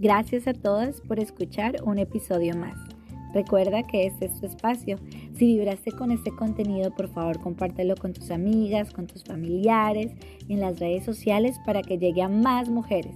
Gracias 0.00 0.48
a 0.48 0.52
todas 0.52 1.00
por 1.00 1.20
escuchar 1.20 1.76
un 1.84 2.00
episodio 2.00 2.56
más. 2.56 2.91
Recuerda 3.32 3.82
que 3.82 4.06
este 4.06 4.26
es 4.26 4.40
tu 4.40 4.46
espacio. 4.46 4.98
Si 5.34 5.46
vibraste 5.56 5.92
con 5.92 6.10
este 6.10 6.30
contenido, 6.30 6.90
por 6.90 7.08
favor 7.08 7.40
compártelo 7.40 7.94
con 7.96 8.12
tus 8.12 8.30
amigas, 8.30 8.92
con 8.92 9.06
tus 9.06 9.24
familiares 9.24 10.12
en 10.48 10.60
las 10.60 10.78
redes 10.78 11.04
sociales 11.04 11.56
para 11.64 11.82
que 11.82 11.98
llegue 11.98 12.22
a 12.22 12.28
más 12.28 12.68
mujeres. 12.68 13.14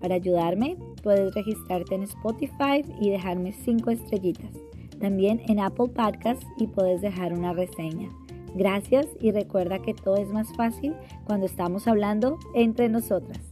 Para 0.00 0.14
ayudarme, 0.14 0.76
puedes 1.02 1.34
registrarte 1.34 1.94
en 1.94 2.04
Spotify 2.04 2.84
y 3.00 3.10
dejarme 3.10 3.52
5 3.52 3.90
estrellitas. 3.90 4.52
También 5.00 5.40
en 5.48 5.60
Apple 5.60 5.88
Podcasts 5.88 6.46
y 6.58 6.66
puedes 6.68 7.00
dejar 7.00 7.32
una 7.32 7.52
reseña. 7.52 8.08
Gracias 8.54 9.06
y 9.20 9.30
recuerda 9.32 9.80
que 9.80 9.94
todo 9.94 10.16
es 10.16 10.28
más 10.28 10.48
fácil 10.56 10.94
cuando 11.24 11.46
estamos 11.46 11.86
hablando 11.86 12.38
entre 12.54 12.88
nosotras. 12.88 13.47